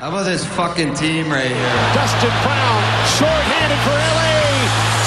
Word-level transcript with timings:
How 0.00 0.08
about 0.08 0.24
this 0.24 0.48
fucking 0.56 0.96
team 0.96 1.28
right 1.28 1.44
here? 1.44 1.76
Dustin 1.92 2.32
Brown, 2.40 2.80
short-handed 3.20 3.80
for 3.84 3.92
LA. 3.92 4.32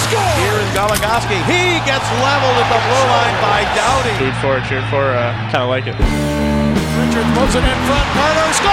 Score! 0.05 0.37
Here 0.37 0.53
is 0.61 0.69
Goligoski. 0.69 1.33
He 1.49 1.81
gets 1.81 2.05
leveled 2.21 2.61
at 2.61 2.69
the 2.69 2.77
blue 2.77 3.05
line 3.09 3.37
by 3.41 3.65
Doughty. 3.73 4.13
Food 4.21 4.37
for, 4.37 4.61
it, 4.61 4.69
cheered 4.69 4.85
for, 4.93 5.01
uh, 5.01 5.33
kind 5.49 5.65
of 5.65 5.73
like 5.73 5.89
it. 5.89 5.97
Richard 5.97 7.25
throws 7.33 7.57
it 7.57 7.65
in 7.65 7.79
front. 7.89 8.05
Carter 8.13 8.53
score! 8.53 8.69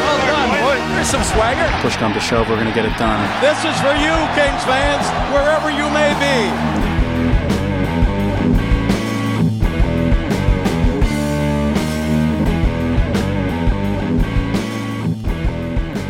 Well 0.00 0.18
done, 0.24 0.48
boy. 0.64 0.76
There's 0.96 1.12
some 1.12 1.24
swagger. 1.28 1.68
Push 1.84 2.00
come 2.00 2.16
to 2.16 2.24
shove, 2.24 2.48
we're 2.48 2.56
going 2.56 2.72
to 2.72 2.72
get 2.72 2.88
it 2.88 2.96
done. 2.96 3.20
This 3.44 3.60
is 3.68 3.76
for 3.84 3.92
you, 4.00 4.16
Kings 4.32 4.64
fans, 4.64 5.04
wherever 5.28 5.68
you 5.68 5.92
may 5.92 6.16
be. 6.16 6.93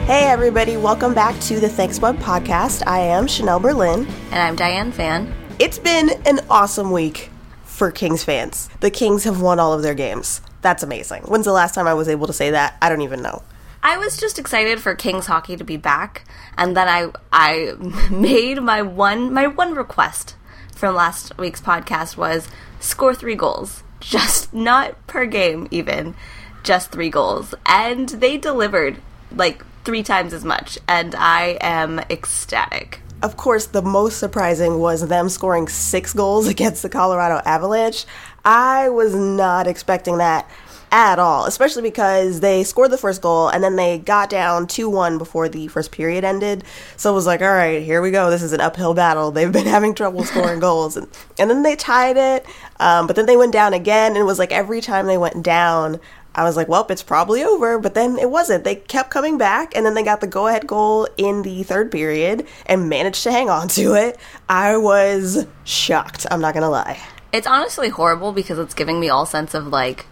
Hey, 0.07 0.25
everybody, 0.25 0.77
welcome 0.77 1.15
back 1.15 1.41
to 1.41 1.59
the 1.59 1.69
Thanks 1.71 1.99
Bud 1.99 2.19
podcast. 2.19 2.83
I 2.87 2.99
am 2.99 3.27
Chanel 3.27 3.59
Berlin. 3.59 4.07
And 4.30 4.35
I'm 4.35 4.55
Diane 4.55 4.93
Fan. 4.93 5.33
It's 5.59 5.79
been 5.79 6.11
an 6.27 6.41
awesome 6.51 6.91
week 6.91 7.30
for 7.63 7.91
Kings 7.91 8.23
fans. 8.23 8.69
The 8.80 8.91
Kings 8.91 9.25
have 9.25 9.41
won 9.41 9.59
all 9.59 9.73
of 9.73 9.80
their 9.80 9.95
games. 9.95 10.43
That's 10.61 10.83
amazing. 10.83 11.23
When's 11.23 11.47
the 11.47 11.53
last 11.53 11.75
time 11.75 11.87
I 11.87 11.95
was 11.95 12.11
able 12.11 12.27
to 12.27 12.35
say 12.35 12.51
that? 12.51 12.77
I 12.83 12.91
don't 12.91 13.01
even 13.01 13.23
know. 13.23 13.43
I 13.83 13.97
was 13.97 14.19
just 14.19 14.39
excited 14.39 14.79
for 14.79 14.95
Kings 14.95 15.25
hockey 15.25 15.57
to 15.57 15.65
be 15.65 15.79
back, 15.79 16.27
and 16.59 16.77
then 16.77 16.87
I 16.87 17.11
I 17.33 17.73
made 18.11 18.61
my 18.61 18.83
one 18.83 19.33
my 19.33 19.47
one 19.47 19.75
request 19.75 20.37
from 20.75 20.97
last 20.97 21.39
week's 21.39 21.63
podcast 21.63 22.19
was 22.19 22.47
score 22.79 23.15
three 23.15 23.37
goals, 23.37 23.83
just 24.01 24.52
not 24.52 25.07
per 25.07 25.25
game 25.25 25.66
even, 25.71 26.15
just 26.63 26.93
three 26.93 27.09
goals, 27.09 27.55
and 27.65 28.11
they 28.11 28.37
delivered 28.37 29.01
like 29.35 29.65
three 29.84 30.02
times 30.02 30.33
as 30.33 30.45
much, 30.45 30.79
and 30.88 31.15
I 31.15 31.59
am 31.60 31.99
ecstatic. 32.10 33.01
Of 33.23 33.37
course, 33.37 33.66
the 33.66 33.82
most 33.82 34.18
surprising 34.18 34.80
was 34.80 35.09
them 35.09 35.29
scoring 35.29 35.68
six 35.68 36.13
goals 36.13 36.49
against 36.54 36.82
the 36.82 36.88
Colorado 36.88 37.40
Avalanche. 37.45 38.05
I 38.45 38.88
was 38.90 39.15
not 39.15 39.66
expecting 39.66 40.18
that 40.18 40.49
at 40.95 41.18
all, 41.18 41.46
especially 41.46 41.82
because 41.82 42.38
they 42.38 42.62
scored 42.62 42.88
the 42.93 42.96
first 42.96 43.21
goal 43.21 43.49
and 43.49 43.65
then 43.65 43.74
they 43.74 43.99
got 43.99 44.30
down 44.30 44.65
2 44.65 44.88
1 44.88 45.18
before 45.18 45.49
the 45.49 45.66
first 45.66 45.90
period 45.90 46.23
ended. 46.23 46.62
So 46.96 47.10
it 47.10 47.15
was 47.15 47.27
like, 47.27 47.43
all 47.43 47.49
right, 47.49 47.82
here 47.82 48.01
we 48.01 48.12
go. 48.12 48.30
This 48.30 48.43
is 48.43 48.52
an 48.52 48.60
uphill 48.60 48.95
battle. 48.95 49.32
They've 49.32 49.51
been 49.51 49.66
having 49.77 49.95
trouble 49.96 50.23
scoring 50.23 50.60
goals. 50.60 50.96
And, 50.96 51.09
and 51.37 51.51
then 51.51 51.65
they 51.65 51.74
tied 51.74 52.16
it, 52.16 52.46
um, 52.79 53.09
but 53.09 53.16
then 53.16 53.27
they 53.27 53.37
went 53.37 53.52
down 53.52 53.74
again. 53.74 54.12
And 54.12 54.18
it 54.18 54.24
was 54.24 54.38
like 54.38 54.52
every 54.52 54.80
time 54.80 55.07
they 55.07 55.18
went 55.18 55.43
down, 55.43 55.99
I 56.35 56.43
was 56.43 56.57
like, 56.57 56.68
well, 56.68 56.87
it's 56.90 57.02
probably 57.02 57.45
over, 57.45 57.79
but 57.79 57.95
then 57.95 58.18
it 58.18 58.30
wasn't. 58.30 58.65
They 58.65 58.77
kept 58.77 59.10
coming 59.10 59.38
back, 59.38 59.77
and 59.77 59.87
then 59.87 59.95
they 59.95 60.02
got 60.02 60.21
the 60.21 60.27
go 60.27 60.49
ahead 60.49 60.66
goal 60.66 61.09
in 61.16 61.43
the 61.43 61.63
third 61.63 61.93
period 61.93 62.46
and 62.66 62.88
managed 62.88 63.23
to 63.23 63.32
hang 63.32 63.49
on 63.49 63.68
to 63.79 63.95
it. 63.95 64.19
I 64.49 64.77
was 64.77 65.47
shocked. 65.65 66.27
I'm 66.31 66.41
not 66.41 66.55
going 66.55 66.62
to 66.62 66.69
lie. 66.69 67.00
It's 67.32 67.47
honestly 67.47 67.88
horrible 67.88 68.32
because 68.32 68.59
it's 68.59 68.75
giving 68.75 69.00
me 69.00 69.09
all 69.09 69.27
sense 69.27 69.55
of 69.55 69.69
like, 69.69 70.06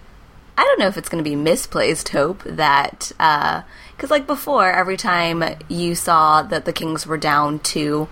I 0.56 0.64
don't 0.64 0.78
know 0.78 0.88
if 0.88 0.96
it's 0.96 1.08
going 1.08 1.22
to 1.22 1.28
be 1.28 1.36
misplaced 1.36 2.10
hope 2.10 2.42
that, 2.44 3.12
uh, 3.18 3.62
because 3.96 4.10
like 4.10 4.26
before, 4.26 4.70
every 4.70 4.96
time 4.96 5.42
you 5.68 5.94
saw 5.94 6.42
that 6.42 6.64
the 6.64 6.72
Kings 6.72 7.06
were 7.06 7.16
down 7.16 7.58
two, 7.60 8.08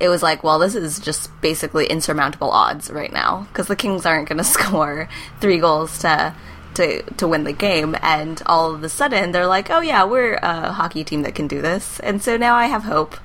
it 0.00 0.08
was 0.08 0.22
like, 0.22 0.44
well, 0.44 0.58
this 0.58 0.74
is 0.74 1.00
just 1.00 1.28
basically 1.40 1.86
insurmountable 1.86 2.50
odds 2.50 2.90
right 2.90 3.12
now 3.12 3.46
because 3.48 3.66
the 3.66 3.76
Kings 3.76 4.06
aren't 4.06 4.28
going 4.28 4.38
to 4.38 4.44
score 4.44 5.08
three 5.40 5.58
goals 5.58 5.98
to 6.00 6.34
to 6.78 7.02
to 7.02 7.28
win 7.28 7.44
the 7.44 7.52
game 7.52 7.96
and 8.00 8.40
all 8.46 8.72
of 8.72 8.82
a 8.82 8.88
sudden 8.88 9.32
they're 9.32 9.46
like 9.46 9.68
oh 9.70 9.80
yeah 9.80 10.04
we're 10.04 10.34
a 10.36 10.72
hockey 10.72 11.04
team 11.04 11.22
that 11.22 11.34
can 11.34 11.46
do 11.46 11.60
this. 11.60 12.00
And 12.00 12.22
so 12.22 12.36
now 12.36 12.54
i 12.54 12.66
have 12.66 12.84
hope 12.84 13.16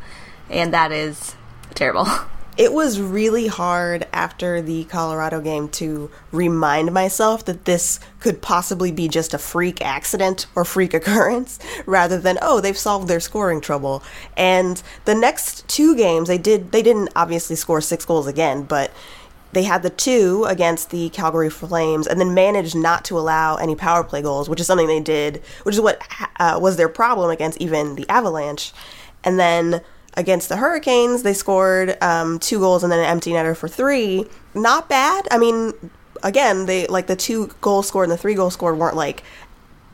and 0.49 0.73
that 0.73 0.91
is 0.91 1.35
terrible. 1.73 2.07
It 2.55 2.71
was 2.71 3.01
really 3.01 3.47
hard 3.47 4.05
after 4.13 4.61
the 4.61 4.83
colorado 4.83 5.41
game 5.41 5.69
to 5.69 6.11
remind 6.31 6.93
myself 6.93 7.45
that 7.45 7.65
this 7.65 7.99
could 8.19 8.43
possibly 8.43 8.91
be 8.91 9.07
just 9.07 9.33
a 9.33 9.39
freak 9.39 9.83
accident 9.83 10.45
or 10.53 10.63
freak 10.63 10.93
occurrence 10.93 11.57
rather 11.87 12.19
than 12.19 12.37
oh 12.43 12.61
they've 12.61 12.77
solved 12.77 13.07
their 13.07 13.19
scoring 13.19 13.59
trouble. 13.59 14.03
And 14.37 14.83
the 15.05 15.15
next 15.15 15.67
two 15.67 15.95
games 15.95 16.27
they 16.27 16.37
did 16.37 16.71
they 16.71 16.83
didn't 16.83 17.09
obviously 17.15 17.55
score 17.55 17.81
six 17.81 18.05
goals 18.05 18.27
again 18.27 18.61
but 18.61 18.91
they 19.53 19.63
had 19.63 19.83
the 19.83 19.89
two 19.89 20.45
against 20.47 20.89
the 20.89 21.09
Calgary 21.09 21.49
Flames 21.49 22.07
and 22.07 22.19
then 22.19 22.33
managed 22.33 22.75
not 22.75 23.05
to 23.05 23.17
allow 23.17 23.55
any 23.55 23.75
power 23.75 24.03
play 24.03 24.21
goals, 24.21 24.49
which 24.49 24.59
is 24.59 24.67
something 24.67 24.87
they 24.87 24.99
did, 24.99 25.41
which 25.63 25.75
is 25.75 25.81
what 25.81 26.01
uh, 26.39 26.59
was 26.61 26.77
their 26.77 26.89
problem 26.89 27.29
against 27.29 27.59
even 27.59 27.95
the 27.95 28.07
Avalanche. 28.09 28.73
And 29.23 29.39
then 29.39 29.81
against 30.15 30.49
the 30.49 30.57
Hurricanes, 30.57 31.23
they 31.23 31.33
scored 31.33 31.97
um, 32.01 32.39
two 32.39 32.59
goals 32.59 32.83
and 32.83 32.91
then 32.91 32.99
an 32.99 33.05
empty 33.05 33.31
netter 33.31 33.55
for 33.55 33.67
three. 33.67 34.25
Not 34.53 34.89
bad. 34.89 35.27
I 35.31 35.37
mean, 35.37 35.73
again, 36.23 36.65
they 36.65 36.87
like 36.87 37.07
the 37.07 37.15
two 37.15 37.47
goals 37.61 37.87
scored 37.87 38.09
and 38.09 38.11
the 38.11 38.21
three 38.21 38.35
goals 38.35 38.53
scored 38.53 38.77
weren't 38.77 38.95
like 38.95 39.23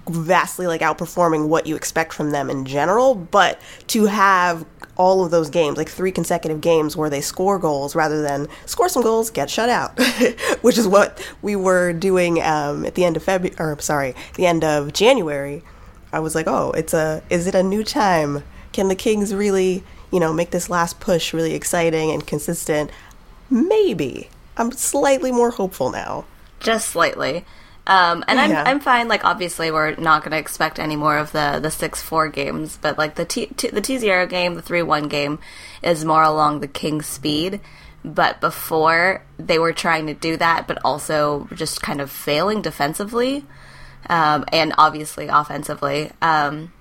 vastly 0.09 0.67
like 0.67 0.81
outperforming 0.81 1.47
what 1.47 1.67
you 1.67 1.75
expect 1.75 2.13
from 2.13 2.31
them 2.31 2.49
in 2.49 2.65
general, 2.65 3.15
but 3.15 3.59
to 3.87 4.05
have 4.05 4.65
all 4.99 5.23
of 5.23 5.31
those 5.31 5.49
games, 5.49 5.77
like 5.77 5.89
three 5.89 6.11
consecutive 6.11 6.59
games 6.59 6.97
where 6.97 7.09
they 7.09 7.21
score 7.21 7.57
goals 7.57 7.95
rather 7.95 8.21
than 8.21 8.47
score 8.65 8.89
some 8.89 9.01
goals, 9.01 9.31
get 9.31 9.49
shut 9.49 9.69
out, 9.69 9.97
which 10.61 10.77
is 10.77 10.85
what 10.85 11.25
we 11.41 11.55
were 11.55 11.93
doing 11.93 12.43
um, 12.43 12.85
at 12.85 12.95
the 12.95 13.05
end 13.05 13.15
of 13.15 13.23
February, 13.23 13.55
or 13.57 13.79
sorry, 13.79 14.13
the 14.35 14.45
end 14.45 14.63
of 14.63 14.91
January. 14.91 15.63
I 16.11 16.19
was 16.19 16.35
like, 16.35 16.47
oh, 16.47 16.71
it's 16.71 16.93
a, 16.93 17.23
is 17.29 17.47
it 17.47 17.55
a 17.55 17.63
new 17.63 17.81
time? 17.81 18.43
Can 18.73 18.89
the 18.89 18.95
Kings 18.95 19.33
really, 19.33 19.85
you 20.11 20.19
know, 20.19 20.33
make 20.33 20.51
this 20.51 20.69
last 20.69 20.99
push 20.99 21.33
really 21.33 21.55
exciting 21.55 22.11
and 22.11 22.27
consistent? 22.27 22.91
Maybe. 23.49 24.29
I'm 24.57 24.73
slightly 24.73 25.31
more 25.31 25.51
hopeful 25.51 25.91
now. 25.91 26.25
Just 26.59 26.89
slightly. 26.89 27.45
Um, 27.89 28.23
and 28.27 28.39
I'm 28.39 28.55
I'm 28.67 28.79
fine. 28.79 29.07
Like 29.07 29.25
obviously, 29.25 29.72
we're 29.72 29.95
not 29.95 30.22
going 30.22 30.31
to 30.31 30.38
expect 30.38 30.77
any 30.77 30.95
more 30.95 31.17
of 31.17 31.31
the 31.31 31.59
the 31.59 31.72
six 31.72 32.03
four 32.03 32.29
games, 32.29 32.77
but 32.79 33.00
like 33.00 33.16
the 33.16 33.25
T, 33.25 33.47
T 33.47 33.69
the 33.69 33.81
T 33.81 33.97
zero 33.97 34.27
game, 34.27 34.53
the 34.53 34.61
three 34.61 34.83
one 34.83 35.07
game, 35.07 35.39
is 35.81 36.05
more 36.05 36.22
along 36.22 36.59
the 36.59 36.67
King's 36.67 37.07
speed. 37.07 37.59
But 38.05 38.41
before 38.41 39.25
they 39.38 39.57
were 39.57 39.73
trying 39.73 40.05
to 40.05 40.13
do 40.13 40.38
that, 40.38 40.67
but 40.67 40.77
also 40.85 41.47
just 41.55 41.81
kind 41.81 42.00
of 42.00 42.11
failing 42.11 42.61
defensively, 42.61 43.44
um, 44.07 44.45
and 44.53 44.71
obviously 44.77 45.27
offensively. 45.27 46.11
Um, 46.21 46.71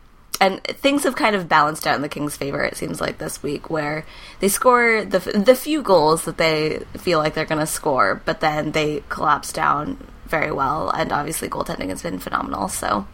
and 0.42 0.62
things 0.62 1.04
have 1.04 1.16
kind 1.16 1.34
of 1.34 1.48
balanced 1.48 1.86
out 1.86 1.96
in 1.96 2.02
the 2.02 2.10
Kings' 2.10 2.36
favor. 2.36 2.62
It 2.62 2.76
seems 2.76 3.00
like 3.00 3.16
this 3.16 3.42
week, 3.42 3.70
where 3.70 4.04
they 4.40 4.48
score 4.48 5.06
the 5.06 5.20
the 5.20 5.54
few 5.54 5.80
goals 5.80 6.26
that 6.26 6.36
they 6.36 6.84
feel 6.98 7.18
like 7.18 7.32
they're 7.32 7.46
going 7.46 7.60
to 7.60 7.66
score, 7.66 8.20
but 8.26 8.40
then 8.40 8.72
they 8.72 9.02
collapse 9.08 9.54
down 9.54 9.96
very 10.28 10.52
well, 10.52 10.90
and 10.90 11.12
obviously 11.12 11.48
goaltending 11.48 11.88
has 11.88 12.02
been 12.02 12.18
phenomenal. 12.18 12.68
So 12.68 13.06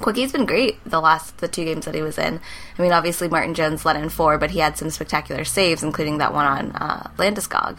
Quickie's 0.00 0.32
been 0.32 0.46
great 0.46 0.82
the 0.84 1.00
last 1.00 1.38
the 1.38 1.48
two 1.48 1.64
games 1.64 1.84
that 1.84 1.94
he 1.94 2.02
was 2.02 2.18
in. 2.18 2.40
I 2.78 2.82
mean, 2.82 2.92
obviously 2.92 3.28
Martin 3.28 3.54
Jones 3.54 3.84
let 3.84 3.96
in 3.96 4.08
four, 4.08 4.38
but 4.38 4.50
he 4.50 4.60
had 4.60 4.76
some 4.76 4.90
spectacular 4.90 5.44
saves, 5.44 5.82
including 5.82 6.18
that 6.18 6.32
one 6.32 6.46
on 6.46 6.70
uh, 6.72 7.10
Landeskog. 7.16 7.78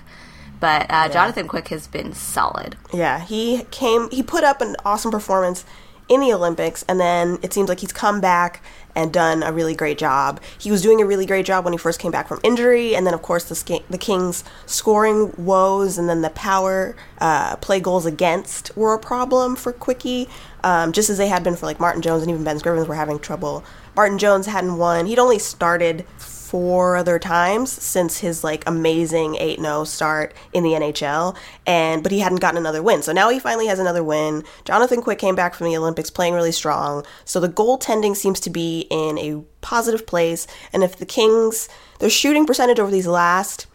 But 0.59 0.83
uh, 0.83 0.85
yeah. 0.89 1.07
Jonathan 1.09 1.47
Quick 1.47 1.69
has 1.69 1.87
been 1.87 2.13
solid. 2.13 2.77
Yeah, 2.93 3.19
he 3.19 3.63
came. 3.71 4.09
He 4.11 4.21
put 4.21 4.43
up 4.43 4.61
an 4.61 4.75
awesome 4.85 5.11
performance 5.11 5.65
in 6.07 6.21
the 6.21 6.33
Olympics, 6.33 6.83
and 6.88 6.99
then 6.99 7.39
it 7.41 7.53
seems 7.53 7.69
like 7.69 7.79
he's 7.79 7.93
come 7.93 8.21
back 8.21 8.61
and 8.96 9.12
done 9.13 9.44
a 9.44 9.52
really 9.52 9.75
great 9.75 9.97
job. 9.97 10.40
He 10.57 10.72
was 10.72 10.81
doing 10.81 11.02
a 11.02 11.06
really 11.06 11.25
great 11.25 11.46
job 11.46 11.63
when 11.63 11.74
he 11.74 11.78
first 11.78 12.00
came 12.00 12.12
back 12.12 12.28
from 12.28 12.40
injury, 12.44 12.96
and 12.96 13.06
then 13.06 13.13
of 13.13 13.22
course 13.22 13.46
the 13.46 13.81
the 13.90 13.97
Kings 13.97 14.44
scoring 14.66 15.34
woes, 15.38 15.97
and 15.97 16.09
then 16.09 16.22
the 16.22 16.29
power 16.31 16.96
uh, 17.19 17.56
play 17.57 17.80
goals 17.80 18.06
against 18.06 18.75
were 18.75 18.94
a 18.94 19.00
problem 19.00 19.56
for 19.56 19.72
Quickie, 19.72 20.28
um, 20.63 20.91
just 20.91 21.09
as 21.09 21.18
they 21.18 21.28
had 21.28 21.44
been 21.44 21.56
for 21.56 21.66
like 21.66 21.80
Martin 21.80 22.01
Jones 22.01 22.22
and 22.24 22.31
even 22.31 22.44
Ben 22.44 22.60
Scrivens 22.60 22.88
were 22.88 22.95
having 22.95 23.19
trouble. 23.19 23.63
Martin 23.95 24.18
Jones 24.18 24.45
hadn't 24.45 24.77
won. 24.77 25.06
He'd 25.06 25.19
only 25.19 25.39
started 25.39 26.06
four 26.51 26.98
other 26.98 27.18
times 27.18 27.71
since 27.71 28.18
his 28.18 28.44
like 28.44 28.68
amazing 28.68 29.36
8-0 29.36 29.88
start 29.88 30.33
in 30.51 30.65
the 30.65 30.71
NHL 30.71 31.38
and 31.65 32.03
but 32.03 32.12
he 32.12 32.19
hadn't 32.19 32.42
gotten 32.42 32.57
another 32.57 32.83
win. 32.83 33.01
So 33.01 33.13
now 33.13 33.30
he 33.30 33.39
finally 33.39 33.68
has 33.68 33.80
another 33.80 34.03
win. 34.03 34.44
Jonathan 34.65 35.01
Quick 35.01 35.18
came 35.18 35.33
back 35.33 35.56
from 35.56 35.68
the 35.68 35.77
Olympics 35.77 36.09
playing 36.09 36.33
really 36.33 36.51
strong. 36.51 37.06
So 37.24 37.39
the 37.39 37.48
goaltending 37.48 38.18
seems 38.18 38.42
to 38.42 38.50
be 38.50 38.86
in 38.92 39.18
a 39.18 39.42
positive 39.62 40.06
place 40.06 40.45
and 40.74 40.83
if 40.83 40.98
the 40.98 41.06
Kings 41.06 41.69
their 42.00 42.09
shooting 42.09 42.45
percentage 42.45 42.80
over 42.80 42.92
these 42.92 43.07
last 43.07 43.68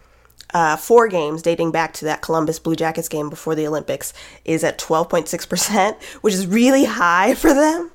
uh, 0.53 0.75
four 0.75 1.07
games 1.07 1.41
dating 1.41 1.71
back 1.71 1.93
to 1.93 2.05
that 2.05 2.21
Columbus 2.21 2.59
Blue 2.59 2.75
Jackets 2.75 3.09
game 3.09 3.31
before 3.31 3.55
the 3.55 3.65
Olympics 3.65 4.13
is 4.45 4.63
at 4.63 4.77
12.6%, 4.77 6.03
which 6.21 6.35
is 6.35 6.45
really 6.45 6.85
high 6.85 7.33
for 7.33 7.55
them 7.55 7.89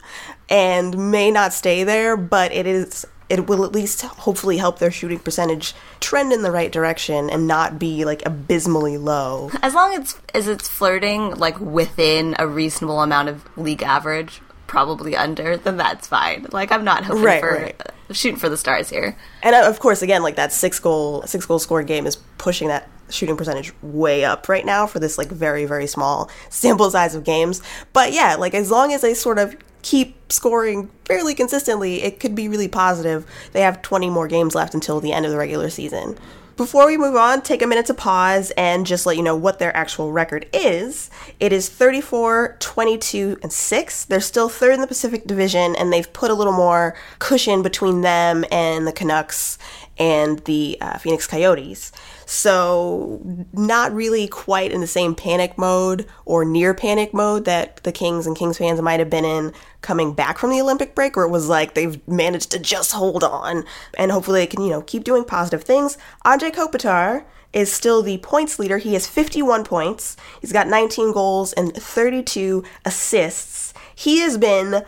and 0.49 1.13
may 1.13 1.31
not 1.31 1.53
stay 1.53 1.85
there, 1.85 2.17
but 2.17 2.51
it 2.51 2.67
is 2.67 3.07
it 3.29 3.47
will 3.47 3.65
at 3.65 3.73
least 3.73 4.03
hopefully 4.03 4.59
help 4.59 4.79
their 4.79 4.91
shooting 4.91 5.19
percentage 5.19 5.75
trend 6.01 6.33
in 6.33 6.43
the 6.43 6.51
right 6.51 6.71
direction 6.73 7.31
and 7.31 7.47
not 7.47 7.79
be 7.79 8.05
like 8.05 8.25
abysmally 8.27 8.99
low. 8.99 9.51
As 9.63 9.75
long 9.75 9.95
as 9.95 10.19
as 10.35 10.49
it's 10.49 10.69
flirting 10.69 11.35
like 11.37 11.59
within 11.61 12.35
a 12.39 12.47
reasonable 12.47 13.01
amount 13.01 13.29
of 13.29 13.45
league 13.57 13.83
average 13.83 14.41
probably 14.67 15.15
under, 15.15 15.57
then 15.57 15.77
that's 15.77 16.07
fine. 16.09 16.47
Like 16.51 16.73
I'm 16.73 16.85
not 16.85 17.05
hoping 17.05 17.23
Right, 17.23 17.41
for 17.41 17.51
right. 17.55 17.81
shooting 18.11 18.39
for 18.39 18.49
the 18.49 18.57
stars 18.57 18.89
here. 18.89 19.17
And 19.43 19.55
uh, 19.55 19.69
of 19.69 19.81
course, 19.81 20.01
again, 20.03 20.23
like 20.23 20.37
that 20.37 20.53
six 20.53 20.79
goal 20.79 21.23
six 21.27 21.45
goal 21.47 21.59
scored 21.59 21.87
game 21.87 22.07
is 22.07 22.17
pushing 22.39 22.69
that 22.69 22.89
shooting 23.11 23.37
percentage 23.37 23.73
way 23.83 24.25
up 24.25 24.49
right 24.49 24.65
now 24.65 24.87
for 24.87 24.99
this 24.99 25.19
like 25.19 25.29
very 25.29 25.67
very 25.67 25.87
small 25.87 26.31
sample 26.49 26.91
size 26.91 27.15
of 27.15 27.25
games. 27.25 27.61
But 27.93 28.13
yeah, 28.13 28.37
like 28.37 28.55
as 28.55 28.71
long 28.71 28.93
as 28.95 29.03
they 29.03 29.13
sort 29.13 29.39
of 29.39 29.55
keep 29.83 30.33
scoring 30.33 30.91
fairly 31.05 31.35
consistently, 31.35 32.03
it 32.03 32.21
could 32.21 32.35
be 32.35 32.49
really 32.49 32.69
positive. 32.69 33.27
They 33.53 33.61
have 33.61 33.83
20 33.83 34.11
more 34.11 34.29
games 34.29 34.55
left 34.55 34.75
until 34.75 35.01
the 35.01 35.13
end 35.13 35.27
of 35.27 35.33
the 35.33 35.39
regular 35.39 35.71
season. 35.71 36.19
Before 36.57 36.87
we 36.87 36.99
move 36.99 37.17
on, 37.17 37.41
take 37.41 37.63
a 37.63 37.67
minute 37.67 37.87
to 37.87 37.95
pause 37.95 38.51
and 38.59 38.87
just 38.87 39.07
let 39.07 39.17
you 39.17 39.23
know 39.23 39.35
what 39.35 39.59
their 39.59 39.75
actual 39.75 40.13
record 40.13 40.47
is. 40.53 41.11
It 41.41 41.51
is 41.51 41.71
34, 41.71 42.57
22, 42.61 43.39
and 43.43 43.51
6. 43.51 44.05
They're 44.05 44.21
still 44.21 44.51
third 44.51 44.75
in 44.75 44.83
the 44.83 44.87
Pacific 44.87 45.27
Division, 45.27 45.75
and 45.75 45.91
they've 45.91 46.13
put 46.13 46.31
a 46.31 46.35
little 46.35 46.53
more 46.53 46.95
cushion 47.19 47.63
between 47.63 48.03
them 48.03 48.45
and 48.53 48.87
the 48.87 48.93
Canucks 48.93 49.57
and 49.99 50.39
the 50.41 50.79
uh, 50.81 50.99
Phoenix 50.99 51.27
Coyotes. 51.27 51.93
So, 52.27 53.21
not 53.53 53.93
really 53.93 54.27
quite 54.27 54.73
in 54.73 54.81
the 54.81 54.87
same 54.87 55.15
panic 55.15 55.59
mode 55.59 56.07
or 56.25 56.45
near 56.45 56.73
panic 56.75 57.13
mode 57.13 57.45
that 57.45 57.83
the 57.83 57.93
Kings 57.93 58.27
and 58.27 58.37
Kings 58.37 58.59
fans 58.59 58.81
might 58.81 59.01
have 59.01 59.11
been 59.11 59.25
in 59.25 59.53
coming 59.83 60.15
back 60.15 60.39
from 60.39 60.51
the 60.51 60.61
Olympic 60.61 60.95
break, 60.95 61.17
where 61.17 61.27
it 61.27 61.31
was 61.31 61.49
like 61.49 61.75
they've 61.75 62.07
managed 62.09 62.51
to 62.53 62.59
just 62.59 62.93
hold 62.93 63.23
on 63.23 63.65
and 63.99 64.13
hopefully 64.13 64.41
they 64.41 64.47
can, 64.47 64.63
you 64.63 64.71
know, 64.71 64.83
keep 64.83 65.05
doing 65.05 65.25
positive 65.25 65.65
things. 65.65 65.99
Anze 66.25 66.53
Kopitar 66.53 67.25
is 67.53 67.73
still 67.73 68.03
the 68.03 68.19
points 68.19 68.59
leader. 68.59 68.79
He 68.79 68.95
has 68.95 69.07
51 69.07 69.65
points. 69.65 70.17
He's 70.41 70.53
got 70.53 70.69
19 70.69 71.13
goals 71.13 71.53
and 71.53 71.75
32 71.75 72.65
assists. 72.85 73.75
He 73.95 74.21
has 74.21 74.39
been 74.39 74.85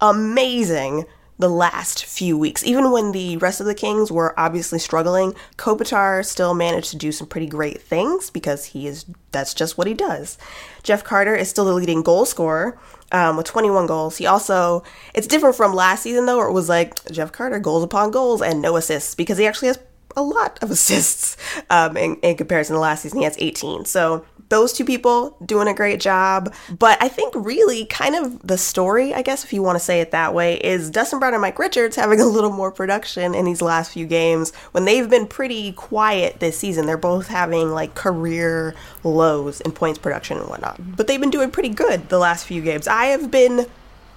amazing 0.00 1.04
the 1.40 1.48
last 1.48 2.04
few 2.04 2.36
weeks. 2.36 2.64
Even 2.64 2.90
when 2.90 3.12
the 3.12 3.36
rest 3.38 3.60
of 3.60 3.66
the 3.66 3.74
Kings 3.74 4.12
were 4.12 4.38
obviously 4.38 4.78
struggling, 4.78 5.34
Kopitar 5.56 6.24
still 6.24 6.54
managed 6.54 6.90
to 6.90 6.96
do 6.96 7.10
some 7.12 7.26
pretty 7.26 7.46
great 7.46 7.80
things 7.80 8.30
because 8.30 8.66
he 8.66 8.86
is 8.86 9.06
that's 9.32 9.54
just 9.54 9.78
what 9.78 9.86
he 9.86 9.94
does. 9.94 10.38
Jeff 10.82 11.02
Carter 11.02 11.34
is 11.34 11.48
still 11.48 11.64
the 11.64 11.72
leading 11.72 12.02
goal 12.02 12.24
scorer 12.24 12.78
um, 13.12 13.36
with 13.36 13.46
21 13.46 13.86
goals. 13.86 14.18
He 14.18 14.26
also 14.26 14.84
it's 15.14 15.26
different 15.26 15.56
from 15.56 15.74
last 15.74 16.02
season 16.02 16.26
though, 16.26 16.38
where 16.38 16.48
it 16.48 16.52
was 16.52 16.68
like 16.68 17.10
Jeff 17.10 17.32
Carter 17.32 17.58
goals 17.58 17.82
upon 17.82 18.10
goals 18.10 18.42
and 18.42 18.60
no 18.60 18.76
assists 18.76 19.14
because 19.14 19.38
he 19.38 19.46
actually 19.46 19.68
has 19.68 19.78
a 20.16 20.22
lot 20.22 20.58
of 20.62 20.70
assists 20.70 21.36
um, 21.70 21.96
in, 21.96 22.16
in 22.16 22.36
comparison 22.36 22.74
to 22.74 22.80
last 22.80 23.02
season. 23.02 23.18
He 23.18 23.24
has 23.24 23.36
18. 23.38 23.86
So 23.86 24.24
those 24.50 24.72
two 24.72 24.84
people 24.84 25.36
doing 25.44 25.66
a 25.66 25.74
great 25.74 26.00
job. 26.00 26.52
But 26.78 27.02
I 27.02 27.08
think 27.08 27.34
really 27.34 27.86
kind 27.86 28.14
of 28.14 28.46
the 28.46 28.58
story, 28.58 29.14
I 29.14 29.22
guess, 29.22 29.42
if 29.44 29.52
you 29.52 29.62
want 29.62 29.76
to 29.76 29.84
say 29.84 30.00
it 30.00 30.10
that 30.10 30.34
way, 30.34 30.56
is 30.56 30.90
Dustin 30.90 31.18
Brown 31.18 31.32
and 31.32 31.40
Mike 31.40 31.58
Richards 31.58 31.96
having 31.96 32.20
a 32.20 32.26
little 32.26 32.52
more 32.52 32.70
production 32.70 33.34
in 33.34 33.46
these 33.46 33.62
last 33.62 33.92
few 33.92 34.06
games 34.06 34.54
when 34.72 34.84
they've 34.84 35.08
been 35.08 35.26
pretty 35.26 35.72
quiet 35.72 36.40
this 36.40 36.58
season. 36.58 36.86
They're 36.86 36.98
both 36.98 37.28
having 37.28 37.70
like 37.70 37.94
career 37.94 38.74
lows 39.02 39.60
in 39.62 39.72
points 39.72 39.98
production 39.98 40.38
and 40.38 40.48
whatnot. 40.48 40.78
But 40.96 41.06
they've 41.06 41.20
been 41.20 41.30
doing 41.30 41.50
pretty 41.50 41.70
good 41.70 42.08
the 42.08 42.18
last 42.18 42.44
few 42.44 42.60
games. 42.60 42.86
I 42.86 43.06
have 43.06 43.30
been 43.30 43.66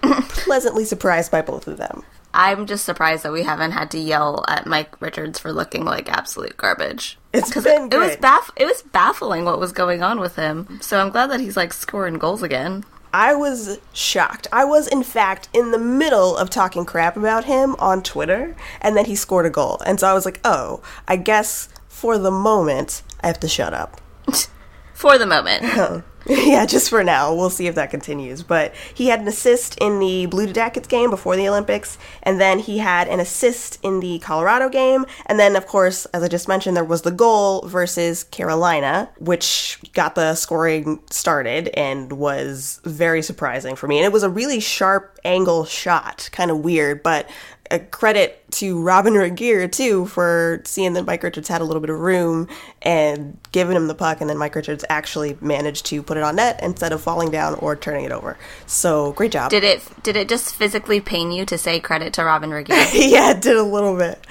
pleasantly 0.02 0.84
surprised 0.84 1.32
by 1.32 1.42
both 1.42 1.68
of 1.68 1.78
them. 1.78 2.04
I'm 2.34 2.66
just 2.66 2.84
surprised 2.84 3.24
that 3.24 3.32
we 3.32 3.44
haven't 3.44 3.72
had 3.72 3.92
to 3.92 4.00
yell 4.00 4.44
at 4.48 4.66
Mike 4.66 5.00
Richards 5.00 5.38
for 5.38 5.54
looking 5.54 5.86
like 5.86 6.10
absolute 6.10 6.58
garbage. 6.58 7.20
It's 7.34 7.52
been 7.54 7.88
it, 7.88 7.94
it 7.94 7.98
was 7.98 8.16
baff- 8.18 8.52
it 8.56 8.66
was 8.66 8.84
baffling 8.84 9.44
what 9.44 9.60
was 9.60 9.72
going 9.72 10.04
on 10.04 10.20
with 10.20 10.36
him. 10.36 10.80
So 10.82 11.00
I'm 11.00 11.10
glad 11.10 11.32
that 11.32 11.40
he's 11.40 11.58
like 11.58 11.74
scoring 11.74 12.20
goals 12.20 12.44
again. 12.44 12.86
I 13.14 13.36
was 13.36 13.80
shocked. 13.94 14.48
I 14.52 14.66
was, 14.66 14.88
in 14.88 15.04
fact, 15.04 15.48
in 15.54 15.70
the 15.72 15.78
middle 15.78 16.36
of 16.36 16.50
talking 16.50 16.84
crap 16.84 17.16
about 17.16 17.46
him 17.46 17.76
on 17.78 18.02
Twitter, 18.02 18.56
and 18.82 18.98
then 18.98 19.06
he 19.06 19.16
scored 19.16 19.46
a 19.46 19.52
goal. 19.52 19.80
And 19.86 20.00
so 20.00 20.08
I 20.08 20.14
was 20.14 20.26
like, 20.26 20.40
oh, 20.44 20.82
I 21.08 21.18
guess 21.18 21.70
for 21.88 22.18
the 22.18 22.32
moment, 22.32 23.04
I 23.22 23.28
have 23.28 23.40
to 23.42 23.48
shut 23.48 23.74
up. 23.74 24.02
For 24.94 25.18
the 25.18 25.26
moment. 25.26 25.64
yeah, 26.30 26.66
just 26.66 26.90
for 26.90 27.04
now. 27.04 27.34
We'll 27.34 27.50
see 27.50 27.68
if 27.68 27.76
that 27.76 27.90
continues. 27.90 28.44
But 28.44 28.74
he 28.94 29.08
had 29.08 29.20
an 29.20 29.28
assist 29.28 29.78
in 29.80 30.00
the 30.00 30.26
Blue 30.28 30.52
Jackets 30.52 30.88
game 30.88 31.10
before 31.10 31.36
the 31.36 31.50
Olympics, 31.50 31.98
and 32.22 32.40
then 32.40 32.60
he 32.60 32.78
had 32.78 33.10
an 33.10 33.20
assist 33.20 33.78
in 33.84 34.00
the 34.00 34.20
Colorado 34.20 34.70
game. 34.70 35.06
And 35.26 35.38
then, 35.38 35.56
of 35.58 35.68
course, 35.68 36.06
as 36.08 36.24
I 36.24 36.30
just 36.30 36.48
mentioned, 36.48 36.78
there 36.78 36.84
was 36.84 37.02
the 37.02 37.12
goal 37.12 37.68
versus 37.68 38.24
Carolina, 38.24 39.10
which 39.20 39.80
got 39.94 40.16
the 40.16 40.36
scoring 40.36 41.02
started 41.10 41.68
and 41.70 42.14
was 42.14 42.80
very 42.86 43.22
surprising 43.22 43.76
for 43.76 43.88
me. 43.88 43.98
And 43.98 44.06
it 44.06 44.14
was 44.14 44.24
a 44.24 44.30
really 44.30 44.62
sharp 44.62 45.20
angle 45.26 45.66
shot, 45.66 46.30
kind 46.32 46.52
of 46.52 46.60
weird, 46.60 47.04
but 47.04 47.30
a 47.72 47.80
credit 47.80 48.43
to 48.54 48.82
Robyn 48.82 49.14
Regehr 49.14 49.72
too 49.72 50.06
for 50.08 50.62
seeing 50.66 50.94
that 50.94 51.06
Mike 51.06 51.24
Richards 51.24 51.48
had 51.48 51.62
a 51.62 51.64
little 51.64 51.82
bit 51.82 51.90
of 51.90 52.00
room 52.00 52.48
and 52.82 53.38
giving 53.52 53.76
him 53.76 53.88
the 53.88 53.96
puck, 53.96 54.22
and 54.22 54.30
then 54.30 54.38
Mike 54.38 54.56
Richards 54.56 54.86
actually 54.90 55.38
managed 55.42 55.86
to 55.88 56.04
put 56.04 56.18
it 56.18 56.24
on 56.24 56.36
net 56.36 56.60
instead 56.62 56.92
of 56.92 57.02
falling 57.02 57.32
down 57.32 57.56
or 57.56 57.76
turning 57.76 58.06
it 58.06 58.12
over. 58.12 58.38
So 58.66 59.14
great 59.14 59.32
job. 59.32 59.52
Did 59.52 59.64
it 59.64 59.82
did 60.04 60.16
it 60.16 60.30
just 60.30 60.54
physically 60.54 61.00
pain 61.00 61.32
you 61.32 61.46
to 61.46 61.58
say 61.58 61.80
credit 61.80 62.14
to 62.14 62.24
Robyn 62.24 62.50
Regehr? 62.50 62.92
yeah, 62.94 63.32
it 63.32 63.42
did 63.42 63.58
a 63.58 63.64
little 63.64 63.98
bit. 63.98 64.26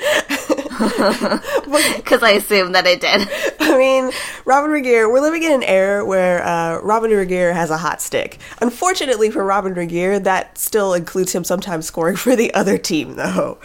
Because 1.96 2.22
I 2.22 2.32
assume 2.32 2.72
that 2.72 2.86
it 2.86 3.00
did. 3.00 3.28
I 3.60 3.78
mean, 3.78 4.10
Robyn 4.44 4.70
Regehr, 4.70 5.10
we're 5.10 5.20
living 5.20 5.42
in 5.42 5.52
an 5.52 5.62
era 5.62 6.04
where 6.04 6.42
uh, 6.44 6.80
Robyn 6.80 7.10
Regehr 7.10 7.52
has 7.54 7.70
a 7.70 7.76
hot 7.76 8.00
stick. 8.00 8.38
Unfortunately 8.60 9.30
for 9.30 9.44
Robyn 9.44 9.74
Regehr, 9.74 10.22
that 10.24 10.58
still 10.58 10.94
includes 10.94 11.32
him 11.32 11.44
sometimes 11.44 11.86
scoring 11.86 12.16
for 12.16 12.36
the 12.36 12.52
other 12.54 12.78
team, 12.78 13.14
though. 13.16 13.58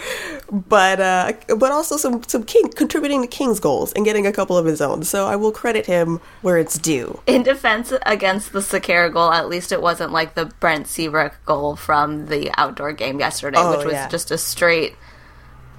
But 0.49 0.99
uh, 1.01 1.33
but 1.57 1.71
also 1.71 1.97
some 1.97 2.23
some 2.23 2.43
king 2.43 2.69
contributing 2.69 3.21
to 3.21 3.27
King's 3.27 3.59
goals 3.59 3.91
and 3.93 4.05
getting 4.05 4.25
a 4.25 4.31
couple 4.31 4.57
of 4.57 4.65
his 4.65 4.79
own. 4.79 5.03
So 5.03 5.27
I 5.27 5.35
will 5.35 5.51
credit 5.51 5.85
him 5.87 6.21
where 6.41 6.57
it's 6.57 6.77
due. 6.77 7.19
In 7.27 7.43
defense 7.43 7.91
against 8.05 8.53
the 8.53 8.59
Sakara 8.59 9.11
goal, 9.11 9.31
at 9.31 9.49
least 9.49 9.71
it 9.73 9.81
wasn't 9.81 10.13
like 10.13 10.35
the 10.35 10.45
Brent 10.45 10.87
Seabrook 10.87 11.37
goal 11.45 11.75
from 11.75 12.27
the 12.27 12.49
outdoor 12.57 12.93
game 12.93 13.19
yesterday, 13.19 13.57
Oh, 13.59 13.75
which 13.77 13.85
was 13.85 13.93
yeah. 13.93 14.07
just 14.07 14.31
a 14.31 14.37
straight 14.37 14.95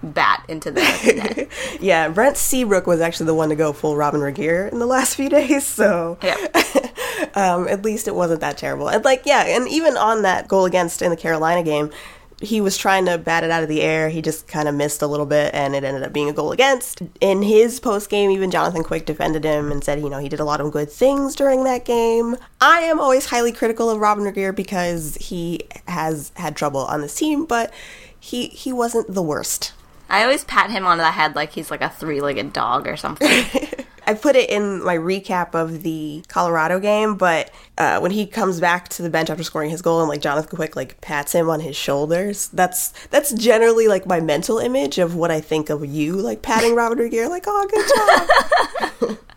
bat 0.02 0.44
into 0.48 0.70
the 0.70 0.80
net. 0.80 1.80
Yeah, 1.80 2.08
Brent 2.08 2.36
Seabrook 2.36 2.86
was 2.86 3.00
actually 3.00 3.26
the 3.26 3.34
one 3.34 3.48
to 3.48 3.56
go 3.56 3.72
full 3.72 3.96
Robyn 3.96 4.20
Regehr 4.20 4.70
in 4.70 4.78
the 4.80 4.86
last 4.86 5.16
few 5.16 5.28
days, 5.30 5.66
so 5.66 6.18
Yeah. 6.22 6.36
um, 7.34 7.66
at 7.68 7.82
least 7.82 8.06
it 8.06 8.14
wasn't 8.14 8.40
that 8.42 8.58
terrible. 8.58 8.88
And 8.88 9.04
like, 9.04 9.22
yeah, 9.24 9.44
and 9.46 9.66
even 9.68 9.96
on 9.96 10.22
that 10.22 10.46
goal 10.46 10.66
against 10.66 11.02
in 11.02 11.10
the 11.10 11.16
Carolina 11.16 11.62
game, 11.62 11.90
he 12.40 12.60
was 12.60 12.76
trying 12.76 13.06
to 13.06 13.18
bat 13.18 13.44
it 13.44 13.50
out 13.50 13.62
of 13.62 13.68
the 13.68 13.82
air. 13.82 14.08
He 14.08 14.22
just 14.22 14.46
kind 14.46 14.68
of 14.68 14.74
missed 14.74 15.02
a 15.02 15.06
little 15.06 15.26
bit, 15.26 15.52
and 15.54 15.74
it 15.74 15.84
ended 15.84 16.02
up 16.02 16.12
being 16.12 16.28
a 16.28 16.32
goal 16.32 16.52
against. 16.52 17.02
In 17.20 17.42
his 17.42 17.80
post 17.80 18.10
game, 18.10 18.30
even 18.30 18.50
Jonathan 18.50 18.84
Quick 18.84 19.06
defended 19.06 19.44
him 19.44 19.72
and 19.72 19.82
said, 19.82 20.00
you 20.00 20.08
know, 20.08 20.18
he 20.18 20.28
did 20.28 20.40
a 20.40 20.44
lot 20.44 20.60
of 20.60 20.70
good 20.72 20.90
things 20.90 21.34
during 21.34 21.64
that 21.64 21.84
game. 21.84 22.36
I 22.60 22.80
am 22.80 23.00
always 23.00 23.26
highly 23.26 23.52
critical 23.52 23.90
of 23.90 23.98
Robyn 23.98 24.24
Regehr 24.24 24.54
because 24.54 25.16
he 25.16 25.62
has 25.86 26.32
had 26.36 26.56
trouble 26.56 26.80
on 26.80 27.00
this 27.00 27.14
team, 27.14 27.44
but 27.44 27.72
he 28.20 28.48
he 28.48 28.72
wasn't 28.72 29.12
the 29.12 29.22
worst. 29.22 29.72
I 30.08 30.22
always 30.22 30.44
pat 30.44 30.70
him 30.70 30.86
on 30.86 30.98
the 30.98 31.10
head 31.10 31.34
like 31.34 31.52
he's 31.52 31.70
like 31.70 31.82
a 31.82 31.90
three 31.90 32.20
legged 32.20 32.52
dog 32.52 32.86
or 32.86 32.96
something. 32.96 33.28
I 34.08 34.14
put 34.14 34.36
it 34.36 34.48
in 34.48 34.82
my 34.82 34.96
recap 34.96 35.54
of 35.54 35.82
the 35.82 36.24
Colorado 36.28 36.80
game, 36.80 37.16
but 37.16 37.50
uh, 37.76 38.00
when 38.00 38.10
he 38.10 38.26
comes 38.26 38.58
back 38.58 38.88
to 38.90 39.02
the 39.02 39.10
bench 39.10 39.28
after 39.28 39.44
scoring 39.44 39.68
his 39.68 39.82
goal 39.82 40.00
and 40.00 40.08
like 40.08 40.22
Jonathan 40.22 40.56
Quick 40.56 40.76
like 40.76 40.98
pats 41.02 41.34
him 41.34 41.50
on 41.50 41.60
his 41.60 41.76
shoulders, 41.76 42.48
that's 42.48 42.94
that's 43.08 43.34
generally 43.34 43.86
like 43.86 44.06
my 44.06 44.18
mental 44.18 44.58
image 44.60 44.98
of 44.98 45.14
what 45.14 45.30
I 45.30 45.42
think 45.42 45.68
of 45.68 45.84
you 45.84 46.14
like 46.14 46.40
patting 46.40 46.74
Robyn 46.74 46.98
Regehr, 46.98 47.28
like 47.28 47.44
oh 47.46 48.28
good 49.00 49.08
job, 49.10 49.18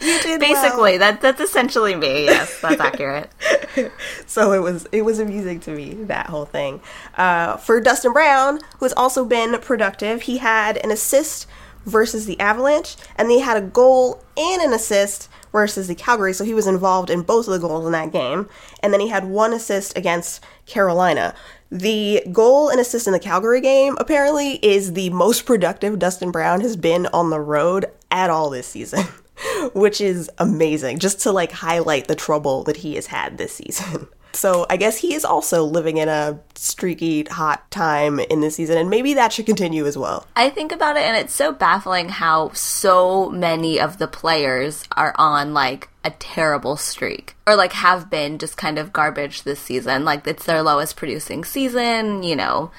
you 0.00 0.20
did 0.20 0.40
well." 0.40 0.62
Basically, 0.62 0.98
that 0.98 1.20
that's 1.20 1.40
essentially 1.40 1.94
me. 1.94 2.24
Yes, 2.24 2.60
that's 2.60 2.80
accurate. 2.80 3.30
so 4.26 4.52
it 4.52 4.60
was 4.60 4.86
it 4.92 5.02
was 5.02 5.18
amusing 5.18 5.60
to 5.60 5.70
me 5.70 5.94
that 6.04 6.26
whole 6.26 6.46
thing. 6.46 6.80
Uh, 7.16 7.56
for 7.56 7.80
Dustin 7.80 8.12
Brown, 8.12 8.60
who 8.78 8.84
has 8.84 8.92
also 8.94 9.24
been 9.24 9.58
productive, 9.60 10.22
he 10.22 10.38
had 10.38 10.76
an 10.78 10.90
assist 10.90 11.46
versus 11.84 12.26
the 12.26 12.38
Avalanche, 12.40 12.96
and 13.16 13.30
he 13.30 13.40
had 13.40 13.56
a 13.56 13.60
goal 13.60 14.22
and 14.36 14.62
an 14.62 14.72
assist 14.72 15.28
versus 15.52 15.86
the 15.86 15.94
Calgary. 15.94 16.32
So 16.32 16.44
he 16.44 16.54
was 16.54 16.66
involved 16.66 17.10
in 17.10 17.22
both 17.22 17.46
of 17.46 17.52
the 17.52 17.66
goals 17.66 17.86
in 17.86 17.92
that 17.92 18.12
game, 18.12 18.48
and 18.82 18.92
then 18.92 19.00
he 19.00 19.08
had 19.08 19.24
one 19.24 19.52
assist 19.52 19.96
against 19.96 20.44
Carolina. 20.66 21.34
The 21.70 22.22
goal 22.30 22.68
and 22.68 22.78
assist 22.78 23.06
in 23.06 23.12
the 23.12 23.18
Calgary 23.18 23.60
game 23.60 23.96
apparently 23.98 24.54
is 24.62 24.92
the 24.92 25.10
most 25.10 25.44
productive 25.44 25.98
Dustin 25.98 26.30
Brown 26.30 26.60
has 26.60 26.76
been 26.76 27.06
on 27.06 27.30
the 27.30 27.40
road 27.40 27.86
at 28.10 28.30
all 28.30 28.50
this 28.50 28.66
season. 28.66 29.04
which 29.74 30.00
is 30.00 30.30
amazing 30.38 30.98
just 30.98 31.20
to 31.20 31.32
like 31.32 31.52
highlight 31.52 32.08
the 32.08 32.14
trouble 32.14 32.64
that 32.64 32.78
he 32.78 32.94
has 32.94 33.06
had 33.06 33.38
this 33.38 33.54
season. 33.54 34.08
So 34.34 34.66
I 34.68 34.76
guess 34.76 34.98
he 34.98 35.14
is 35.14 35.24
also 35.24 35.62
living 35.62 35.98
in 35.98 36.08
a 36.08 36.40
streaky 36.56 37.22
hot 37.22 37.70
time 37.70 38.18
in 38.18 38.40
this 38.40 38.56
season 38.56 38.76
and 38.76 38.90
maybe 38.90 39.14
that 39.14 39.32
should 39.32 39.46
continue 39.46 39.86
as 39.86 39.96
well. 39.96 40.26
I 40.34 40.50
think 40.50 40.72
about 40.72 40.96
it, 40.96 41.04
and 41.04 41.16
it's 41.16 41.32
so 41.32 41.52
baffling 41.52 42.08
how 42.08 42.50
so 42.52 43.30
many 43.30 43.78
of 43.78 43.98
the 43.98 44.08
players 44.08 44.84
are 44.96 45.14
on 45.16 45.54
like 45.54 45.88
a 46.02 46.10
terrible 46.10 46.76
streak 46.76 47.36
or 47.46 47.54
like 47.54 47.72
have 47.74 48.10
been 48.10 48.38
just 48.38 48.56
kind 48.56 48.78
of 48.78 48.92
garbage 48.92 49.42
this 49.42 49.60
season. 49.60 50.04
Like 50.04 50.26
it's 50.26 50.44
their 50.44 50.62
lowest 50.62 50.96
producing 50.96 51.44
season, 51.44 52.22
you 52.22 52.36
know. 52.36 52.70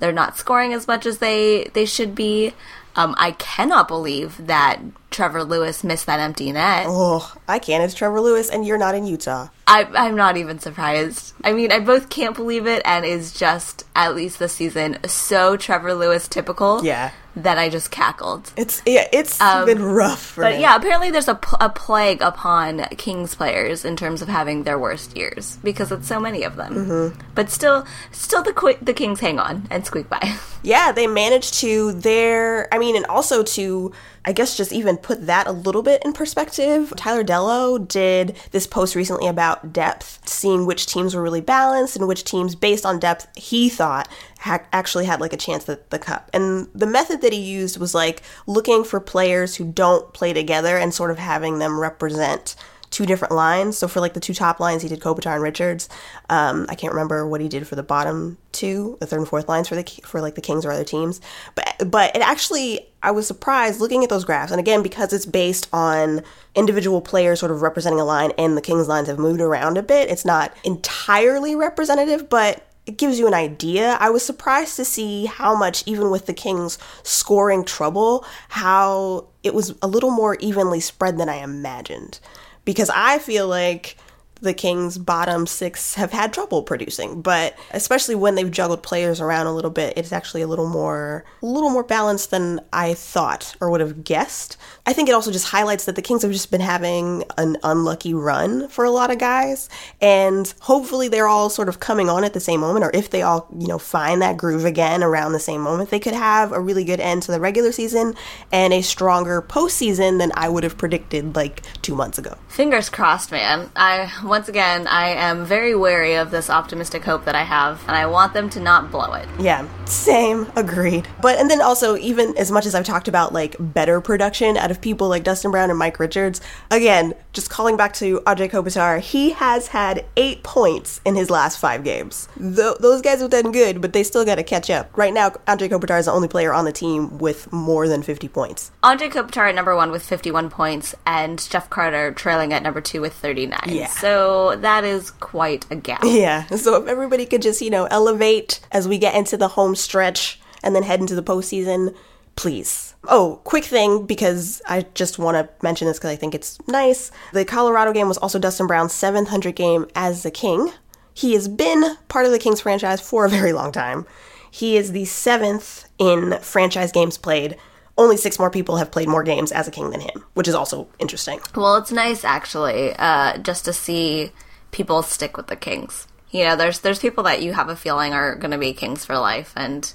They're 0.00 0.12
not 0.12 0.38
scoring 0.38 0.72
as 0.74 0.86
much 0.86 1.06
as 1.06 1.18
they 1.18 1.70
they 1.74 1.86
should 1.86 2.14
be. 2.14 2.52
Um, 2.96 3.14
I 3.18 3.32
cannot 3.32 3.88
believe 3.88 4.46
that 4.46 4.80
Trevor 5.18 5.42
Lewis 5.42 5.82
missed 5.82 6.06
that 6.06 6.20
empty 6.20 6.52
net. 6.52 6.84
Oh, 6.86 7.34
I 7.48 7.58
can't. 7.58 7.82
It's 7.82 7.92
Trevor 7.92 8.20
Lewis, 8.20 8.48
and 8.50 8.64
you're 8.64 8.78
not 8.78 8.94
in 8.94 9.04
Utah. 9.04 9.48
I, 9.66 9.82
I'm 9.82 10.14
not 10.14 10.36
even 10.36 10.60
surprised. 10.60 11.34
I 11.42 11.52
mean, 11.52 11.72
I 11.72 11.80
both 11.80 12.08
can't 12.08 12.36
believe 12.36 12.68
it 12.68 12.82
and 12.84 13.04
is 13.04 13.32
just, 13.32 13.84
at 13.96 14.14
least 14.14 14.38
this 14.38 14.52
season, 14.52 14.98
so 15.08 15.56
Trevor 15.56 15.92
Lewis 15.94 16.28
typical. 16.28 16.84
Yeah. 16.84 17.10
That 17.34 17.58
I 17.58 17.68
just 17.68 17.90
cackled. 17.90 18.52
It's 18.56 18.82
yeah, 18.84 19.06
it's 19.12 19.40
um, 19.40 19.66
been 19.66 19.82
rough. 19.82 20.34
but 20.34 20.54
him. 20.54 20.60
yeah, 20.60 20.74
apparently 20.74 21.12
there's 21.12 21.28
a, 21.28 21.38
a 21.60 21.68
plague 21.68 22.20
upon 22.20 22.80
Kings 22.96 23.36
players 23.36 23.84
in 23.84 23.94
terms 23.94 24.22
of 24.22 24.28
having 24.28 24.64
their 24.64 24.76
worst 24.76 25.16
years 25.16 25.56
because 25.62 25.92
it's 25.92 26.08
so 26.08 26.18
many 26.18 26.42
of 26.42 26.56
them. 26.56 26.74
Mm-hmm. 26.74 27.20
But 27.36 27.50
still, 27.50 27.86
still 28.10 28.42
the 28.42 28.76
the 28.82 28.92
Kings 28.92 29.20
hang 29.20 29.38
on 29.38 29.68
and 29.70 29.86
squeak 29.86 30.08
by. 30.08 30.36
Yeah, 30.64 30.90
they 30.90 31.06
managed 31.06 31.54
to. 31.60 31.92
Their, 31.92 32.72
I 32.74 32.78
mean, 32.78 32.96
and 32.96 33.06
also 33.06 33.44
to 33.44 33.92
I 34.24 34.32
guess 34.32 34.56
just 34.56 34.72
even 34.72 34.96
put 34.96 35.26
that 35.26 35.46
a 35.46 35.52
little 35.52 35.82
bit 35.82 36.04
in 36.04 36.12
perspective, 36.12 36.92
Tyler 36.96 37.24
Dellow 37.24 37.86
did 37.86 38.36
this 38.50 38.66
post 38.66 38.94
recently 38.94 39.28
about 39.28 39.72
depth, 39.72 40.28
seeing 40.28 40.66
which 40.66 40.86
teams 40.86 41.14
were 41.14 41.22
really 41.22 41.40
balanced 41.40 41.96
and 41.96 42.06
which 42.06 42.24
teams, 42.24 42.54
based 42.54 42.84
on 42.84 42.98
depth, 42.98 43.28
he 43.36 43.68
thought 43.68 44.08
ha- 44.40 44.64
actually 44.72 45.06
had 45.06 45.20
like 45.20 45.32
a 45.32 45.36
chance 45.36 45.68
at 45.68 45.90
the 45.90 45.98
cup. 45.98 46.30
And 46.32 46.68
the 46.74 46.86
method 46.86 47.20
that 47.22 47.32
he 47.32 47.40
used 47.40 47.78
was 47.78 47.94
like 47.94 48.22
looking 48.46 48.84
for 48.84 49.00
players 49.00 49.56
who 49.56 49.70
don't 49.70 50.12
play 50.12 50.32
together 50.32 50.76
and 50.76 50.92
sort 50.92 51.10
of 51.10 51.18
having 51.18 51.58
them 51.58 51.78
represent 51.78 52.54
two 52.90 53.06
different 53.06 53.34
lines. 53.34 53.76
So 53.76 53.88
for 53.88 54.00
like 54.00 54.14
the 54.14 54.20
two 54.20 54.34
top 54.34 54.60
lines, 54.60 54.82
he 54.82 54.88
did 54.88 55.00
Kopitar 55.00 55.34
and 55.34 55.42
Richards. 55.42 55.88
Um, 56.30 56.66
I 56.68 56.74
can't 56.74 56.92
remember 56.92 57.26
what 57.26 57.40
he 57.40 57.48
did 57.48 57.66
for 57.66 57.76
the 57.76 57.82
bottom 57.82 58.38
two, 58.52 58.96
the 59.00 59.06
third 59.06 59.20
and 59.20 59.28
fourth 59.28 59.48
lines 59.48 59.68
for 59.68 59.76
the 59.76 59.84
for 60.04 60.20
like 60.20 60.34
the 60.34 60.40
Kings 60.40 60.64
or 60.64 60.72
other 60.72 60.84
teams. 60.84 61.20
But 61.54 61.90
but 61.90 62.16
it 62.16 62.22
actually, 62.22 62.87
I 63.02 63.10
was 63.10 63.26
surprised 63.26 63.80
looking 63.80 64.02
at 64.02 64.10
those 64.10 64.24
graphs. 64.24 64.50
And 64.50 64.60
again, 64.60 64.82
because 64.82 65.12
it's 65.12 65.26
based 65.26 65.68
on 65.72 66.22
individual 66.54 67.00
players 67.00 67.40
sort 67.40 67.52
of 67.52 67.62
representing 67.62 68.00
a 68.00 68.04
line, 68.04 68.32
and 68.38 68.56
the 68.56 68.62
Kings 68.62 68.88
lines 68.88 69.08
have 69.08 69.18
moved 69.18 69.40
around 69.40 69.78
a 69.78 69.82
bit. 69.82 70.10
It's 70.10 70.24
not 70.24 70.56
entirely 70.64 71.54
representative, 71.54 72.28
but 72.28 72.64
it 72.86 72.96
gives 72.96 73.18
you 73.18 73.26
an 73.26 73.34
idea. 73.34 73.98
I 74.00 74.10
was 74.10 74.24
surprised 74.24 74.76
to 74.76 74.84
see 74.84 75.26
how 75.26 75.54
much, 75.54 75.84
even 75.86 76.10
with 76.10 76.26
the 76.26 76.32
Kings 76.32 76.78
scoring 77.02 77.64
trouble, 77.64 78.24
how 78.48 79.26
it 79.42 79.54
was 79.54 79.74
a 79.82 79.86
little 79.86 80.10
more 80.10 80.36
evenly 80.40 80.80
spread 80.80 81.18
than 81.18 81.28
I 81.28 81.36
imagined 81.36 82.18
because 82.64 82.90
I 82.90 83.18
feel 83.18 83.48
like 83.48 83.96
the 84.40 84.54
Kings' 84.54 84.98
bottom 84.98 85.46
six 85.46 85.94
have 85.94 86.12
had 86.12 86.32
trouble 86.32 86.62
producing, 86.62 87.22
but 87.22 87.56
especially 87.72 88.14
when 88.14 88.34
they've 88.34 88.50
juggled 88.50 88.82
players 88.82 89.20
around 89.20 89.46
a 89.46 89.54
little 89.54 89.70
bit, 89.70 89.96
it's 89.96 90.12
actually 90.12 90.42
a 90.42 90.46
little 90.46 90.68
more 90.68 91.24
a 91.42 91.46
little 91.46 91.70
more 91.70 91.84
balanced 91.84 92.30
than 92.30 92.60
I 92.72 92.94
thought 92.94 93.56
or 93.60 93.70
would 93.70 93.80
have 93.80 94.04
guessed. 94.04 94.56
I 94.86 94.92
think 94.92 95.08
it 95.08 95.12
also 95.12 95.32
just 95.32 95.48
highlights 95.48 95.84
that 95.84 95.96
the 95.96 96.02
Kings 96.02 96.22
have 96.22 96.32
just 96.32 96.50
been 96.50 96.60
having 96.60 97.24
an 97.36 97.56
unlucky 97.62 98.14
run 98.14 98.68
for 98.68 98.84
a 98.84 98.90
lot 98.90 99.10
of 99.10 99.18
guys, 99.18 99.68
and 100.00 100.52
hopefully 100.60 101.08
they're 101.08 101.28
all 101.28 101.50
sort 101.50 101.68
of 101.68 101.80
coming 101.80 102.08
on 102.08 102.24
at 102.24 102.32
the 102.32 102.40
same 102.40 102.60
moment, 102.60 102.84
or 102.84 102.90
if 102.94 103.10
they 103.10 103.22
all 103.22 103.48
you 103.58 103.66
know 103.66 103.78
find 103.78 104.22
that 104.22 104.36
groove 104.36 104.64
again 104.64 105.02
around 105.02 105.32
the 105.32 105.40
same 105.40 105.60
moment, 105.60 105.90
they 105.90 106.00
could 106.00 106.14
have 106.14 106.52
a 106.52 106.60
really 106.60 106.84
good 106.84 107.00
end 107.00 107.22
to 107.22 107.32
the 107.32 107.40
regular 107.40 107.72
season 107.72 108.14
and 108.52 108.72
a 108.72 108.82
stronger 108.82 109.42
postseason 109.42 110.18
than 110.18 110.32
I 110.34 110.48
would 110.48 110.64
have 110.64 110.78
predicted 110.78 111.36
like 111.36 111.62
two 111.82 111.94
months 111.94 112.18
ago. 112.18 112.36
Fingers 112.48 112.88
crossed, 112.88 113.30
man. 113.30 113.70
I 113.76 114.10
once 114.28 114.48
again, 114.48 114.86
I 114.86 115.08
am 115.08 115.44
very 115.44 115.74
wary 115.74 116.14
of 116.14 116.30
this 116.30 116.50
optimistic 116.50 117.04
hope 117.04 117.24
that 117.24 117.34
I 117.34 117.42
have, 117.42 117.82
and 117.88 117.96
I 117.96 118.06
want 118.06 118.34
them 118.34 118.50
to 118.50 118.60
not 118.60 118.90
blow 118.90 119.12
it. 119.14 119.28
Yeah, 119.38 119.66
same, 119.86 120.50
agreed. 120.56 121.08
But, 121.20 121.38
and 121.38 121.50
then 121.50 121.62
also, 121.62 121.96
even 121.96 122.36
as 122.36 122.50
much 122.50 122.66
as 122.66 122.74
I've 122.74 122.84
talked 122.84 123.08
about 123.08 123.32
like 123.32 123.56
better 123.58 124.00
production 124.00 124.56
out 124.56 124.70
of 124.70 124.80
people 124.80 125.08
like 125.08 125.24
Dustin 125.24 125.50
Brown 125.50 125.70
and 125.70 125.78
Mike 125.78 125.98
Richards, 125.98 126.40
again, 126.70 127.14
just 127.38 127.50
calling 127.50 127.76
back 127.76 127.92
to 127.92 128.18
Anze 128.26 128.50
Kopitar, 128.50 128.98
he 128.98 129.30
has 129.30 129.68
had 129.68 130.04
eight 130.16 130.42
points 130.42 131.00
in 131.04 131.14
his 131.14 131.30
last 131.30 131.60
five 131.60 131.84
games. 131.84 132.28
Th- 132.36 132.76
those 132.80 133.00
guys 133.00 133.20
have 133.20 133.30
done 133.30 133.52
good, 133.52 133.80
but 133.80 133.92
they 133.92 134.02
still 134.02 134.24
got 134.24 134.34
to 134.34 134.42
catch 134.42 134.68
up. 134.70 134.90
Right 134.98 135.14
now, 135.14 135.30
Anze 135.46 135.68
Kopitar 135.68 136.00
is 136.00 136.06
the 136.06 136.12
only 136.12 136.26
player 136.26 136.52
on 136.52 136.64
the 136.64 136.72
team 136.72 137.18
with 137.18 137.52
more 137.52 137.86
than 137.86 138.02
50 138.02 138.26
points. 138.26 138.72
Anze 138.82 139.08
Kopitar 139.08 139.48
at 139.50 139.54
number 139.54 139.76
one 139.76 139.92
with 139.92 140.02
51 140.02 140.50
points, 140.50 140.96
and 141.06 141.48
Jeff 141.48 141.70
Carter 141.70 142.10
trailing 142.10 142.52
at 142.52 142.64
number 142.64 142.80
two 142.80 143.00
with 143.00 143.12
39. 143.12 143.60
Yeah. 143.66 143.86
So 143.86 144.56
that 144.56 144.82
is 144.82 145.12
quite 145.12 145.64
a 145.70 145.76
gap. 145.76 146.02
Yeah. 146.08 146.46
So 146.46 146.82
if 146.82 146.88
everybody 146.88 147.24
could 147.24 147.42
just, 147.42 147.62
you 147.62 147.70
know, 147.70 147.84
elevate 147.84 148.58
as 148.72 148.88
we 148.88 148.98
get 148.98 149.14
into 149.14 149.36
the 149.36 149.46
home 149.46 149.76
stretch 149.76 150.40
and 150.64 150.74
then 150.74 150.82
head 150.82 150.98
into 150.98 151.14
the 151.14 151.22
postseason, 151.22 151.94
please. 152.38 152.94
Oh, 153.08 153.40
quick 153.42 153.64
thing 153.64 154.06
because 154.06 154.62
I 154.68 154.86
just 154.94 155.18
want 155.18 155.34
to 155.34 155.52
mention 155.60 155.88
this 155.88 155.98
because 155.98 156.12
I 156.12 156.16
think 156.16 156.36
it's 156.36 156.56
nice. 156.68 157.10
The 157.32 157.44
Colorado 157.44 157.92
game 157.92 158.06
was 158.06 158.16
also 158.16 158.38
Dustin 158.38 158.68
Brown's 158.68 158.92
700 158.92 159.56
game 159.56 159.86
as 159.96 160.22
the 160.22 160.30
King. 160.30 160.70
He 161.12 161.32
has 161.32 161.48
been 161.48 161.96
part 162.06 162.26
of 162.26 162.30
the 162.30 162.38
Kings 162.38 162.60
franchise 162.60 163.00
for 163.00 163.24
a 163.24 163.28
very 163.28 163.52
long 163.52 163.72
time. 163.72 164.06
He 164.52 164.76
is 164.76 164.92
the 164.92 165.04
seventh 165.04 165.88
in 165.98 166.38
franchise 166.40 166.92
games 166.92 167.18
played. 167.18 167.56
Only 167.96 168.16
six 168.16 168.38
more 168.38 168.52
people 168.52 168.76
have 168.76 168.92
played 168.92 169.08
more 169.08 169.24
games 169.24 169.50
as 169.50 169.66
a 169.66 169.72
king 169.72 169.90
than 169.90 170.00
him, 170.00 170.24
which 170.34 170.46
is 170.46 170.54
also 170.54 170.86
interesting. 171.00 171.40
Well, 171.56 171.76
it's 171.76 171.90
nice 171.90 172.22
actually, 172.22 172.94
uh, 172.94 173.38
just 173.38 173.64
to 173.64 173.72
see 173.72 174.30
people 174.70 175.02
stick 175.02 175.36
with 175.36 175.48
the 175.48 175.56
Kings. 175.56 176.06
You 176.30 176.44
know, 176.44 176.54
there's 176.54 176.78
there's 176.78 177.00
people 177.00 177.24
that 177.24 177.42
you 177.42 177.54
have 177.54 177.68
a 177.68 177.74
feeling 177.74 178.12
are 178.12 178.36
going 178.36 178.52
to 178.52 178.58
be 178.58 178.72
Kings 178.72 179.04
for 179.04 179.18
life, 179.18 179.52
and 179.56 179.92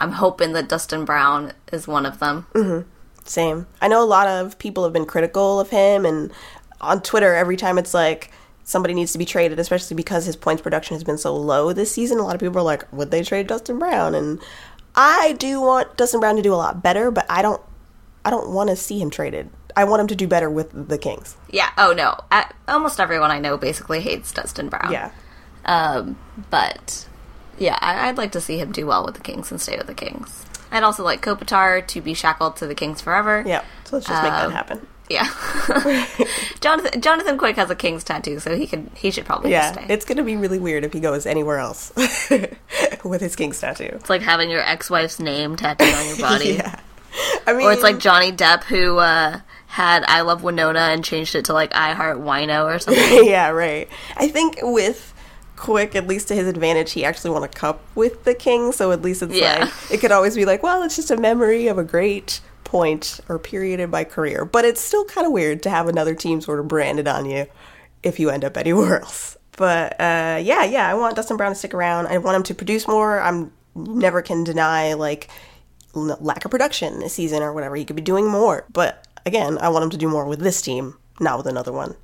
I'm 0.00 0.12
hoping 0.12 0.52
that 0.52 0.68
Dustin 0.68 1.04
Brown 1.04 1.52
is 1.72 1.88
one 1.88 2.06
of 2.06 2.18
them. 2.18 2.46
Mm-hmm. 2.52 2.88
Same. 3.24 3.66
I 3.80 3.88
know 3.88 4.02
a 4.02 4.04
lot 4.04 4.28
of 4.28 4.58
people 4.58 4.84
have 4.84 4.92
been 4.92 5.06
critical 5.06 5.58
of 5.58 5.70
him, 5.70 6.04
and 6.04 6.32
on 6.80 7.02
Twitter, 7.02 7.34
every 7.34 7.56
time 7.56 7.78
it's 7.78 7.94
like 7.94 8.30
somebody 8.64 8.94
needs 8.94 9.12
to 9.12 9.18
be 9.18 9.24
traded, 9.24 9.58
especially 9.58 9.96
because 9.96 10.26
his 10.26 10.36
points 10.36 10.62
production 10.62 10.94
has 10.94 11.04
been 11.04 11.18
so 11.18 11.34
low 11.34 11.72
this 11.72 11.90
season. 11.90 12.18
A 12.18 12.22
lot 12.22 12.34
of 12.34 12.40
people 12.40 12.58
are 12.58 12.62
like, 12.62 12.90
"Would 12.92 13.10
they 13.10 13.22
trade 13.22 13.46
Dustin 13.46 13.78
Brown?" 13.78 14.14
And 14.14 14.40
I 14.94 15.32
do 15.38 15.60
want 15.60 15.96
Dustin 15.96 16.20
Brown 16.20 16.36
to 16.36 16.42
do 16.42 16.54
a 16.54 16.56
lot 16.56 16.82
better, 16.82 17.10
but 17.10 17.26
I 17.28 17.42
don't. 17.42 17.62
I 18.24 18.30
don't 18.30 18.50
want 18.50 18.70
to 18.70 18.76
see 18.76 19.00
him 19.00 19.08
traded. 19.10 19.50
I 19.76 19.84
want 19.84 20.00
him 20.00 20.06
to 20.08 20.16
do 20.16 20.26
better 20.26 20.50
with 20.50 20.88
the 20.88 20.98
Kings. 20.98 21.36
Yeah. 21.50 21.70
Oh 21.76 21.92
no. 21.92 22.18
I, 22.32 22.50
almost 22.66 22.98
everyone 22.98 23.30
I 23.30 23.38
know 23.38 23.56
basically 23.56 24.00
hates 24.00 24.32
Dustin 24.32 24.68
Brown. 24.68 24.90
Yeah. 24.90 25.12
Um, 25.64 26.18
but 26.50 27.06
yeah, 27.58 27.78
I, 27.80 28.06
would 28.06 28.18
like 28.18 28.32
to 28.32 28.40
see 28.40 28.58
him 28.58 28.72
do 28.72 28.86
well 28.86 29.04
with 29.04 29.14
the 29.14 29.20
Kings 29.20 29.50
and 29.50 29.60
stay 29.60 29.76
with 29.76 29.86
the 29.86 29.94
Kings. 29.94 30.44
I'd 30.70 30.82
also 30.82 31.04
like 31.04 31.22
Kopitar 31.22 31.86
to 31.86 32.00
be 32.00 32.14
shackled 32.14 32.56
to 32.56 32.66
the 32.66 32.74
Kings 32.74 33.00
forever. 33.00 33.42
Yeah. 33.46 33.62
So 33.84 33.96
let's 33.96 34.06
just 34.06 34.22
make 34.22 34.32
um, 34.32 34.50
that 34.50 34.56
happen. 34.56 34.86
Yeah. 35.08 35.28
Jonathan 36.60 37.00
Jonathan 37.00 37.38
Quick 37.38 37.56
has 37.56 37.70
a 37.70 37.76
King's 37.76 38.02
tattoo, 38.02 38.40
so 38.40 38.56
he 38.56 38.66
could 38.66 38.90
he 38.94 39.10
should 39.10 39.24
probably 39.24 39.52
yeah, 39.52 39.72
stay. 39.72 39.86
It's 39.88 40.04
gonna 40.04 40.24
be 40.24 40.36
really 40.36 40.58
weird 40.58 40.84
if 40.84 40.92
he 40.92 41.00
goes 41.00 41.26
anywhere 41.26 41.58
else 41.58 41.92
with 43.04 43.20
his 43.20 43.36
King's 43.36 43.60
tattoo. 43.60 43.90
It's 43.92 44.10
like 44.10 44.22
having 44.22 44.50
your 44.50 44.62
ex 44.62 44.90
wife's 44.90 45.20
name 45.20 45.54
tattooed 45.54 45.94
on 45.94 46.06
your 46.08 46.18
body. 46.18 46.48
yeah. 46.54 46.80
I 47.46 47.52
mean, 47.52 47.66
or 47.66 47.72
it's 47.72 47.82
like 47.82 47.98
Johnny 47.98 48.32
Depp 48.32 48.64
who 48.64 48.98
uh, 48.98 49.40
had 49.68 50.04
"I 50.08 50.22
Love 50.22 50.42
Winona" 50.42 50.80
and 50.80 51.04
changed 51.04 51.36
it 51.36 51.44
to 51.46 51.52
like 51.52 51.74
"I 51.74 51.94
Heart 51.94 52.18
Wino" 52.18 52.64
or 52.64 52.78
something. 52.80 53.24
yeah, 53.24 53.50
right. 53.50 53.88
I 54.16 54.28
think 54.28 54.58
with 54.60 55.14
Quick, 55.56 55.96
at 55.96 56.06
least 56.06 56.28
to 56.28 56.34
his 56.34 56.46
advantage, 56.46 56.92
he 56.92 57.04
actually 57.04 57.30
won 57.30 57.42
a 57.42 57.48
cup 57.48 57.80
with 57.94 58.24
the 58.24 58.34
King, 58.34 58.72
so 58.72 58.92
at 58.92 59.02
least 59.02 59.22
it's 59.22 59.34
yeah. 59.34 59.64
like 59.64 59.90
it 59.90 60.00
could 60.00 60.12
always 60.12 60.36
be 60.36 60.44
like, 60.44 60.62
well, 60.62 60.82
it's 60.82 60.96
just 60.96 61.10
a 61.10 61.16
memory 61.16 61.66
of 61.66 61.78
a 61.78 61.84
great 61.84 62.40
point 62.64 63.20
or 63.28 63.38
period 63.38 63.80
in 63.80 63.90
my 63.90 64.04
career. 64.04 64.44
But 64.44 64.64
it's 64.64 64.80
still 64.80 65.04
kind 65.06 65.26
of 65.26 65.32
weird 65.32 65.62
to 65.62 65.70
have 65.70 65.88
another 65.88 66.14
team 66.14 66.40
sort 66.40 66.60
of 66.60 66.68
branded 66.68 67.08
on 67.08 67.24
you 67.24 67.46
if 68.02 68.20
you 68.20 68.30
end 68.30 68.44
up 68.44 68.56
anywhere 68.56 69.00
else. 69.00 69.36
But 69.56 69.94
uh, 69.94 70.40
yeah, 70.42 70.64
yeah, 70.64 70.88
I 70.88 70.94
want 70.94 71.16
Dustin 71.16 71.38
Brown 71.38 71.52
to 71.52 71.54
stick 71.54 71.72
around. 71.72 72.08
I 72.08 72.18
want 72.18 72.36
him 72.36 72.42
to 72.44 72.54
produce 72.54 72.86
more. 72.86 73.18
I'm 73.20 73.52
never 73.74 74.22
can 74.22 74.44
deny 74.44 74.94
like 74.94 75.28
lack 75.94 76.44
of 76.44 76.50
production 76.50 77.00
this 77.00 77.14
season 77.14 77.42
or 77.42 77.52
whatever. 77.52 77.76
He 77.76 77.84
could 77.84 77.96
be 77.96 78.02
doing 78.02 78.28
more. 78.28 78.66
But 78.70 79.06
again, 79.24 79.58
I 79.58 79.70
want 79.70 79.84
him 79.84 79.90
to 79.90 79.96
do 79.96 80.08
more 80.08 80.26
with 80.26 80.40
this 80.40 80.60
team, 80.60 80.98
not 81.20 81.38
with 81.38 81.46
another 81.46 81.72
one. 81.72 81.96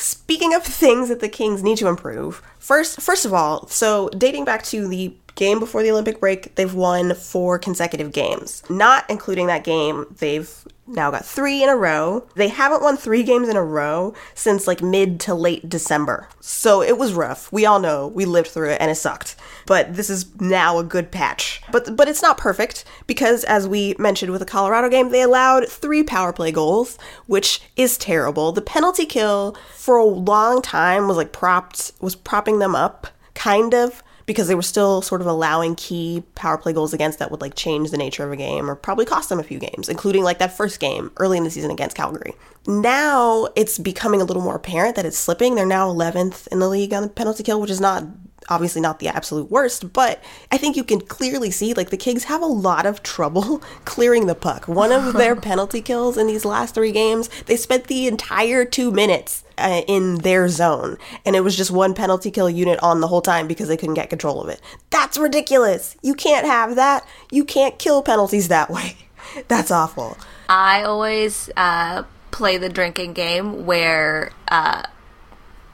Speaking 0.00 0.54
of 0.54 0.62
things 0.62 1.10
that 1.10 1.20
the 1.20 1.28
Kings 1.28 1.62
need 1.62 1.76
to 1.76 1.86
improve, 1.86 2.42
first 2.58 3.02
first 3.02 3.26
of 3.26 3.34
all, 3.34 3.66
so 3.68 4.08
dating 4.16 4.46
back 4.46 4.62
to 4.64 4.88
the 4.88 5.14
game 5.34 5.58
before 5.58 5.82
the 5.82 5.90
Olympic 5.90 6.20
break, 6.20 6.54
they've 6.54 6.74
won 6.74 7.14
four 7.14 7.58
consecutive 7.58 8.12
games. 8.12 8.62
Not 8.68 9.04
including 9.08 9.46
that 9.46 9.64
game, 9.64 10.06
they've 10.18 10.52
now 10.90 11.10
got 11.10 11.24
three 11.24 11.62
in 11.62 11.68
a 11.68 11.76
row. 11.76 12.26
They 12.34 12.48
haven't 12.48 12.82
won 12.82 12.96
three 12.96 13.22
games 13.22 13.48
in 13.48 13.56
a 13.56 13.62
row 13.62 14.14
since 14.34 14.66
like 14.66 14.82
mid 14.82 15.20
to 15.20 15.34
late 15.34 15.68
December. 15.68 16.28
So 16.40 16.82
it 16.82 16.98
was 16.98 17.14
rough. 17.14 17.50
We 17.52 17.64
all 17.64 17.78
know 17.78 18.08
we 18.08 18.24
lived 18.24 18.48
through 18.48 18.70
it 18.70 18.80
and 18.80 18.90
it 18.90 18.96
sucked. 18.96 19.36
But 19.66 19.94
this 19.94 20.10
is 20.10 20.34
now 20.40 20.78
a 20.78 20.84
good 20.84 21.10
patch. 21.10 21.62
But 21.70 21.96
but 21.96 22.08
it's 22.08 22.22
not 22.22 22.38
perfect 22.38 22.84
because 23.06 23.44
as 23.44 23.68
we 23.68 23.94
mentioned 23.98 24.32
with 24.32 24.40
the 24.40 24.46
Colorado 24.46 24.88
game, 24.88 25.10
they 25.10 25.22
allowed 25.22 25.68
3 25.68 26.02
power 26.02 26.32
play 26.32 26.50
goals, 26.50 26.98
which 27.26 27.62
is 27.76 27.96
terrible. 27.96 28.52
The 28.52 28.62
penalty 28.62 29.06
kill 29.06 29.56
for 29.74 29.96
a 29.96 30.04
long 30.04 30.60
time 30.60 31.06
was 31.06 31.16
like 31.16 31.32
propped 31.32 31.92
was 32.00 32.16
propping 32.16 32.58
them 32.58 32.74
up 32.74 33.06
kind 33.34 33.74
of 33.74 34.02
because 34.30 34.46
they 34.46 34.54
were 34.54 34.62
still 34.62 35.02
sort 35.02 35.20
of 35.20 35.26
allowing 35.26 35.74
key 35.74 36.22
power 36.36 36.56
play 36.56 36.72
goals 36.72 36.94
against 36.94 37.18
that 37.18 37.32
would 37.32 37.40
like 37.40 37.56
change 37.56 37.90
the 37.90 37.96
nature 37.96 38.24
of 38.24 38.30
a 38.30 38.36
game 38.36 38.70
or 38.70 38.76
probably 38.76 39.04
cost 39.04 39.28
them 39.28 39.40
a 39.40 39.42
few 39.42 39.58
games, 39.58 39.88
including 39.88 40.22
like 40.22 40.38
that 40.38 40.56
first 40.56 40.78
game 40.78 41.10
early 41.16 41.36
in 41.36 41.42
the 41.42 41.50
season 41.50 41.72
against 41.72 41.96
Calgary. 41.96 42.32
Now 42.64 43.48
it's 43.56 43.76
becoming 43.76 44.22
a 44.22 44.24
little 44.24 44.40
more 44.40 44.54
apparent 44.54 44.94
that 44.94 45.04
it's 45.04 45.18
slipping. 45.18 45.56
They're 45.56 45.66
now 45.66 45.92
11th 45.92 46.46
in 46.46 46.60
the 46.60 46.68
league 46.68 46.94
on 46.94 47.02
the 47.02 47.08
penalty 47.08 47.42
kill, 47.42 47.60
which 47.60 47.72
is 47.72 47.80
not 47.80 48.04
obviously 48.50 48.82
not 48.82 48.98
the 48.98 49.08
absolute 49.08 49.50
worst, 49.50 49.92
but 49.92 50.22
I 50.50 50.58
think 50.58 50.76
you 50.76 50.84
can 50.84 51.00
clearly 51.00 51.50
see 51.50 51.72
like 51.72 51.90
the 51.90 51.96
Kings 51.96 52.24
have 52.24 52.42
a 52.42 52.46
lot 52.46 52.84
of 52.84 53.02
trouble 53.02 53.58
clearing 53.84 54.26
the 54.26 54.34
puck. 54.34 54.66
One 54.68 54.92
of 54.92 55.14
their 55.14 55.36
penalty 55.40 55.80
kills 55.80 56.18
in 56.18 56.26
these 56.26 56.44
last 56.44 56.74
three 56.74 56.92
games, 56.92 57.30
they 57.46 57.56
spent 57.56 57.86
the 57.86 58.06
entire 58.08 58.64
two 58.64 58.90
minutes 58.90 59.44
uh, 59.56 59.82
in 59.86 60.16
their 60.18 60.48
zone, 60.48 60.98
and 61.24 61.36
it 61.36 61.40
was 61.40 61.56
just 61.56 61.70
one 61.70 61.94
penalty 61.94 62.30
kill 62.30 62.50
unit 62.50 62.78
on 62.82 63.00
the 63.00 63.08
whole 63.08 63.22
time 63.22 63.46
because 63.46 63.68
they 63.68 63.76
couldn't 63.76 63.94
get 63.94 64.10
control 64.10 64.42
of 64.42 64.48
it. 64.48 64.60
That's 64.90 65.16
ridiculous. 65.16 65.96
You 66.02 66.14
can't 66.14 66.46
have 66.46 66.76
that. 66.76 67.06
You 67.30 67.44
can't 67.44 67.78
kill 67.78 68.02
penalties 68.02 68.48
that 68.48 68.70
way. 68.70 68.96
That's 69.48 69.70
awful. 69.70 70.18
I 70.48 70.82
always 70.82 71.50
uh, 71.56 72.02
play 72.32 72.56
the 72.56 72.68
drinking 72.68 73.12
game 73.12 73.64
where. 73.64 74.32
Uh, 74.48 74.82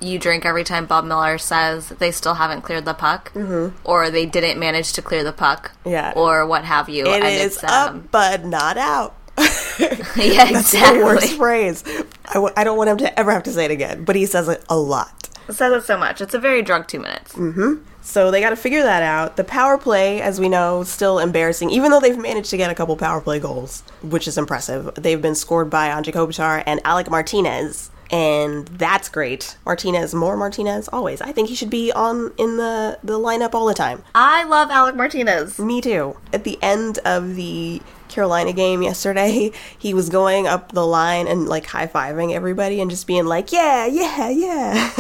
you 0.07 0.19
drink 0.19 0.45
every 0.45 0.65
time 0.65 0.87
Bob 0.87 1.05
Miller 1.05 1.39
says 1.39 1.89
they 1.89 2.11
still 2.11 2.35
haven't 2.35 2.63
cleared 2.63 2.85
the 2.85 2.95
puck, 2.95 3.33
mm-hmm. 3.33 3.77
or 3.85 4.11
they 4.11 4.27
didn't 4.27 4.59
manage 4.59 4.93
to 4.95 5.03
clear 5.03 5.25
the 5.25 5.33
puck, 5.33 5.73
yeah, 5.85 6.13
or 6.17 6.47
what 6.47 6.65
have 6.65 6.89
you. 6.89 7.07
It 7.07 7.23
and 7.23 7.25
is 7.25 7.63
um, 7.65 7.71
up 7.71 8.11
but 8.11 8.45
not 8.45 8.77
out. 8.77 9.17
yeah, 9.39 10.51
That's 10.51 10.73
exactly. 10.73 10.99
the 10.99 11.05
worst 11.05 11.33
phrase. 11.35 11.85
I 12.27 12.35
w- 12.35 12.55
I 12.57 12.65
don't 12.65 12.79
want 12.79 12.91
him 12.91 12.99
to 12.99 13.19
ever 13.19 13.31
have 13.31 13.43
to 13.45 13.53
say 13.53 13.67
it 13.67 13.71
again, 13.71 14.05
but 14.05 14.17
he 14.17 14.25
says 14.27 14.49
it 14.49 14.65
a 14.69 14.77
lot. 14.77 15.29
says 15.51 15.73
it 15.73 15.85
so 15.85 15.99
much. 15.99 16.21
It's 16.21 16.35
a 16.35 16.39
very 16.39 16.63
drunk 16.63 16.89
two 16.89 17.01
minutes. 17.01 17.35
Mm-hmm. 17.35 17.83
So 18.07 18.31
they 18.31 18.41
got 18.41 18.51
to 18.51 18.57
figure 18.57 18.85
that 18.85 19.03
out. 19.03 19.37
The 19.37 19.43
power 19.43 19.77
play, 19.77 20.23
as 20.23 20.39
we 20.39 20.49
know, 20.49 20.85
still 20.85 21.19
embarrassing, 21.19 21.71
even 21.71 21.91
though 21.91 21.99
they've 21.99 22.17
managed 22.17 22.51
to 22.51 22.57
get 22.57 22.71
a 22.71 22.75
couple 22.75 22.97
power 22.97 23.21
play 23.21 23.41
goals, 23.41 23.83
which 24.01 24.29
is 24.29 24.39
impressive. 24.39 24.95
They've 24.95 25.21
been 25.21 25.35
scored 25.35 25.71
by 25.71 25.89
Anze 25.89 26.13
Kopitar 26.15 26.63
and 26.67 26.81
Alec 26.85 27.11
Martinez, 27.11 27.91
and 28.11 28.69
that's 28.69 29.09
great. 29.09 29.57
Martinez, 29.65 30.15
more 30.15 30.37
Martinez, 30.37 30.89
always. 30.89 31.21
I 31.21 31.33
think 31.33 31.49
he 31.49 31.55
should 31.55 31.71
be 31.71 31.91
on 31.93 32.33
in 32.39 32.57
the 32.57 32.99
the 33.03 33.19
lineup 33.19 33.55
all 33.55 33.67
the 33.67 33.75
time. 33.75 34.03
I 34.15 34.45
love 34.45 34.71
Alec 34.71 34.95
Martinez. 34.95 35.59
Me 35.59 35.81
too. 35.81 36.17
At 36.33 36.45
the 36.45 36.59
end 36.63 36.99
of 37.05 37.35
the 37.35 37.83
Carolina 38.09 38.53
game 38.53 38.83
yesterday, 38.83 39.51
he 39.79 39.93
was 39.93 40.09
going 40.09 40.47
up 40.47 40.73
the 40.73 40.87
line 40.87 41.27
and 41.27 41.49
like 41.49 41.67
high 41.67 41.87
fiving 41.87 42.33
everybody 42.33 42.81
and 42.81 42.91
just 42.91 43.07
being 43.07 43.27
like, 43.27 43.53
"Yeah, 43.53 43.87
yeah, 43.87 44.29
yeah." 44.29 44.91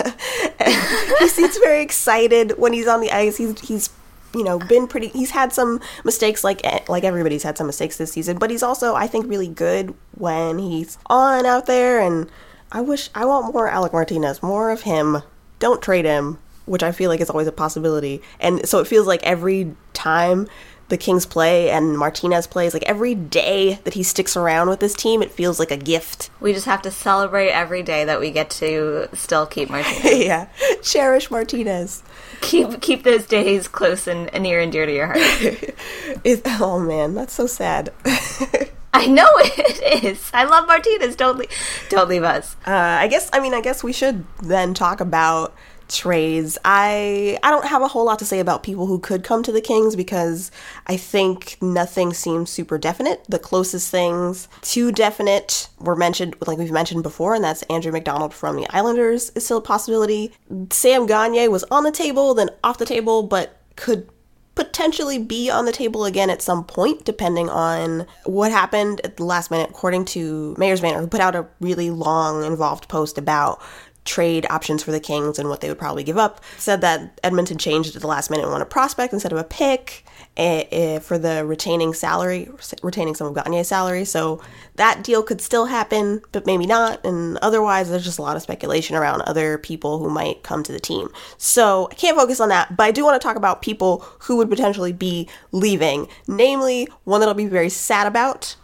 he 1.18 1.28
seems 1.28 1.56
very 1.58 1.82
excited 1.82 2.58
when 2.58 2.72
he's 2.72 2.88
on 2.88 3.00
the 3.00 3.12
ice. 3.12 3.36
He's 3.36 3.60
he's 3.60 3.90
you 4.34 4.42
know 4.42 4.58
been 4.58 4.88
pretty. 4.88 5.08
He's 5.08 5.30
had 5.30 5.52
some 5.52 5.80
mistakes 6.04 6.42
like 6.42 6.60
eh, 6.64 6.80
like 6.88 7.04
everybody's 7.04 7.44
had 7.44 7.56
some 7.56 7.68
mistakes 7.68 7.98
this 7.98 8.12
season, 8.12 8.38
but 8.38 8.50
he's 8.50 8.64
also 8.64 8.96
I 8.96 9.06
think 9.06 9.28
really 9.28 9.48
good 9.48 9.94
when 10.16 10.58
he's 10.58 10.98
on 11.06 11.46
out 11.46 11.66
there. 11.66 12.00
And 12.00 12.28
I 12.72 12.80
wish 12.80 13.10
I 13.14 13.24
want 13.24 13.52
more 13.52 13.68
Alec 13.68 13.92
Martinez, 13.92 14.42
more 14.42 14.70
of 14.70 14.82
him. 14.82 15.22
Don't 15.58 15.82
trade 15.82 16.04
him, 16.04 16.38
which 16.66 16.82
I 16.82 16.92
feel 16.92 17.10
like 17.10 17.20
is 17.20 17.30
always 17.30 17.46
a 17.46 17.52
possibility. 17.52 18.22
And 18.40 18.68
so 18.68 18.80
it 18.80 18.86
feels 18.86 19.06
like 19.06 19.22
every 19.22 19.74
time 19.92 20.48
the 20.88 20.96
Kings 20.96 21.26
play 21.26 21.70
and 21.70 21.98
Martinez 21.98 22.46
plays, 22.46 22.72
like 22.72 22.84
every 22.84 23.14
day 23.14 23.80
that 23.84 23.94
he 23.94 24.02
sticks 24.02 24.36
around 24.36 24.68
with 24.68 24.80
this 24.80 24.94
team, 24.94 25.22
it 25.22 25.32
feels 25.32 25.58
like 25.58 25.70
a 25.70 25.76
gift. 25.76 26.30
We 26.40 26.52
just 26.52 26.66
have 26.66 26.82
to 26.82 26.90
celebrate 26.90 27.50
every 27.50 27.82
day 27.82 28.04
that 28.04 28.20
we 28.20 28.30
get 28.30 28.50
to 28.50 29.08
still 29.14 29.46
keep 29.46 29.68
Martinez. 29.70 30.04
yeah, 30.24 30.48
cherish 30.82 31.30
Martinez. 31.30 32.02
Keep 32.40 32.80
keep 32.80 33.02
those 33.02 33.26
days 33.26 33.68
close 33.68 34.06
and, 34.06 34.32
and 34.34 34.42
near 34.42 34.60
and 34.60 34.70
dear 34.70 34.86
to 34.86 34.92
your 34.92 35.06
heart. 35.06 35.18
it, 36.24 36.42
oh 36.60 36.78
man, 36.78 37.14
that's 37.14 37.32
so 37.32 37.46
sad. 37.46 37.92
I 39.02 39.06
know 39.08 39.28
it 39.36 40.04
is. 40.04 40.30
I 40.32 40.44
love 40.44 40.66
Martinez. 40.66 41.16
Don't 41.16 41.36
leave, 41.36 41.50
don't 41.90 42.08
leave 42.08 42.22
us. 42.22 42.56
Uh, 42.66 42.70
I 42.70 43.08
guess. 43.08 43.28
I 43.30 43.40
mean, 43.40 43.52
I 43.52 43.60
guess 43.60 43.84
we 43.84 43.92
should 43.92 44.24
then 44.42 44.72
talk 44.72 45.02
about 45.02 45.54
trades. 45.88 46.56
I 46.64 47.38
I 47.42 47.50
don't 47.50 47.66
have 47.66 47.82
a 47.82 47.88
whole 47.88 48.06
lot 48.06 48.18
to 48.20 48.24
say 48.24 48.40
about 48.40 48.62
people 48.62 48.86
who 48.86 48.98
could 48.98 49.22
come 49.22 49.42
to 49.42 49.52
the 49.52 49.60
Kings 49.60 49.96
because 49.96 50.50
I 50.86 50.96
think 50.96 51.58
nothing 51.60 52.14
seems 52.14 52.48
super 52.48 52.78
definite. 52.78 53.22
The 53.28 53.38
closest 53.38 53.90
things 53.90 54.48
to 54.62 54.90
definite 54.92 55.68
were 55.78 55.94
mentioned, 55.94 56.34
like 56.46 56.56
we've 56.56 56.72
mentioned 56.72 57.02
before, 57.02 57.34
and 57.34 57.44
that's 57.44 57.64
Andrew 57.64 57.92
MacDonald 57.92 58.32
from 58.32 58.56
the 58.56 58.66
Islanders 58.74 59.28
is 59.34 59.44
still 59.44 59.58
a 59.58 59.62
possibility. 59.62 60.32
Sam 60.70 61.04
Gagner 61.04 61.50
was 61.50 61.64
on 61.64 61.84
the 61.84 61.92
table, 61.92 62.32
then 62.32 62.48
off 62.64 62.78
the 62.78 62.86
table, 62.86 63.24
but 63.24 63.60
could 63.76 64.08
potentially 64.56 65.18
be 65.18 65.48
on 65.48 65.66
the 65.66 65.72
table 65.72 66.04
again 66.04 66.30
at 66.30 66.42
some 66.42 66.64
point, 66.64 67.04
depending 67.04 67.48
on 67.48 68.06
what 68.24 68.50
happened 68.50 69.00
at 69.04 69.16
the 69.18 69.24
last 69.24 69.50
minute. 69.50 69.70
According 69.70 70.06
to 70.06 70.56
Mayor's 70.58 70.82
Manor, 70.82 71.00
who 71.00 71.06
put 71.06 71.20
out 71.20 71.36
a 71.36 71.46
really 71.60 71.90
long, 71.90 72.44
involved 72.44 72.88
post 72.88 73.18
about 73.18 73.62
trade 74.04 74.46
options 74.50 74.82
for 74.82 74.92
the 74.92 75.00
Kings 75.00 75.38
and 75.38 75.48
what 75.48 75.60
they 75.60 75.68
would 75.68 75.78
probably 75.78 76.04
give 76.04 76.16
up. 76.16 76.40
Said 76.56 76.80
that 76.80 77.20
Edmonton 77.22 77.58
changed 77.58 77.94
at 77.94 78.02
the 78.02 78.08
last 78.08 78.30
minute 78.30 78.44
and 78.44 78.52
won 78.52 78.62
a 78.62 78.66
prospect 78.66 79.12
instead 79.12 79.32
of 79.32 79.38
a 79.38 79.44
pick 79.44 80.04
Eh, 80.36 80.64
eh, 80.70 80.98
for 80.98 81.16
the 81.16 81.46
retaining 81.46 81.94
salary, 81.94 82.46
retaining 82.82 83.14
some 83.14 83.26
of 83.26 83.32
Gagner's 83.32 83.68
salary. 83.68 84.04
So 84.04 84.42
that 84.74 85.02
deal 85.02 85.22
could 85.22 85.40
still 85.40 85.64
happen, 85.64 86.20
but 86.32 86.44
maybe 86.44 86.66
not. 86.66 87.02
And 87.06 87.38
otherwise, 87.38 87.88
there's 87.88 88.04
just 88.04 88.18
a 88.18 88.22
lot 88.22 88.36
of 88.36 88.42
speculation 88.42 88.96
around 88.96 89.22
other 89.22 89.56
people 89.56 89.98
who 89.98 90.10
might 90.10 90.42
come 90.42 90.62
to 90.64 90.72
the 90.72 90.78
team. 90.78 91.08
So 91.38 91.88
I 91.90 91.94
can't 91.94 92.18
focus 92.18 92.38
on 92.38 92.50
that, 92.50 92.76
but 92.76 92.84
I 92.84 92.90
do 92.90 93.02
want 93.02 93.18
to 93.18 93.26
talk 93.26 93.36
about 93.36 93.62
people 93.62 94.04
who 94.20 94.36
would 94.36 94.50
potentially 94.50 94.92
be 94.92 95.26
leaving, 95.52 96.06
namely 96.28 96.86
one 97.04 97.20
that 97.20 97.30
I'll 97.30 97.34
be 97.34 97.46
very 97.46 97.70
sad 97.70 98.06
about 98.06 98.56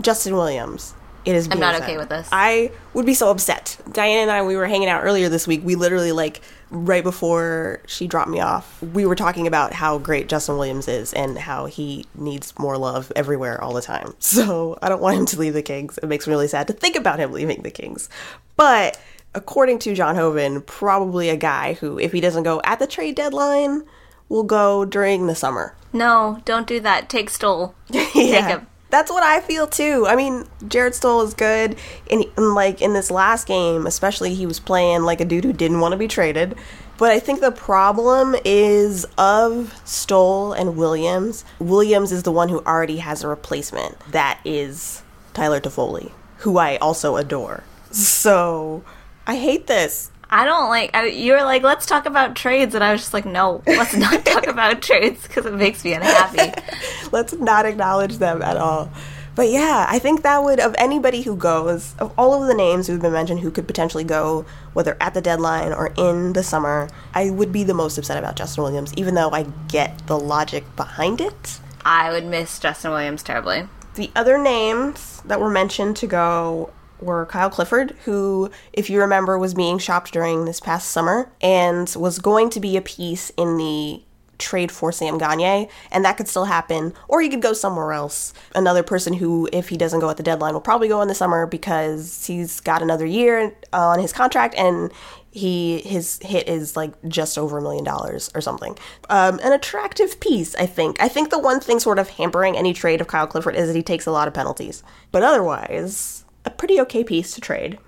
Justin 0.00 0.36
Williams. 0.36 0.94
It 1.24 1.34
is. 1.34 1.48
I'm 1.50 1.58
not 1.58 1.82
okay 1.82 1.96
with 1.96 2.08
this. 2.08 2.28
I 2.30 2.70
would 2.94 3.04
be 3.04 3.14
so 3.14 3.32
upset. 3.32 3.78
Diane 3.90 4.20
and 4.20 4.30
I, 4.30 4.42
we 4.42 4.56
were 4.56 4.68
hanging 4.68 4.88
out 4.88 5.02
earlier 5.02 5.28
this 5.28 5.48
week. 5.48 5.62
We 5.64 5.74
literally 5.74 6.12
like 6.12 6.40
right 6.70 7.04
before 7.04 7.80
she 7.86 8.06
dropped 8.06 8.30
me 8.30 8.40
off, 8.40 8.82
we 8.82 9.06
were 9.06 9.14
talking 9.14 9.46
about 9.46 9.72
how 9.72 9.98
great 9.98 10.28
Justin 10.28 10.56
Williams 10.56 10.88
is 10.88 11.12
and 11.12 11.38
how 11.38 11.66
he 11.66 12.04
needs 12.14 12.58
more 12.58 12.76
love 12.76 13.12
everywhere 13.14 13.62
all 13.62 13.72
the 13.72 13.82
time. 13.82 14.14
So 14.36 14.78
I 14.82 14.90
don't 14.90 15.00
want 15.00 15.16
him 15.16 15.26
to 15.26 15.38
leave 15.38 15.54
the 15.54 15.62
Kings. 15.62 15.98
It 15.98 16.06
makes 16.06 16.26
me 16.26 16.32
really 16.32 16.48
sad 16.48 16.66
to 16.66 16.74
think 16.74 16.94
about 16.94 17.18
him 17.18 17.32
leaving 17.32 17.62
the 17.62 17.70
Kings. 17.70 18.10
But 18.56 19.00
according 19.34 19.78
to 19.80 19.94
John 19.94 20.14
Hoven, 20.14 20.60
probably 20.60 21.30
a 21.30 21.36
guy 21.36 21.74
who, 21.74 21.98
if 21.98 22.12
he 22.12 22.20
doesn't 22.20 22.42
go 22.42 22.60
at 22.64 22.78
the 22.78 22.86
trade 22.86 23.14
deadline, 23.14 23.82
will 24.28 24.42
go 24.42 24.84
during 24.84 25.26
the 25.26 25.34
summer. 25.34 25.74
No, 25.92 26.42
don't 26.44 26.66
do 26.66 26.80
that. 26.80 27.08
Take 27.08 27.30
Stoll. 27.30 27.74
yeah. 27.88 28.02
Take 28.12 28.44
him 28.44 28.66
that's 28.90 29.10
what 29.10 29.22
I 29.22 29.40
feel 29.40 29.66
too. 29.66 30.06
I 30.06 30.16
mean, 30.16 30.44
Jarret 30.64 30.94
Stoll 30.94 31.22
is 31.22 31.34
good, 31.34 31.76
and, 32.10 32.24
and, 32.36 32.54
like 32.54 32.80
in 32.80 32.92
this 32.92 33.10
last 33.10 33.46
game, 33.46 33.86
especially, 33.86 34.34
he 34.34 34.46
was 34.46 34.60
playing 34.60 35.02
like 35.02 35.20
a 35.20 35.24
dude 35.24 35.44
who 35.44 35.52
didn't 35.52 35.80
want 35.80 35.92
to 35.92 35.98
be 35.98 36.08
traded. 36.08 36.56
But 36.98 37.10
I 37.10 37.18
think 37.18 37.40
the 37.40 37.52
problem 37.52 38.34
is 38.44 39.06
of 39.18 39.78
Stoll 39.84 40.52
and 40.54 40.76
Williams. 40.76 41.44
Williams 41.58 42.10
is 42.10 42.22
the 42.22 42.32
one 42.32 42.48
who 42.48 42.60
already 42.60 42.98
has 42.98 43.22
a 43.22 43.28
replacement. 43.28 43.98
That 44.12 44.40
is 44.44 45.02
Tyler 45.34 45.60
Toffoli, 45.60 46.12
who 46.38 46.56
I 46.56 46.76
also 46.76 47.16
adore. 47.16 47.64
So 47.90 48.82
I 49.26 49.36
hate 49.36 49.66
this. 49.66 50.10
I 50.28 50.44
don't 50.44 50.68
like. 50.68 50.90
I, 50.94 51.06
you 51.06 51.32
were 51.32 51.42
like, 51.42 51.62
let's 51.62 51.86
talk 51.86 52.06
about 52.06 52.34
trades, 52.34 52.74
and 52.74 52.82
I 52.82 52.92
was 52.92 53.02
just 53.02 53.14
like, 53.14 53.26
no, 53.26 53.62
let's 53.66 53.94
not 53.94 54.24
talk 54.26 54.46
about 54.46 54.82
trades 54.82 55.22
because 55.22 55.46
it 55.46 55.54
makes 55.54 55.84
me 55.84 55.92
unhappy. 55.92 56.60
let's 57.12 57.32
not 57.34 57.66
acknowledge 57.66 58.18
them 58.18 58.42
at 58.42 58.56
all. 58.56 58.90
But 59.36 59.50
yeah, 59.50 59.84
I 59.86 59.98
think 59.98 60.22
that 60.22 60.42
would 60.42 60.60
of 60.60 60.74
anybody 60.78 61.20
who 61.20 61.36
goes, 61.36 61.94
of 61.98 62.12
all 62.18 62.40
of 62.40 62.48
the 62.48 62.54
names 62.54 62.86
who've 62.86 63.00
been 63.00 63.12
mentioned 63.12 63.40
who 63.40 63.50
could 63.50 63.66
potentially 63.66 64.02
go, 64.02 64.46
whether 64.72 64.96
at 64.98 65.12
the 65.12 65.20
deadline 65.20 65.74
or 65.74 65.92
in 65.98 66.32
the 66.32 66.42
summer, 66.42 66.88
I 67.14 67.28
would 67.28 67.52
be 67.52 67.62
the 67.62 67.74
most 67.74 67.98
upset 67.98 68.16
about 68.16 68.36
Justin 68.36 68.64
Williams, 68.64 68.94
even 68.96 69.14
though 69.14 69.30
I 69.30 69.42
get 69.68 70.06
the 70.06 70.18
logic 70.18 70.64
behind 70.74 71.20
it. 71.20 71.60
I 71.84 72.10
would 72.10 72.24
miss 72.24 72.58
Justin 72.58 72.92
Williams 72.92 73.22
terribly. 73.22 73.68
The 73.94 74.10
other 74.16 74.38
names 74.38 75.20
that 75.26 75.38
were 75.38 75.50
mentioned 75.50 75.96
to 75.98 76.06
go 76.06 76.70
were 77.00 77.26
Kyle 77.26 77.50
Clifford, 77.50 77.96
who, 78.04 78.50
if 78.72 78.88
you 78.88 79.00
remember, 79.00 79.38
was 79.38 79.54
being 79.54 79.78
shopped 79.78 80.12
during 80.12 80.44
this 80.44 80.60
past 80.60 80.90
summer 80.90 81.30
and 81.40 81.92
was 81.96 82.18
going 82.18 82.50
to 82.50 82.60
be 82.60 82.76
a 82.76 82.82
piece 82.82 83.30
in 83.36 83.56
the 83.56 84.02
trade 84.38 84.70
for 84.70 84.92
Sam 84.92 85.16
Gagner, 85.16 85.66
and 85.90 86.04
that 86.04 86.18
could 86.18 86.28
still 86.28 86.44
happen, 86.44 86.92
or 87.08 87.22
he 87.22 87.30
could 87.30 87.40
go 87.40 87.54
somewhere 87.54 87.92
else. 87.92 88.34
Another 88.54 88.82
person 88.82 89.14
who, 89.14 89.48
if 89.50 89.70
he 89.70 89.78
doesn't 89.78 90.00
go 90.00 90.10
at 90.10 90.18
the 90.18 90.22
deadline, 90.22 90.52
will 90.52 90.60
probably 90.60 90.88
go 90.88 91.00
in 91.00 91.08
the 91.08 91.14
summer 91.14 91.46
because 91.46 92.26
he's 92.26 92.60
got 92.60 92.82
another 92.82 93.06
year 93.06 93.56
on 93.72 93.98
his 93.98 94.12
contract 94.12 94.54
and 94.56 94.92
He 95.30 95.80
his 95.80 96.18
hit 96.22 96.48
is 96.48 96.76
like 96.76 96.92
just 97.08 97.38
over 97.38 97.58
a 97.58 97.62
million 97.62 97.84
dollars 97.84 98.30
or 98.34 98.42
something. 98.42 98.76
Um, 99.08 99.38
an 99.42 99.52
attractive 99.52 100.18
piece, 100.20 100.54
I 100.54 100.66
think. 100.66 101.00
I 101.00 101.08
think 101.08 101.30
the 101.30 101.38
one 101.38 101.60
thing 101.60 101.80
sort 101.80 101.98
of 101.98 102.10
hampering 102.10 102.56
any 102.56 102.74
trade 102.74 103.00
of 103.00 103.06
Kyle 103.06 103.26
Clifford 103.26 103.56
is 103.56 103.68
that 103.68 103.76
he 103.76 103.82
takes 103.82 104.06
a 104.06 104.10
lot 104.12 104.28
of 104.28 104.34
penalties, 104.34 104.82
but 105.12 105.22
otherwise, 105.22 106.25
a 106.46 106.50
pretty 106.50 106.80
okay 106.80 107.04
piece 107.04 107.34
to 107.34 107.40
trade. 107.40 107.78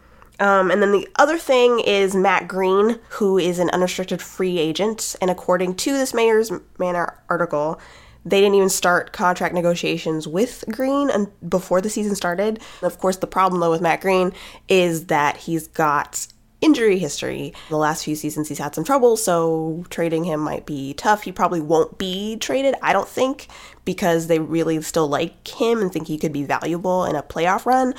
Um, 0.40 0.70
and 0.70 0.80
then 0.82 0.92
the 0.92 1.08
other 1.16 1.38
thing 1.38 1.80
is 1.80 2.14
Matt 2.14 2.46
Green, 2.46 3.00
who 3.10 3.38
is 3.38 3.58
an 3.58 3.70
unrestricted 3.70 4.22
free 4.22 4.58
agent, 4.58 5.16
and 5.20 5.30
according 5.30 5.74
to 5.76 5.92
this 5.92 6.14
Mayor's 6.14 6.52
Manor 6.78 7.18
article, 7.28 7.80
they 8.24 8.40
didn't 8.40 8.54
even 8.54 8.68
start 8.68 9.12
contract 9.12 9.54
negotiations 9.54 10.28
with 10.28 10.64
Green 10.70 11.10
before 11.48 11.80
the 11.80 11.90
season 11.90 12.14
started. 12.14 12.60
Of 12.82 12.98
course, 12.98 13.16
the 13.16 13.26
problem 13.26 13.60
though 13.60 13.70
with 13.70 13.80
Matt 13.80 14.00
Green 14.00 14.32
is 14.68 15.06
that 15.06 15.38
he's 15.38 15.66
got 15.68 16.26
injury 16.60 16.98
history. 16.98 17.52
The 17.68 17.76
last 17.76 18.04
few 18.04 18.16
seasons 18.16 18.48
he's 18.48 18.58
had 18.58 18.74
some 18.74 18.84
trouble, 18.84 19.16
so 19.16 19.84
trading 19.90 20.24
him 20.24 20.40
might 20.40 20.66
be 20.66 20.94
tough. 20.94 21.22
He 21.22 21.32
probably 21.32 21.60
won't 21.60 21.98
be 21.98 22.36
traded, 22.36 22.74
I 22.82 22.92
don't 22.92 23.08
think, 23.08 23.48
because 23.84 24.26
they 24.26 24.38
really 24.38 24.82
still 24.82 25.08
like 25.08 25.46
him 25.46 25.80
and 25.80 25.92
think 25.92 26.08
he 26.08 26.18
could 26.18 26.32
be 26.32 26.44
valuable 26.44 27.04
in 27.04 27.16
a 27.16 27.22
playoff 27.22 27.64
run, 27.66 27.94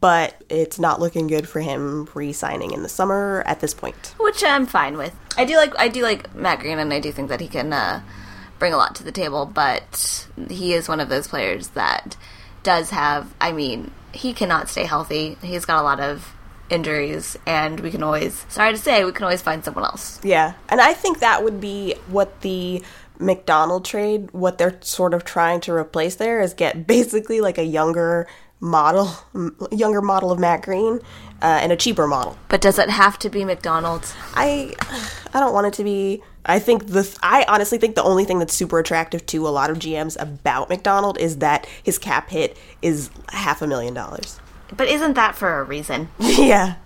but 0.00 0.42
it's 0.48 0.78
not 0.78 1.00
looking 1.00 1.26
good 1.26 1.48
for 1.48 1.60
him 1.60 2.08
re-signing 2.14 2.72
in 2.72 2.82
the 2.82 2.88
summer 2.88 3.42
at 3.46 3.60
this 3.60 3.74
point. 3.74 4.14
Which 4.18 4.44
I'm 4.44 4.66
fine 4.66 4.96
with. 4.96 5.14
I 5.36 5.44
do 5.44 5.56
like 5.56 5.76
I 5.78 5.88
do 5.88 6.02
like 6.02 6.34
Matt 6.34 6.60
Green 6.60 6.78
and 6.78 6.92
I 6.92 7.00
do 7.00 7.12
think 7.12 7.30
that 7.30 7.40
he 7.40 7.48
can 7.48 7.72
uh, 7.72 8.02
bring 8.58 8.74
a 8.74 8.76
lot 8.76 8.94
to 8.96 9.04
the 9.04 9.12
table, 9.12 9.46
but 9.46 10.28
he 10.50 10.74
is 10.74 10.88
one 10.88 11.00
of 11.00 11.08
those 11.08 11.26
players 11.28 11.68
that 11.68 12.16
does 12.62 12.90
have 12.90 13.34
I 13.40 13.52
mean, 13.52 13.90
he 14.12 14.34
cannot 14.34 14.68
stay 14.68 14.84
healthy. 14.84 15.38
He's 15.42 15.64
got 15.64 15.80
a 15.80 15.82
lot 15.82 15.98
of 15.98 16.34
injuries, 16.72 17.36
and 17.46 17.80
we 17.80 17.90
can 17.90 18.02
always, 18.02 18.46
sorry 18.48 18.72
to 18.72 18.78
say, 18.78 19.04
we 19.04 19.12
can 19.12 19.24
always 19.24 19.42
find 19.42 19.64
someone 19.64 19.84
else. 19.84 20.20
Yeah, 20.24 20.54
and 20.68 20.80
I 20.80 20.94
think 20.94 21.20
that 21.20 21.44
would 21.44 21.60
be 21.60 21.94
what 22.08 22.40
the 22.40 22.82
MacDonald 23.18 23.84
trade, 23.84 24.30
what 24.32 24.58
they're 24.58 24.78
sort 24.82 25.14
of 25.14 25.24
trying 25.24 25.60
to 25.62 25.72
replace 25.72 26.16
there 26.16 26.40
is 26.40 26.54
get 26.54 26.86
basically 26.86 27.40
like 27.40 27.58
a 27.58 27.64
younger 27.64 28.26
model, 28.60 29.10
younger 29.70 30.00
model 30.00 30.30
of 30.30 30.38
Matt 30.38 30.62
Green, 30.62 31.00
uh, 31.42 31.58
and 31.60 31.72
a 31.72 31.76
cheaper 31.76 32.06
model. 32.06 32.38
But 32.48 32.60
does 32.60 32.78
it 32.78 32.88
have 32.88 33.18
to 33.20 33.28
be 33.28 33.44
MacDonald's? 33.44 34.14
I, 34.34 34.74
I 35.34 35.40
don't 35.40 35.52
want 35.52 35.66
it 35.66 35.72
to 35.74 35.84
be. 35.84 36.22
I 36.44 36.58
think 36.58 36.86
the 36.86 37.18
I 37.22 37.44
honestly 37.48 37.78
think 37.78 37.94
the 37.94 38.02
only 38.02 38.24
thing 38.24 38.38
that's 38.38 38.54
super 38.54 38.78
attractive 38.78 39.26
to 39.26 39.46
a 39.46 39.50
lot 39.50 39.70
of 39.70 39.78
GMs 39.78 40.20
about 40.20 40.68
MacDonald 40.68 41.18
is 41.18 41.38
that 41.38 41.66
his 41.82 41.98
cap 41.98 42.30
hit 42.30 42.56
is 42.80 43.10
half 43.28 43.62
a 43.62 43.66
million 43.66 43.94
dollars. 43.94 44.40
But 44.76 44.88
isn't 44.88 45.14
that 45.14 45.34
for 45.34 45.60
a 45.60 45.64
reason? 45.64 46.08
yeah. 46.18 46.76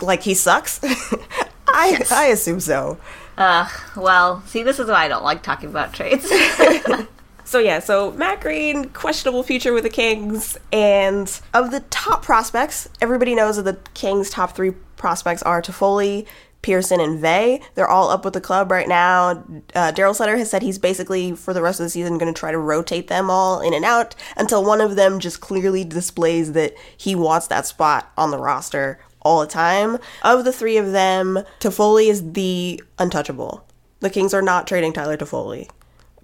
Like 0.00 0.22
he 0.22 0.34
sucks? 0.34 0.80
I 1.68 1.88
yes. 1.90 2.12
I 2.12 2.26
assume 2.26 2.60
so. 2.60 2.98
Uh, 3.36 3.68
well, 3.96 4.42
see, 4.46 4.62
this 4.62 4.78
is 4.78 4.88
why 4.88 5.04
I 5.04 5.08
don't 5.08 5.24
like 5.24 5.42
talking 5.42 5.68
about 5.68 5.92
trades. 5.92 6.26
so 7.44 7.58
yeah, 7.58 7.80
so 7.80 8.12
Matt 8.12 8.40
Green, 8.40 8.88
questionable 8.90 9.42
future 9.42 9.72
with 9.74 9.84
the 9.84 9.90
Kings, 9.90 10.56
and 10.72 11.40
of 11.52 11.70
the 11.70 11.80
top 11.90 12.22
prospects, 12.22 12.88
everybody 13.00 13.34
knows 13.34 13.56
that 13.56 13.64
the 13.64 13.78
Kings' 13.92 14.30
top 14.30 14.56
three 14.56 14.70
prospects 14.96 15.42
are 15.42 15.60
Toffoli, 15.60 16.26
Pearson 16.66 17.00
and 17.00 17.20
Vey. 17.20 17.60
They're 17.76 17.88
all 17.88 18.10
up 18.10 18.24
with 18.24 18.34
the 18.34 18.40
club 18.40 18.72
right 18.72 18.88
now. 18.88 19.44
Uh, 19.72 19.92
Darryl 19.92 20.16
Sutter 20.16 20.36
has 20.36 20.50
said 20.50 20.62
he's 20.62 20.80
basically, 20.80 21.30
for 21.30 21.54
the 21.54 21.62
rest 21.62 21.78
of 21.78 21.84
the 21.84 21.90
season, 21.90 22.18
going 22.18 22.34
to 22.34 22.36
try 22.36 22.50
to 22.50 22.58
rotate 22.58 23.06
them 23.06 23.30
all 23.30 23.60
in 23.60 23.72
and 23.72 23.84
out 23.84 24.16
until 24.36 24.64
one 24.64 24.80
of 24.80 24.96
them 24.96 25.20
just 25.20 25.40
clearly 25.40 25.84
displays 25.84 26.54
that 26.54 26.74
he 26.96 27.14
wants 27.14 27.46
that 27.46 27.66
spot 27.66 28.10
on 28.18 28.32
the 28.32 28.38
roster 28.38 28.98
all 29.22 29.42
the 29.42 29.46
time. 29.46 29.98
Of 30.22 30.44
the 30.44 30.50
three 30.50 30.76
of 30.76 30.90
them, 30.90 31.38
Toffoli 31.60 32.08
is 32.08 32.32
the 32.32 32.82
untouchable. 32.98 33.64
The 34.00 34.10
Kings 34.10 34.34
are 34.34 34.42
not 34.42 34.66
trading 34.66 34.92
Tyler 34.92 35.16
Toffoli. 35.16 35.70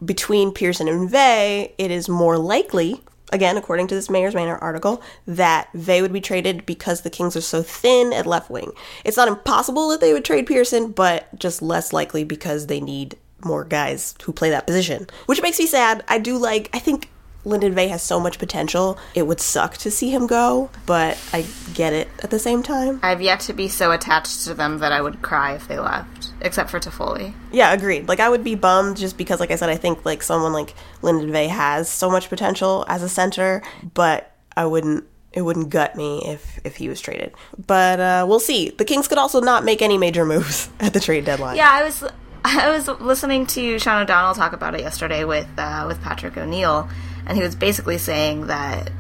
Between 0.04 0.50
Pearson 0.50 0.88
and 0.88 1.08
Vey, 1.08 1.72
it 1.78 1.92
is 1.92 2.08
more 2.08 2.36
likely 2.36 3.00
again, 3.32 3.56
according 3.56 3.88
to 3.88 3.94
this 3.94 4.10
Mayor's 4.10 4.34
Manor 4.34 4.58
article, 4.58 5.02
that 5.26 5.68
they 5.74 6.02
would 6.02 6.12
be 6.12 6.20
traded 6.20 6.64
because 6.66 7.00
the 7.00 7.10
Kings 7.10 7.34
are 7.36 7.40
so 7.40 7.62
thin 7.62 8.12
at 8.12 8.26
left 8.26 8.50
wing. 8.50 8.72
It's 9.04 9.16
not 9.16 9.28
impossible 9.28 9.88
that 9.88 10.00
they 10.00 10.12
would 10.12 10.24
trade 10.24 10.46
Pearson, 10.46 10.92
but 10.92 11.36
just 11.38 11.62
less 11.62 11.92
likely 11.92 12.24
because 12.24 12.66
they 12.66 12.80
need 12.80 13.16
more 13.44 13.64
guys 13.64 14.14
who 14.22 14.32
play 14.32 14.50
that 14.50 14.66
position, 14.66 15.08
which 15.26 15.42
makes 15.42 15.58
me 15.58 15.66
sad. 15.66 16.04
I 16.06 16.18
do 16.18 16.36
like, 16.38 16.70
I 16.72 16.78
think 16.78 17.08
Linden 17.44 17.74
Vey 17.74 17.88
has 17.88 18.02
so 18.02 18.20
much 18.20 18.38
potential. 18.38 18.98
It 19.14 19.26
would 19.26 19.40
suck 19.40 19.76
to 19.78 19.90
see 19.90 20.10
him 20.10 20.28
go, 20.28 20.70
but 20.86 21.18
I 21.32 21.44
get 21.74 21.92
it 21.92 22.08
at 22.22 22.30
the 22.30 22.38
same 22.38 22.62
time. 22.62 23.00
I've 23.02 23.20
yet 23.20 23.40
to 23.40 23.52
be 23.52 23.66
so 23.66 23.90
attached 23.90 24.44
to 24.44 24.54
them 24.54 24.78
that 24.78 24.92
I 24.92 25.00
would 25.00 25.22
cry 25.22 25.54
if 25.54 25.66
they 25.66 25.78
left, 25.78 26.21
except 26.42 26.70
for 26.70 26.78
Toffoli. 26.78 27.34
Yeah, 27.50 27.72
agreed. 27.72 28.08
Like 28.08 28.20
I 28.20 28.28
would 28.28 28.44
be 28.44 28.54
bummed 28.54 28.96
just 28.96 29.16
because, 29.16 29.40
like 29.40 29.50
I 29.50 29.56
said, 29.56 29.70
I 29.70 29.76
think 29.76 30.04
like 30.04 30.22
someone 30.22 30.52
like 30.52 30.74
Linden 31.00 31.32
Vey 31.32 31.48
has 31.48 31.88
so 31.88 32.10
much 32.10 32.28
potential 32.28 32.84
as 32.88 33.02
a 33.02 33.08
center, 33.08 33.62
but 33.94 34.34
I 34.56 34.66
wouldn't. 34.66 35.04
It 35.32 35.40
wouldn't 35.40 35.70
gut 35.70 35.96
me 35.96 36.22
if 36.26 36.60
if 36.62 36.76
he 36.76 36.90
was 36.90 37.00
traded. 37.00 37.32
But 37.66 38.00
uh, 38.00 38.26
we'll 38.28 38.40
see. 38.40 38.68
The 38.68 38.84
Kings 38.84 39.08
could 39.08 39.16
also 39.16 39.40
not 39.40 39.64
make 39.64 39.80
any 39.80 39.96
major 39.96 40.26
moves 40.26 40.68
at 40.80 40.92
the 40.92 41.00
trade 41.00 41.24
deadline. 41.24 41.56
Yeah, 41.56 41.70
I 41.70 41.82
was 41.84 42.04
I 42.44 42.70
was 42.70 42.86
listening 43.00 43.46
to 43.46 43.78
Sean 43.78 44.02
O'Donnell 44.02 44.34
talk 44.34 44.52
about 44.52 44.74
it 44.74 44.80
yesterday 44.80 45.24
with 45.24 45.48
uh, 45.56 45.86
with 45.88 46.02
Patrick 46.02 46.36
O'Neal 46.36 46.88
and 47.26 47.36
he 47.36 47.42
was 47.42 47.54
basically 47.54 47.98
saying 47.98 48.46
that 48.48 48.90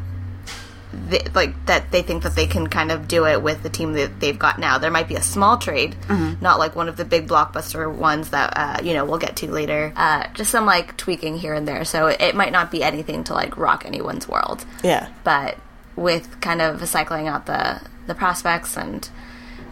they, 0.92 1.20
like 1.34 1.66
that 1.66 1.90
they 1.90 2.02
think 2.02 2.22
that 2.22 2.36
they 2.36 2.46
can 2.46 2.66
kind 2.66 2.92
of 2.92 3.08
do 3.08 3.26
it 3.26 3.42
with 3.42 3.62
the 3.62 3.70
team 3.70 3.94
that 3.94 4.20
they've 4.20 4.38
got 4.38 4.58
now. 4.58 4.78
There 4.78 4.90
might 4.90 5.08
be 5.08 5.14
a 5.14 5.22
small 5.22 5.58
trade, 5.58 5.96
mm-hmm. 6.06 6.42
not 6.42 6.58
like 6.58 6.76
one 6.76 6.88
of 6.88 6.96
the 6.96 7.04
big 7.04 7.26
blockbuster 7.26 7.92
ones 7.92 8.30
that 8.30 8.52
uh, 8.56 8.82
you 8.82 8.94
know 8.94 9.04
we'll 9.04 9.18
get 9.18 9.36
to 9.36 9.50
later. 9.50 9.92
Uh, 9.96 10.28
just 10.34 10.50
some 10.50 10.66
like 10.66 10.96
tweaking 10.96 11.38
here 11.38 11.54
and 11.54 11.66
there, 11.66 11.84
so 11.84 12.08
it, 12.08 12.20
it, 12.20 12.34
might 12.34 12.52
not 12.52 12.70
be 12.70 12.82
anything 12.82 13.24
to 13.24 13.34
like 13.34 13.56
rock 13.56 13.84
anyone's 13.86 14.28
world. 14.28 14.64
Yeah, 14.82 15.08
but 15.24 15.58
with 15.96 16.40
kind 16.40 16.60
of 16.60 16.86
cycling 16.86 17.28
out 17.28 17.46
the 17.46 17.80
the 18.06 18.14
prospects 18.14 18.76
and 18.76 19.08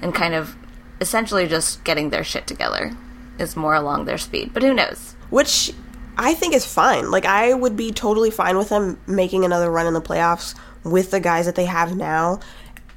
and 0.01 0.15
kind 0.15 0.35
of 0.35 0.57
essentially 1.01 1.47
just 1.47 1.85
getting 1.85 2.11
their 2.11 2.25
shit 2.25 2.47
together 2.47 2.93
is 3.39 3.57
more 3.57 3.75
along 3.75 4.05
their 4.05 4.19
speed. 4.19 4.53
But 4.53 4.63
who 4.63 4.75
knows? 4.75 5.15
Which 5.31 5.73
I 6.17 6.35
think 6.35 6.55
is 6.55 6.67
fine. 6.67 7.11
Like 7.11 7.25
I 7.25 7.55
would 7.55 7.77
be 7.77 7.93
totally 7.93 8.31
fine 8.31 8.59
with 8.59 8.69
them 8.69 9.01
making 9.07 9.45
another 9.45 9.71
run 9.71 9.87
in 9.87 9.95
the 9.95 10.03
playoffs 10.03 10.55
with 10.85 11.11
the 11.11 11.21
guys 11.21 11.47
that 11.47 11.55
they 11.55 11.67
have 11.67 11.97
now. 11.97 12.41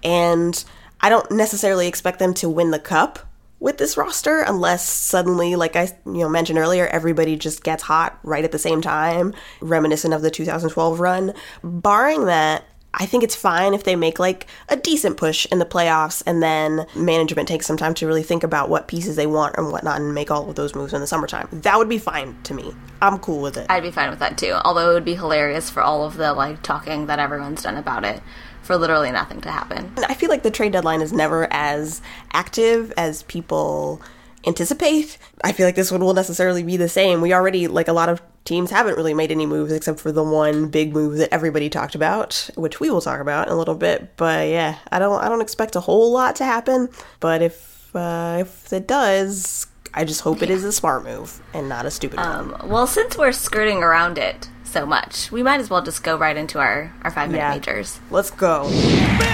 And 0.04 0.64
I 1.02 1.10
don't 1.10 1.30
necessarily 1.32 1.88
expect 1.88 2.20
them 2.20 2.34
to 2.36 2.50
win 2.50 2.72
the 2.72 2.80
cup 2.80 3.20
with 3.60 3.78
this 3.78 3.96
roster 3.96 4.42
unless 4.42 4.86
suddenly 4.86 5.56
like 5.56 5.78
I 5.78 5.84
you 6.06 6.20
know 6.20 6.28
mentioned 6.28 6.60
earlier 6.60 6.86
everybody 6.88 7.38
just 7.38 7.64
gets 7.64 7.82
hot 7.82 8.20
right 8.22 8.44
at 8.44 8.52
the 8.52 8.60
same 8.60 8.82
time, 8.82 9.34
reminiscent 9.62 10.14
of 10.14 10.22
the 10.22 10.30
2012 10.30 11.00
run. 11.00 11.34
Barring 11.64 12.26
that, 12.26 12.66
I 12.96 13.06
think 13.08 13.24
it's 13.24 13.36
fine 13.36 13.74
if 13.74 13.84
they 13.84 13.96
make 13.96 14.20
like 14.20 14.46
a 14.70 14.76
decent 14.76 15.18
push 15.18 15.48
in 15.48 15.60
the 15.60 15.66
playoffs 15.66 16.22
and 16.28 16.44
then 16.44 16.86
management 16.96 17.48
takes 17.48 17.66
some 17.66 17.78
time 17.78 17.94
to 17.96 18.06
really 18.08 18.22
think 18.22 18.44
about 18.44 18.70
what 18.70 18.88
pieces 18.88 19.16
they 19.16 19.26
want 19.26 19.56
and 19.58 19.72
whatnot 19.72 20.00
and 20.00 20.14
make 20.14 20.30
all 20.30 20.48
of 20.48 20.56
those 20.56 20.76
moves 20.76 20.94
in 20.94 21.02
the 21.02 21.08
summertime. 21.08 21.48
That 21.52 21.78
would 21.78 21.90
be 21.90 21.98
fine 21.98 22.36
to 22.44 22.54
me. 22.54 22.72
I'm 23.02 23.18
cool 23.20 23.42
with 23.42 23.58
it. 23.58 23.66
I'd 23.70 23.84
be 23.84 23.92
fine 23.92 24.12
with 24.12 24.20
that 24.20 24.38
too. 24.38 24.54
Although 24.64 24.92
it 24.92 24.94
would 24.94 25.06
be 25.06 25.16
hilarious 25.16 25.70
for 25.70 25.82
all 25.82 26.06
of 26.06 26.18
the 26.18 26.34
like 26.34 26.62
talking 26.62 27.08
that 27.08 27.20
everyone's 27.20 27.64
done 27.64 27.78
about 27.78 28.06
it 28.06 28.22
for 28.62 28.78
literally 28.78 29.12
nothing 29.12 29.42
to 29.42 29.52
happen. 29.52 29.92
I 30.08 30.14
feel 30.14 30.30
like 30.30 30.44
the 30.44 30.52
trade 30.52 30.72
deadline 30.72 31.02
is 31.02 31.12
never 31.12 31.52
as 31.52 32.02
active 32.32 32.94
as 32.96 33.24
people 33.24 34.02
anticipate. 34.46 35.18
I 35.44 35.52
feel 35.52 35.66
like 35.66 35.76
this 35.76 35.92
one 35.92 36.02
will 36.02 36.14
necessarily 36.14 36.64
be 36.64 36.78
the 36.78 36.90
same. 36.90 37.22
We 37.22 37.34
already, 37.34 37.68
like 37.68 37.88
a 37.88 37.94
lot 37.94 38.10
of 38.10 38.22
teams, 38.46 38.72
haven't 38.72 38.98
really 38.98 39.14
made 39.14 39.32
any 39.32 39.46
moves 39.46 39.72
except 39.72 40.00
for 40.00 40.12
the 40.12 40.24
one 40.24 40.68
big 40.68 40.94
move 40.94 41.18
that 41.18 41.34
everybody 41.34 41.70
talked 41.70 41.96
about, 41.96 42.50
which 42.56 42.80
we 42.80 42.90
will 42.90 43.02
talk 43.02 43.20
about 43.20 43.48
in 43.48 43.54
a 43.54 43.56
little 43.56 43.76
bit. 43.76 44.16
But 44.18 44.50
yeah, 44.50 44.78
I 44.92 45.00
don't, 45.00 45.22
I 45.22 45.30
don't 45.30 45.42
expect 45.42 45.76
a 45.76 45.80
whole 45.80 46.12
lot 46.12 46.36
to 46.38 46.46
happen. 46.46 46.90
But 47.20 47.42
if, 47.42 47.96
uh, 47.96 48.38
if 48.42 48.74
it 48.74 48.88
does, 48.88 49.68
I 49.94 50.06
just 50.06 50.22
hope 50.22 50.42
it 50.42 50.50
is 50.50 50.64
a 50.64 50.72
smart 50.72 51.04
move 51.04 51.42
and 51.54 51.70
not 51.70 51.86
a 51.86 51.92
stupid 51.92 52.20
um, 52.20 52.52
one. 52.52 52.70
Well, 52.70 52.88
since 52.88 53.18
we're 53.18 53.32
skirting 53.32 53.84
around 53.84 54.18
it 54.18 54.50
so 54.64 54.86
much, 54.86 55.32
we 55.32 55.44
might 55.44 55.60
as 55.60 55.70
well 55.70 55.84
just 55.84 56.04
go 56.04 56.18
right 56.18 56.36
into 56.36 56.60
our, 56.60 56.92
our 57.04 57.12
five 57.12 57.30
minute 57.30 57.44
yeah. 57.44 57.54
majors. 57.54 58.00
Let's 58.10 58.32
go. 58.32 58.64
Big 58.64 59.30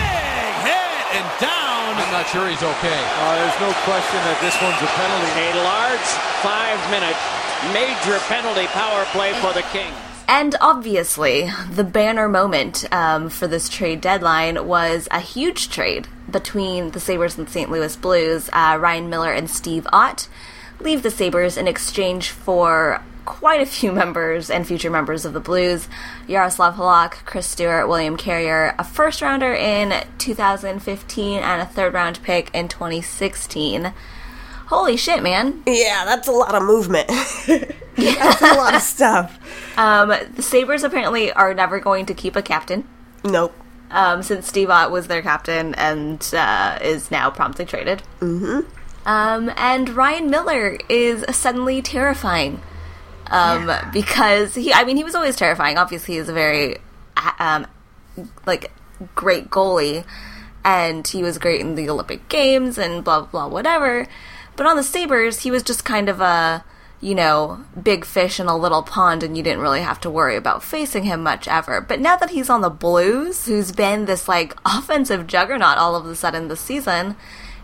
hit 0.67 1.05
and 1.15 1.29
down. 1.39 1.95
I'm 1.95 2.11
not 2.11 2.27
sure 2.27 2.47
he's 2.47 2.61
okay. 2.61 3.01
Uh, 3.23 3.35
there's 3.39 3.59
no 3.59 3.71
question 3.87 4.19
that 4.27 4.37
this 4.43 4.55
one's 4.61 4.77
a 4.83 4.89
penalty. 4.99 5.57
A 5.57 5.63
large 5.63 6.09
five-minute 6.43 7.38
major 7.73 8.17
penalty 8.27 8.67
power 8.67 9.05
play 9.05 9.33
for 9.41 9.53
the 9.53 9.63
Kings. 9.71 9.95
And 10.27 10.55
obviously, 10.61 11.51
the 11.71 11.83
banner 11.83 12.29
moment 12.29 12.85
um, 12.93 13.29
for 13.29 13.47
this 13.47 13.67
trade 13.67 13.99
deadline 13.99 14.67
was 14.67 15.07
a 15.09 15.19
huge 15.19 15.69
trade 15.69 16.07
between 16.29 16.91
the 16.91 16.99
Sabres 16.99 17.37
and 17.37 17.49
St. 17.49 17.71
Louis 17.71 17.95
Blues. 17.95 18.47
Uh, 18.53 18.77
Ryan 18.79 19.09
Miller 19.09 19.31
and 19.31 19.49
Steve 19.49 19.87
Ott 19.91 20.27
leave 20.79 21.01
the 21.01 21.09
Sabres 21.09 21.57
in 21.57 21.67
exchange 21.67 22.29
for 22.29 23.01
quite 23.25 23.61
a 23.61 23.65
few 23.65 23.91
members 24.03 24.49
and 24.49 24.67
future 24.67 24.89
members 24.89 25.25
of 25.25 25.33
the 25.33 25.39
Blues 25.39 25.87
Yaroslav 26.27 26.75
Halak, 26.75 27.25
Chris 27.25 27.47
Stewart, 27.47 27.87
William 27.87 28.15
Carrier, 28.15 28.75
a 28.77 28.83
first 28.83 29.21
rounder 29.21 29.53
in 29.53 30.03
2015, 30.19 31.39
and 31.39 31.61
a 31.61 31.65
third 31.65 31.93
round 31.93 32.21
pick 32.23 32.53
in 32.53 32.67
2016. 32.67 33.93
Holy 34.69 34.97
shit, 34.97 35.23
man. 35.23 35.63
Yeah, 35.65 36.05
that's 36.05 36.27
a 36.27 36.31
lot 36.31 36.53
of 36.53 36.61
movement. 36.61 37.07
that's 37.97 38.41
a 38.41 38.53
lot 38.53 38.75
of 38.75 38.81
stuff. 38.83 39.39
Um, 39.75 40.09
the 40.35 40.43
Sabres 40.43 40.83
apparently 40.83 41.31
are 41.31 41.55
never 41.55 41.79
going 41.79 42.05
to 42.05 42.13
keep 42.13 42.35
a 42.35 42.43
captain. 42.43 42.87
Nope. 43.23 43.51
Um, 43.89 44.21
since 44.21 44.47
Steve 44.47 44.69
Ott 44.69 44.91
was 44.91 45.07
their 45.07 45.23
captain 45.23 45.73
and 45.73 46.23
uh, 46.35 46.77
is 46.83 47.09
now 47.09 47.31
promptly 47.31 47.65
traded. 47.65 48.03
Mm-hmm. 48.19 48.59
Um, 49.07 49.51
and 49.57 49.89
Ryan 49.89 50.29
Miller 50.29 50.77
is 50.87 51.25
suddenly 51.35 51.81
terrifying. 51.81 52.61
Um, 53.25 53.69
yeah. 53.69 53.89
because 53.91 54.53
he, 54.53 54.71
I 54.71 54.83
mean, 54.83 54.97
he 54.97 55.03
was 55.03 55.15
always 55.15 55.35
terrifying. 55.35 55.79
Obviously, 55.79 56.17
he's 56.17 56.29
a 56.29 56.33
very, 56.33 56.77
um, 57.39 57.65
like, 58.45 58.71
great 59.15 59.49
goalie, 59.49 60.05
and 60.63 61.07
he 61.07 61.23
was 61.23 61.39
great 61.39 61.59
in 61.59 61.73
the 61.73 61.89
Olympic 61.89 62.29
Games 62.29 62.77
and 62.77 63.03
blah, 63.03 63.21
blah, 63.21 63.47
whatever. 63.47 64.07
But 64.59 64.67
on 64.67 64.75
the 64.75 64.83
Sabres, 64.83 65.39
he 65.39 65.51
was 65.51 65.63
just 65.63 65.85
kind 65.85 66.09
of 66.09 66.19
a, 66.19 66.65
you 66.99 67.15
know, 67.15 67.63
big 67.81 68.03
fish 68.03 68.41
in 68.41 68.47
a 68.47 68.57
little 68.57 68.83
pond 68.83 69.23
and 69.23 69.37
you 69.37 69.41
didn't 69.41 69.61
really 69.61 69.79
have 69.79 70.01
to 70.01 70.09
worry 70.09 70.35
about 70.35 70.63
facing 70.63 71.05
him 71.05 71.23
much 71.23 71.47
ever. 71.47 71.79
But 71.79 72.01
now 72.01 72.17
that 72.17 72.31
he's 72.31 72.49
on 72.49 72.59
the 72.59 72.69
Blues, 72.69 73.45
who's 73.45 73.71
been 73.71 74.03
this 74.03 74.27
like 74.27 74.57
offensive 74.65 75.27
juggernaut 75.27 75.77
all 75.77 75.95
of 75.95 76.05
a 76.05 76.13
sudden 76.13 76.49
this 76.49 76.59
season, 76.59 77.15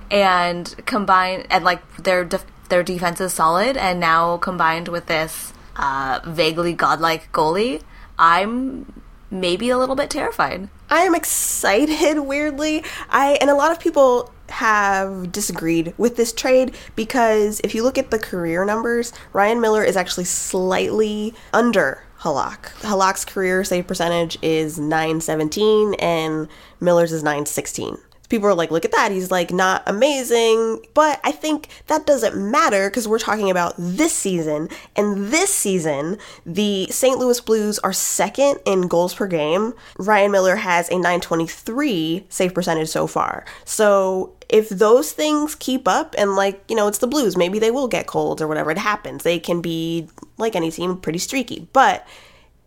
and 0.09 0.73
combined 0.85 1.47
and 1.49 1.65
like 1.65 1.97
their 1.97 2.23
def- 2.23 2.45
their 2.69 2.81
defense 2.81 3.19
is 3.19 3.33
solid, 3.33 3.75
and 3.75 3.99
now 3.99 4.37
combined 4.37 4.87
with 4.87 5.07
this 5.07 5.51
uh, 5.75 6.21
vaguely 6.25 6.71
godlike 6.71 7.29
goalie, 7.33 7.81
I'm 8.17 9.01
maybe 9.29 9.69
a 9.69 9.77
little 9.77 9.97
bit 9.97 10.09
terrified. 10.09 10.69
I 10.89 11.01
am 11.01 11.13
excited 11.13 12.19
weirdly. 12.21 12.85
I 13.09 13.37
and 13.41 13.49
a 13.49 13.55
lot 13.55 13.73
of 13.73 13.81
people 13.81 14.31
have 14.55 15.33
disagreed 15.33 15.93
with 15.97 16.15
this 16.15 16.31
trade 16.31 16.73
because 16.95 17.59
if 17.63 17.75
you 17.75 17.83
look 17.83 17.97
at 17.97 18.09
the 18.09 18.17
career 18.17 18.63
numbers, 18.63 19.11
Ryan 19.33 19.59
Miller 19.59 19.83
is 19.83 19.97
actually 19.97 20.23
slightly 20.23 21.33
under 21.53 22.03
Halak. 22.19 22.71
Halak's 22.79 23.25
career 23.25 23.65
save 23.65 23.85
percentage 23.85 24.37
is 24.41 24.79
917 24.79 25.95
and 25.95 26.47
Miller's 26.79 27.11
is 27.11 27.21
916 27.21 27.97
people 28.29 28.47
are 28.47 28.53
like, 28.55 28.71
look 28.71 28.85
at 28.85 28.91
that. 28.91 29.11
He's 29.11 29.31
like 29.31 29.51
not 29.51 29.83
amazing. 29.85 30.81
But 30.93 31.19
I 31.23 31.31
think 31.31 31.69
that 31.87 32.05
doesn't 32.05 32.35
matter 32.35 32.89
because 32.89 33.07
we're 33.07 33.19
talking 33.19 33.49
about 33.49 33.75
this 33.77 34.13
season. 34.13 34.69
And 34.95 35.27
this 35.27 35.53
season, 35.53 36.17
the 36.45 36.87
St. 36.87 37.17
Louis 37.17 37.39
Blues 37.39 37.79
are 37.79 37.93
second 37.93 38.59
in 38.65 38.87
goals 38.87 39.13
per 39.13 39.27
game. 39.27 39.73
Ryan 39.97 40.31
Miller 40.31 40.55
has 40.57 40.89
a 40.89 40.95
923 40.95 42.25
save 42.29 42.53
percentage 42.53 42.89
so 42.89 43.07
far. 43.07 43.45
So 43.63 44.34
if 44.55 44.69
those 44.69 45.11
things 45.11 45.53
keep 45.53 45.85
up 45.85 46.15
and 46.17 46.37
like, 46.37 46.63
you 46.69 46.77
know, 46.77 46.87
it's 46.87 46.99
the 46.99 47.07
Blues, 47.07 47.35
maybe 47.35 47.59
they 47.59 47.71
will 47.71 47.89
get 47.89 48.07
colds 48.07 48.41
or 48.41 48.47
whatever. 48.47 48.71
It 48.71 48.77
happens. 48.77 49.23
They 49.23 49.37
can 49.37 49.59
be 49.59 50.07
like 50.37 50.55
any 50.55 50.71
team 50.71 50.95
pretty 50.95 51.19
streaky. 51.19 51.67
But 51.73 52.07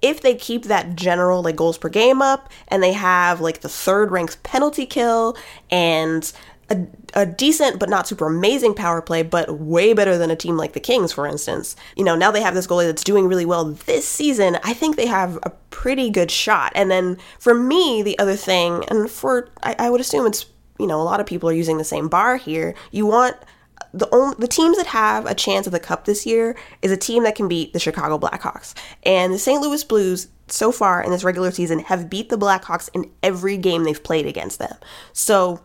if 0.03 0.20
they 0.20 0.35
keep 0.35 0.64
that 0.64 0.96
general 0.96 1.42
like 1.42 1.57
goals 1.57 1.79
per 1.79 1.88
game 1.88 2.20
up 2.20 2.53
and 2.68 2.83
they 2.83 2.92
have 2.92 3.40
like 3.40 3.62
the 3.62 3.70
third 3.70 4.11
ranked 4.11 4.42
penalty 4.42 4.85
kill 4.85 5.35
and 5.70 6.31
a, 6.68 6.87
a, 7.14 7.24
decent 7.24 7.81
but 7.81 7.88
not 7.88 8.07
super 8.07 8.27
amazing 8.27 8.74
power 8.74 9.01
play, 9.01 9.22
but 9.22 9.59
way 9.59 9.94
better 9.94 10.18
than 10.18 10.31
a 10.31 10.37
team 10.37 10.59
like 10.59 10.74
the 10.74 10.81
Kings, 10.81 11.11
for 11.11 11.27
instance. 11.27 11.74
You 11.96 12.05
know, 12.05 12.16
now 12.16 12.31
they 12.31 12.42
have 12.42 12.55
this 12.55 12.66
goalie 12.66 12.85
that's 12.85 13.03
doing 13.03 13.29
really 13.29 13.46
well 13.46 13.64
this 13.64 14.07
season. 14.07 14.59
I 14.62 14.74
think 14.74 14.96
they 14.96 15.07
have 15.07 15.38
a 15.42 15.53
pretty 15.70 16.11
good 16.11 16.31
shot. 16.31 16.70
And 16.74 16.90
then 16.90 17.16
for 17.38 17.55
me, 17.55 18.03
the 18.03 18.18
other 18.18 18.37
thing, 18.37 18.85
and 18.90 19.11
for 19.11 19.48
I, 19.62 19.74
I 19.79 19.88
would 19.88 20.03
assume 20.03 20.27
it's 20.27 20.44
you 20.78 20.86
know 20.86 21.00
a 21.00 21.04
lot 21.04 21.20
of 21.20 21.26
people 21.26 21.48
are 21.48 21.54
using 21.54 21.78
the 21.78 21.84
same 21.84 22.08
bar 22.08 22.36
here. 22.36 22.74
You 22.90 23.06
want 23.06 23.36
the 23.92 24.08
only 24.14 24.36
the 24.38 24.48
teams 24.48 24.76
that 24.76 24.86
have 24.86 25.26
a 25.26 25.34
chance 25.34 25.66
of 25.66 25.72
the 25.72 25.80
cup 25.80 26.04
this 26.04 26.26
year 26.26 26.56
is 26.82 26.90
a 26.90 26.96
team 26.96 27.22
that 27.24 27.34
can 27.34 27.48
beat 27.48 27.72
the 27.72 27.78
Chicago 27.78 28.18
Blackhawks. 28.18 28.74
And 29.04 29.32
the 29.32 29.38
St. 29.38 29.60
Louis 29.62 29.82
Blues 29.84 30.28
so 30.48 30.72
far 30.72 31.02
in 31.02 31.10
this 31.10 31.24
regular 31.24 31.50
season 31.50 31.80
have 31.80 32.10
beat 32.10 32.28
the 32.28 32.38
Blackhawks 32.38 32.88
in 32.94 33.10
every 33.22 33.56
game 33.56 33.84
they've 33.84 34.02
played 34.02 34.26
against 34.26 34.58
them. 34.58 34.74
So 35.12 35.60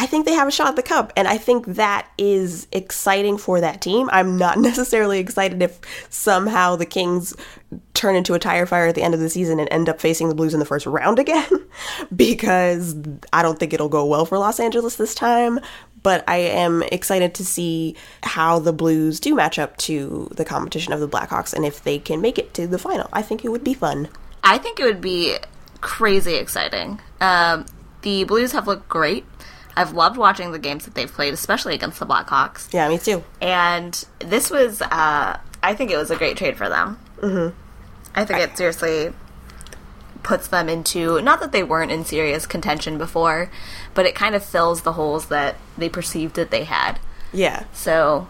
I 0.00 0.06
think 0.06 0.26
they 0.26 0.34
have 0.34 0.46
a 0.46 0.52
shot 0.52 0.68
at 0.68 0.76
the 0.76 0.82
cup, 0.82 1.12
and 1.16 1.26
I 1.26 1.38
think 1.38 1.66
that 1.66 2.08
is 2.16 2.68
exciting 2.70 3.36
for 3.36 3.60
that 3.60 3.80
team. 3.80 4.08
I'm 4.12 4.38
not 4.38 4.56
necessarily 4.60 5.18
excited 5.18 5.60
if 5.60 5.80
somehow 6.08 6.76
the 6.76 6.86
Kings 6.86 7.34
turn 7.94 8.14
into 8.14 8.34
a 8.34 8.38
tire 8.38 8.64
fire 8.64 8.86
at 8.86 8.94
the 8.94 9.02
end 9.02 9.12
of 9.12 9.18
the 9.18 9.28
season 9.28 9.58
and 9.58 9.68
end 9.72 9.88
up 9.88 10.00
facing 10.00 10.28
the 10.28 10.36
Blues 10.36 10.54
in 10.54 10.60
the 10.60 10.66
first 10.66 10.86
round 10.86 11.18
again, 11.18 11.50
because 12.14 12.94
I 13.32 13.42
don't 13.42 13.58
think 13.58 13.72
it'll 13.72 13.88
go 13.88 14.06
well 14.06 14.24
for 14.24 14.38
Los 14.38 14.60
Angeles 14.60 14.94
this 14.96 15.16
time 15.16 15.58
but 16.00 16.22
I 16.28 16.36
am 16.36 16.84
excited 16.92 17.34
to 17.34 17.44
see 17.44 17.96
how 18.22 18.60
the 18.60 18.72
Blues 18.72 19.18
do 19.18 19.34
match 19.34 19.58
up 19.58 19.76
to 19.78 20.28
the 20.30 20.44
competition 20.44 20.92
of 20.92 21.00
the 21.00 21.08
Blackhawks 21.08 21.52
and 21.52 21.64
if 21.64 21.82
they 21.82 21.98
can 21.98 22.20
make 22.20 22.38
it 22.38 22.54
to 22.54 22.68
the 22.68 22.78
final. 22.78 23.08
I 23.12 23.20
think 23.20 23.44
it 23.44 23.48
would 23.48 23.64
be 23.64 23.74
fun. 23.74 24.08
I 24.44 24.58
think 24.58 24.78
it 24.78 24.84
would 24.84 25.00
be 25.00 25.36
crazy 25.80 26.36
exciting. 26.36 27.00
Um, 27.20 27.66
the 28.02 28.24
Blues 28.24 28.52
have 28.52 28.66
looked 28.66 28.88
great. 28.88 29.24
I've 29.78 29.92
loved 29.92 30.16
watching 30.16 30.50
the 30.52 30.58
games 30.58 30.84
that 30.84 30.94
they've 30.94 31.12
played, 31.12 31.32
especially 31.32 31.74
against 31.74 32.00
the 32.00 32.06
Blackhawks. 32.06 32.72
Yeah, 32.72 32.88
me 32.88 32.98
too. 32.98 33.22
And 33.40 34.04
this 34.18 34.50
was, 34.50 34.82
uh, 34.82 35.38
I 35.62 35.74
think 35.74 35.90
it 35.90 35.96
was 35.96 36.10
a 36.10 36.16
great 36.16 36.36
trade 36.36 36.56
for 36.56 36.68
them. 36.68 36.98
Mm-hmm. 37.20 37.56
I 38.14 38.24
think 38.24 38.40
it 38.40 38.56
seriously 38.56 39.12
puts 40.24 40.48
them 40.48 40.68
into 40.68 41.20
not 41.22 41.40
that 41.40 41.52
they 41.52 41.62
weren't 41.62 41.92
in 41.92 42.04
serious 42.04 42.44
contention 42.44 42.98
before, 42.98 43.50
but 43.94 44.04
it 44.04 44.14
kind 44.14 44.34
of 44.34 44.44
fills 44.44 44.82
the 44.82 44.94
holes 44.94 45.26
that 45.26 45.56
they 45.76 45.88
perceived 45.88 46.34
that 46.34 46.50
they 46.50 46.64
had. 46.64 46.98
Yeah. 47.32 47.64
So 47.72 48.26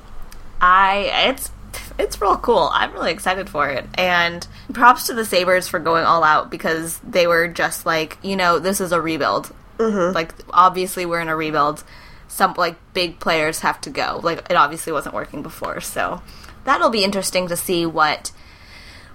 I 0.61 1.29
it's 1.31 1.51
it's 1.99 2.21
real 2.21 2.37
cool. 2.37 2.71
I'm 2.73 2.93
really 2.93 3.13
excited 3.13 3.49
for 3.49 3.69
it. 3.69 3.87
And 3.95 4.47
props 4.73 5.07
to 5.07 5.15
the 5.15 5.25
Sabres 5.25 5.67
for 5.69 5.79
going 5.79 6.05
all 6.05 6.23
out 6.25 6.51
because 6.51 6.99
they 6.99 7.27
were 7.27 7.49
just 7.49 7.87
like, 7.87 8.19
you 8.23 8.37
know, 8.37 8.59
this 8.59 8.81
is 8.81 8.93
a 8.93 9.01
rebuild. 9.01 9.55
Mm-hmm. 9.79 10.15
Like 10.15 10.35
obviously 10.51 11.07
we're 11.07 11.21
in 11.21 11.29
a 11.29 11.37
rebuild. 11.37 11.85
Some 12.29 12.55
like 12.57 12.77
big 12.93 13.21
players 13.21 13.61
have 13.61 13.81
to 13.83 13.91
go. 13.91 14.21
Like 14.23 14.39
it 14.51 14.55
obviously 14.55 14.93
wasn't 14.93 15.15
working 15.15 15.43
before. 15.43 15.81
So 15.81 16.23
that'll 16.65 16.91
be 16.91 17.05
interesting 17.05 17.49
to 17.49 17.57
see 17.57 17.87
what 17.87 18.33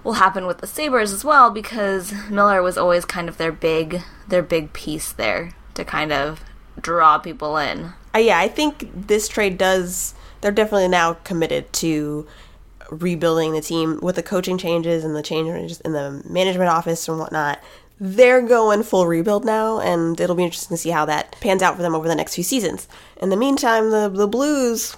will 0.02 0.14
happen 0.14 0.46
with 0.46 0.58
the 0.58 0.66
Sabres 0.66 1.12
as 1.12 1.24
well 1.24 1.50
because 1.50 2.12
Miller 2.28 2.62
was 2.62 2.76
always 2.76 3.04
kind 3.04 3.28
of 3.28 3.38
their 3.38 3.52
big 3.52 4.02
their 4.28 4.42
big 4.42 4.72
piece 4.72 5.12
there 5.12 5.52
to 5.74 5.84
kind 5.84 6.12
of 6.12 6.44
draw 6.80 7.18
people 7.18 7.56
in. 7.56 7.92
Uh, 8.14 8.18
yeah, 8.18 8.38
I 8.38 8.48
think 8.48 8.90
this 9.06 9.28
trade 9.28 9.58
does 9.58 10.14
they're 10.40 10.52
definitely 10.52 10.88
now 10.88 11.14
committed 11.24 11.72
to 11.72 12.26
rebuilding 12.90 13.52
the 13.52 13.62
team 13.62 13.98
with 14.02 14.16
the 14.16 14.22
coaching 14.22 14.58
changes 14.58 15.04
and 15.04 15.16
the 15.16 15.22
changes 15.22 15.80
in 15.80 15.92
the 15.92 16.22
management 16.28 16.68
office 16.68 17.08
and 17.08 17.18
whatnot. 17.18 17.60
They're 18.00 18.42
going 18.42 18.82
full 18.82 19.06
rebuild 19.06 19.44
now, 19.44 19.78
and 19.78 20.20
it'll 20.20 20.34
be 20.34 20.44
interesting 20.44 20.76
to 20.76 20.80
see 20.80 20.90
how 20.90 21.04
that 21.04 21.36
pans 21.40 21.62
out 21.62 21.76
for 21.76 21.82
them 21.82 21.94
over 21.94 22.08
the 22.08 22.14
next 22.14 22.34
few 22.34 22.44
seasons. 22.44 22.88
In 23.16 23.28
the 23.30 23.36
meantime, 23.36 23.90
the 23.90 24.08
the 24.08 24.26
Blues 24.26 24.96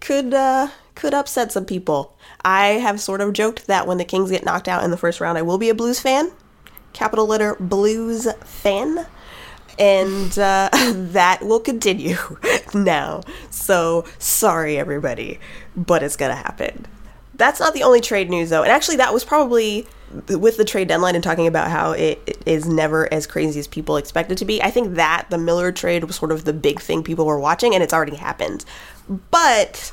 could 0.00 0.32
uh, 0.32 0.68
could 0.94 1.14
upset 1.14 1.50
some 1.52 1.64
people. 1.64 2.16
I 2.44 2.66
have 2.66 3.00
sort 3.00 3.20
of 3.20 3.32
joked 3.32 3.66
that 3.66 3.86
when 3.86 3.98
the 3.98 4.04
Kings 4.04 4.30
get 4.30 4.44
knocked 4.44 4.68
out 4.68 4.84
in 4.84 4.90
the 4.90 4.96
first 4.96 5.20
round, 5.20 5.38
I 5.38 5.42
will 5.42 5.58
be 5.58 5.70
a 5.70 5.74
Blues 5.74 6.00
fan. 6.00 6.30
Capital 6.92 7.26
letter 7.26 7.56
Blues 7.58 8.30
fan. 8.44 9.06
And 9.76 10.38
uh, 10.38 10.68
that 10.92 11.40
will 11.42 11.60
continue 11.60 12.16
now. 12.74 13.22
So 13.50 14.04
sorry, 14.18 14.78
everybody, 14.78 15.40
but 15.74 16.02
it's 16.02 16.16
to 16.16 16.34
happen. 16.34 16.86
That's 17.34 17.58
not 17.58 17.74
the 17.74 17.82
only 17.82 18.00
trade 18.00 18.30
news, 18.30 18.50
though. 18.50 18.62
And 18.62 18.70
actually, 18.70 18.96
that 18.96 19.12
was 19.12 19.24
probably 19.24 19.88
with 20.28 20.56
the 20.56 20.64
trade 20.64 20.88
deadline 20.88 21.14
and 21.14 21.24
talking 21.24 21.46
about 21.46 21.70
how 21.70 21.92
it, 21.92 22.22
it 22.26 22.42
is 22.46 22.66
never 22.66 23.12
as 23.12 23.26
crazy 23.26 23.58
as 23.58 23.66
people 23.66 23.96
expect 23.96 24.30
it 24.30 24.38
to 24.38 24.44
be. 24.44 24.62
I 24.62 24.70
think 24.70 24.94
that 24.94 25.26
the 25.30 25.38
Miller 25.38 25.72
trade 25.72 26.04
was 26.04 26.16
sort 26.16 26.32
of 26.32 26.44
the 26.44 26.52
big 26.52 26.80
thing 26.80 27.02
people 27.02 27.26
were 27.26 27.38
watching, 27.38 27.74
and 27.74 27.82
it's 27.82 27.92
already 27.92 28.16
happened. 28.16 28.64
But 29.30 29.92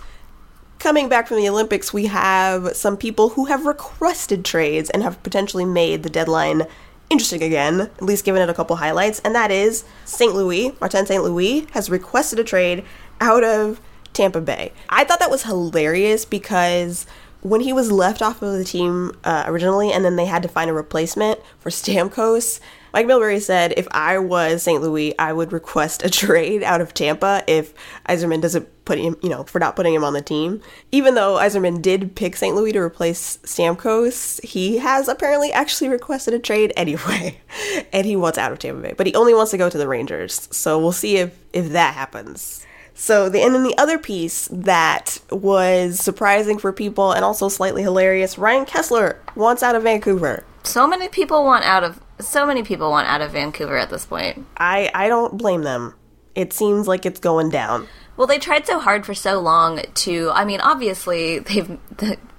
coming 0.80 1.10
back 1.10 1.28
from 1.28 1.38
the 1.38 1.50
Olympics, 1.50 1.94
we 1.94 2.08
have 2.08 2.76
some 2.76 2.98
people 2.98 3.30
who 3.30 3.46
have 3.46 3.66
requested 3.66 4.44
trades 4.46 4.90
and 4.90 5.04
have 5.04 5.22
potentially 5.24 5.66
made 5.66 6.04
the 6.04 6.10
deadline 6.10 6.64
interesting 7.10 7.44
again, 7.44 7.82
at 7.82 8.02
least 8.02 8.26
given 8.26 8.42
it 8.42 8.50
a 8.50 8.54
couple 8.54 8.78
highlights, 8.78 9.20
and 9.20 9.36
that 9.36 9.52
is 9.52 9.84
St. 10.06 10.34
Louis. 10.34 10.76
Martin 10.80 11.06
St. 11.06 11.24
Louis 11.24 11.68
has 11.72 11.90
requested 11.90 12.40
a 12.40 12.44
trade 12.44 12.84
out 13.20 13.44
of 13.44 13.82
Tampa 14.14 14.42
Bay. 14.42 14.72
I 14.90 15.04
thought 15.04 15.20
that 15.20 15.30
was 15.30 15.44
hilarious 15.44 16.26
because 16.26 17.06
when 17.42 17.62
he 17.62 17.74
was 17.74 17.92
left 17.92 18.22
off 18.22 18.42
of 18.42 18.54
the 18.54 18.64
team 18.64 19.12
uh, 19.24 19.44
originally 19.48 19.92
and 19.92 20.06
then 20.06 20.16
they 20.16 20.26
had 20.26 20.44
to 20.44 20.50
find 20.50 20.70
a 20.70 20.74
replacement 20.74 21.40
for 21.60 21.70
Stamkos, 21.70 22.60
Mike 22.94 23.06
Milbury 23.06 23.42
said, 23.42 23.74
if 23.78 23.88
I 23.92 24.18
was 24.18 24.64
St. 24.64 24.82
Louis, 24.82 25.18
I 25.18 25.32
would 25.32 25.54
request 25.54 26.04
a 26.04 26.10
trade 26.10 26.62
out 26.62 26.82
of 26.82 26.94
Tampa 26.94 27.44
if 27.48 27.74
Yzerman 28.08 28.42
doesn't 28.42 28.68
put 28.84 29.00
him, 29.00 29.16
you 29.22 29.30
know, 29.30 29.44
for 29.44 29.60
not 29.60 29.76
putting 29.76 29.94
him 29.94 30.04
on 30.04 30.14
the 30.14 30.22
team. 30.22 30.62
Even 30.92 31.16
though 31.16 31.36
Yzerman 31.36 31.82
did 31.82 32.16
pick 32.16 32.36
St. 32.36 32.56
Louis 32.56 32.74
to 32.74 32.80
replace 32.80 33.38
Stamkos, 33.38 34.44
he 34.44 34.78
has 34.80 35.08
apparently 35.08 35.54
actually 35.54 35.90
requested 35.90 36.34
a 36.34 36.40
trade 36.40 36.74
anyway, 36.76 37.40
and 37.94 38.06
he 38.06 38.16
wants 38.16 38.38
out 38.38 38.52
of 38.52 38.60
Tampa 38.60 38.82
Bay. 38.82 38.94
But 38.96 39.08
he 39.08 39.16
only 39.16 39.34
wants 39.34 39.52
to 39.52 39.58
go 39.58 39.70
to 39.70 39.78
the 39.78 39.88
Rangers, 39.88 40.50
so 40.52 40.78
we'll 40.78 40.92
see 40.92 41.18
if 41.18 41.38
if 41.54 41.70
that 41.70 41.94
happens. 41.94 42.66
So 42.94 43.30
the 43.30 43.42
and 43.42 43.56
then 43.56 43.64
the 43.64 43.78
other 43.78 43.98
piece 43.98 44.48
that 44.52 45.20
was 45.32 46.00
surprising 46.00 46.58
for 46.58 46.72
people 46.72 47.12
and 47.12 47.26
also 47.26 47.50
slightly 47.50 47.82
hilarious, 47.82 48.38
Ryan 48.38 48.66
Kesler 48.66 49.18
wants 49.36 49.64
out 49.64 49.76
of 49.76 49.84
Vancouver. 49.84 50.44
So 50.64 50.88
many 50.88 51.08
people 51.08 51.44
want 51.44 51.66
out 51.66 51.84
of 51.84 52.00
so 52.20 52.46
many 52.46 52.64
people 52.64 52.92
want 52.92 53.08
out 53.08 53.22
of 53.22 53.32
Vancouver 53.32 53.78
at 53.78 53.90
this 53.90 54.06
point. 54.06 54.46
I 54.58 54.92
I 54.94 55.08
don't 55.08 55.38
blame 55.38 55.64
them. 55.64 55.96
It 56.36 56.54
seems 56.54 56.88
like 56.88 57.06
it's 57.06 57.20
going 57.20 57.50
down. 57.50 57.88
Well, 58.18 58.28
they 58.28 58.40
tried 58.40 58.68
so 58.68 58.80
hard 58.80 59.06
for 59.06 59.14
so 59.14 59.40
long 59.40 59.82
to. 59.82 60.32
I 60.34 60.46
mean, 60.46 60.62
obviously 60.62 61.40
they've 61.40 61.80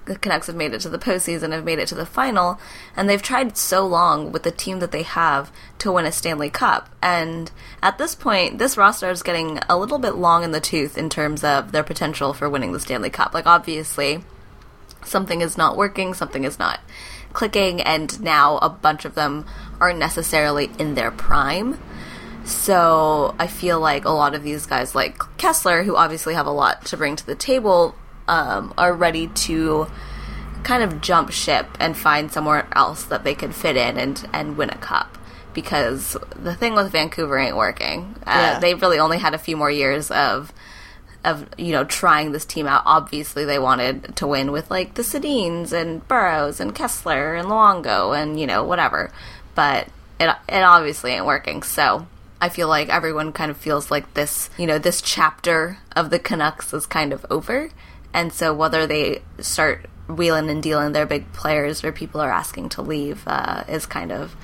the, 0.05 0.15
Canucks 0.15 0.47
have 0.47 0.55
made 0.55 0.73
it 0.73 0.81
to 0.81 0.89
the 0.89 0.99
postseason, 0.99 1.51
have 1.51 1.63
made 1.63 1.79
it 1.79 1.87
to 1.89 1.95
the 1.95 2.05
final, 2.05 2.59
and 2.95 3.07
they've 3.07 3.21
tried 3.21 3.57
so 3.57 3.85
long 3.85 4.31
with 4.31 4.43
the 4.43 4.51
team 4.51 4.79
that 4.79 4.91
they 4.91 5.03
have 5.03 5.51
to 5.79 5.91
win 5.91 6.05
a 6.05 6.11
Stanley 6.11 6.49
Cup. 6.49 6.89
And 7.01 7.51
at 7.81 7.97
this 7.97 8.15
point, 8.15 8.57
this 8.59 8.77
roster 8.77 9.09
is 9.09 9.23
getting 9.23 9.59
a 9.69 9.77
little 9.77 9.99
bit 9.99 10.15
long 10.15 10.43
in 10.43 10.51
the 10.51 10.59
tooth 10.59 10.97
in 10.97 11.09
terms 11.09 11.43
of 11.43 11.71
their 11.71 11.83
potential 11.83 12.33
for 12.33 12.49
winning 12.49 12.71
the 12.71 12.79
Stanley 12.79 13.09
Cup. 13.09 13.33
Like, 13.33 13.47
obviously, 13.47 14.23
something 15.05 15.41
is 15.41 15.57
not 15.57 15.77
working, 15.77 16.13
something 16.13 16.43
is 16.43 16.59
not 16.59 16.79
clicking, 17.33 17.81
and 17.81 18.21
now 18.21 18.57
a 18.57 18.69
bunch 18.69 19.05
of 19.05 19.15
them 19.15 19.45
aren't 19.79 19.99
necessarily 19.99 20.71
in 20.79 20.95
their 20.95 21.11
prime. 21.11 21.79
So 22.45 23.35
I 23.39 23.47
feel 23.47 23.79
like 23.79 24.05
a 24.05 24.09
lot 24.09 24.35
of 24.35 24.43
these 24.43 24.65
guys, 24.65 24.93
like 24.93 25.17
Kesler, 25.37 25.85
who 25.85 25.95
obviously 25.95 26.33
have 26.33 26.45
a 26.45 26.51
lot 26.51 26.85
to 26.85 26.97
bring 26.97 27.15
to 27.15 27.25
the 27.25 27.35
table, 27.35 27.95
um, 28.27 28.73
are 28.77 28.93
ready 28.93 29.27
to 29.27 29.87
kind 30.63 30.83
of 30.83 31.01
jump 31.01 31.31
ship 31.31 31.67
and 31.79 31.97
find 31.97 32.31
somewhere 32.31 32.67
else 32.73 33.03
that 33.05 33.23
they 33.23 33.35
can 33.35 33.51
fit 33.51 33.75
in 33.75 33.97
and, 33.97 34.27
and 34.33 34.57
win 34.57 34.69
a 34.69 34.77
cup. 34.77 35.17
Because 35.53 36.17
the 36.35 36.55
thing 36.55 36.73
with 36.73 36.91
Vancouver 36.91 37.37
ain't 37.37 37.55
working. 37.55 38.15
Uh, 38.25 38.53
yeah. 38.53 38.59
They 38.59 38.73
really 38.73 38.97
only 38.97 39.19
had 39.19 39.35
a 39.35 39.37
few 39.37 39.55
more 39.55 39.69
years 39.69 40.09
of 40.09 40.51
of 41.23 41.47
you 41.57 41.71
know 41.71 41.83
trying 41.83 42.31
this 42.31 42.43
team 42.43 42.65
out. 42.65 42.81
Obviously, 42.85 43.45
they 43.45 43.59
wanted 43.59 44.15
to 44.15 44.25
win 44.27 44.51
with 44.51 44.71
like 44.71 44.95
the 44.95 45.03
Sedins 45.03 45.71
and 45.71 46.05
Burrows 46.07 46.59
and 46.59 46.73
Kesler 46.73 47.39
and 47.39 47.49
Luongo 47.49 48.19
and 48.19 48.39
you 48.39 48.47
know 48.47 48.63
whatever, 48.63 49.11
but 49.53 49.87
it 50.19 50.35
it 50.49 50.63
obviously 50.63 51.11
ain't 51.11 51.27
working. 51.27 51.61
So 51.61 52.07
I 52.43 52.49
feel 52.49 52.67
like 52.67 52.89
everyone 52.89 53.31
kind 53.31 53.49
of 53.51 53.55
feels 53.57 53.89
like 53.89 54.15
this, 54.15 54.49
you 54.57 54.67
know, 54.67 54.77
this 54.77 55.01
chapter 55.01 55.77
of 55.95 56.09
the 56.09 56.19
Canucks 56.19 56.73
is 56.73 56.85
kind 56.85 57.13
of 57.13 57.25
over. 57.29 57.69
And 58.13 58.31
so 58.31 58.53
whether 58.53 58.85
they 58.85 59.21
start 59.39 59.87
wheeling 60.07 60.49
and 60.49 60.61
dealing 60.61 60.91
their 60.91 61.05
big 61.05 61.31
players 61.33 61.83
or 61.83 61.91
people 61.91 62.21
are 62.21 62.31
asking 62.31 62.69
to 62.69 62.81
leave 62.81 63.23
uh, 63.25 63.63
is 63.67 63.85
kind 63.85 64.11
of 64.11 64.35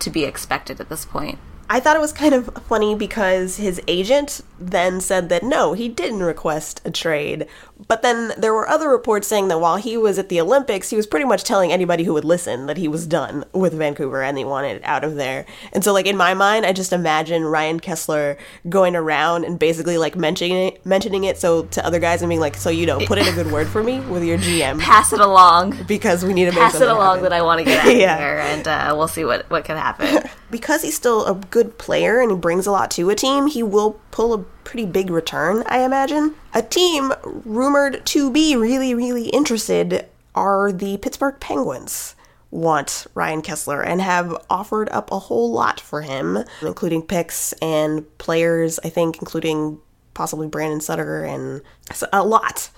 to 0.00 0.10
be 0.10 0.24
expected 0.24 0.80
at 0.80 0.88
this 0.88 1.04
point. 1.04 1.38
I 1.70 1.80
thought 1.80 1.96
it 1.96 2.00
was 2.00 2.14
kind 2.14 2.34
of 2.34 2.48
funny 2.66 2.94
because 2.94 3.58
his 3.58 3.80
agent 3.86 4.40
then 4.58 5.02
said 5.02 5.28
that 5.28 5.42
no, 5.42 5.74
he 5.74 5.88
didn't 5.88 6.22
request 6.22 6.80
a 6.84 6.90
trade. 6.90 7.46
But 7.86 8.02
then 8.02 8.32
there 8.36 8.52
were 8.52 8.68
other 8.68 8.88
reports 8.88 9.28
saying 9.28 9.48
that 9.48 9.60
while 9.60 9.76
he 9.76 9.96
was 9.96 10.18
at 10.18 10.28
the 10.28 10.40
Olympics, 10.40 10.90
he 10.90 10.96
was 10.96 11.06
pretty 11.06 11.24
much 11.24 11.44
telling 11.44 11.70
anybody 11.70 12.02
who 12.02 12.12
would 12.14 12.24
listen 12.24 12.66
that 12.66 12.76
he 12.76 12.88
was 12.88 13.06
done 13.06 13.44
with 13.52 13.72
Vancouver 13.72 14.22
and 14.22 14.36
he 14.36 14.44
wanted 14.44 14.82
out 14.82 15.04
of 15.04 15.14
there. 15.14 15.46
And 15.72 15.84
so, 15.84 15.92
like, 15.92 16.06
in 16.06 16.16
my 16.16 16.34
mind, 16.34 16.66
I 16.66 16.72
just 16.72 16.92
imagine 16.92 17.44
Ryan 17.44 17.78
Kesler 17.78 18.36
going 18.68 18.96
around 18.96 19.44
and 19.44 19.58
basically, 19.58 19.96
like, 19.96 20.16
mentioning 20.16 20.56
it, 20.56 20.84
mentioning 20.84 21.24
it 21.24 21.38
so 21.38 21.64
to 21.66 21.86
other 21.86 22.00
guys 22.00 22.20
and 22.20 22.28
being 22.28 22.40
like, 22.40 22.56
so, 22.56 22.68
you 22.68 22.84
know, 22.84 22.98
put 23.06 23.18
in 23.18 23.28
a 23.28 23.32
good 23.32 23.52
word 23.52 23.68
for 23.68 23.82
me 23.82 24.00
with 24.00 24.24
your 24.24 24.38
GM. 24.38 24.80
Pass 24.80 25.12
it 25.12 25.20
along. 25.20 25.84
Because 25.86 26.24
we 26.24 26.34
need 26.34 26.46
to 26.46 26.52
Pass 26.52 26.74
it 26.74 26.88
along 26.88 27.18
happen. 27.18 27.22
that 27.22 27.32
I 27.32 27.42
want 27.42 27.60
to 27.60 27.64
get 27.64 27.78
out 27.86 27.94
yeah. 27.94 28.14
of 28.14 28.18
here 28.18 28.38
and 28.38 28.66
uh, 28.68 28.94
we'll 28.96 29.08
see 29.08 29.24
what, 29.24 29.48
what 29.50 29.64
can 29.64 29.76
happen. 29.76 30.28
because 30.50 30.82
he's 30.82 30.96
still 30.96 31.26
a 31.26 31.34
good 31.34 31.78
player 31.78 32.20
and 32.20 32.32
he 32.32 32.36
brings 32.36 32.66
a 32.66 32.72
lot 32.72 32.90
to 32.92 33.08
a 33.10 33.14
team, 33.14 33.46
he 33.46 33.62
will 33.62 34.00
pull 34.18 34.34
a 34.34 34.38
pretty 34.64 34.84
big 34.84 35.10
return, 35.10 35.62
I 35.66 35.84
imagine. 35.84 36.34
A 36.52 36.60
team 36.60 37.12
rumored 37.22 38.04
to 38.06 38.32
be 38.32 38.56
really, 38.56 38.92
really 38.92 39.28
interested 39.28 40.06
are 40.34 40.72
the 40.72 40.96
Pittsburgh 40.96 41.36
Penguins 41.38 42.16
want 42.50 43.06
Ryan 43.14 43.42
Kesler 43.42 43.86
and 43.86 44.02
have 44.02 44.36
offered 44.50 44.88
up 44.88 45.12
a 45.12 45.20
whole 45.20 45.52
lot 45.52 45.78
for 45.78 46.02
him, 46.02 46.38
including 46.62 47.02
picks 47.02 47.52
and 47.62 48.18
players, 48.18 48.80
I 48.82 48.88
think, 48.88 49.18
including 49.18 49.78
possibly 50.14 50.48
Brandon 50.48 50.80
Sutter 50.80 51.22
and 51.22 51.62
a 52.12 52.24
lot. 52.24 52.70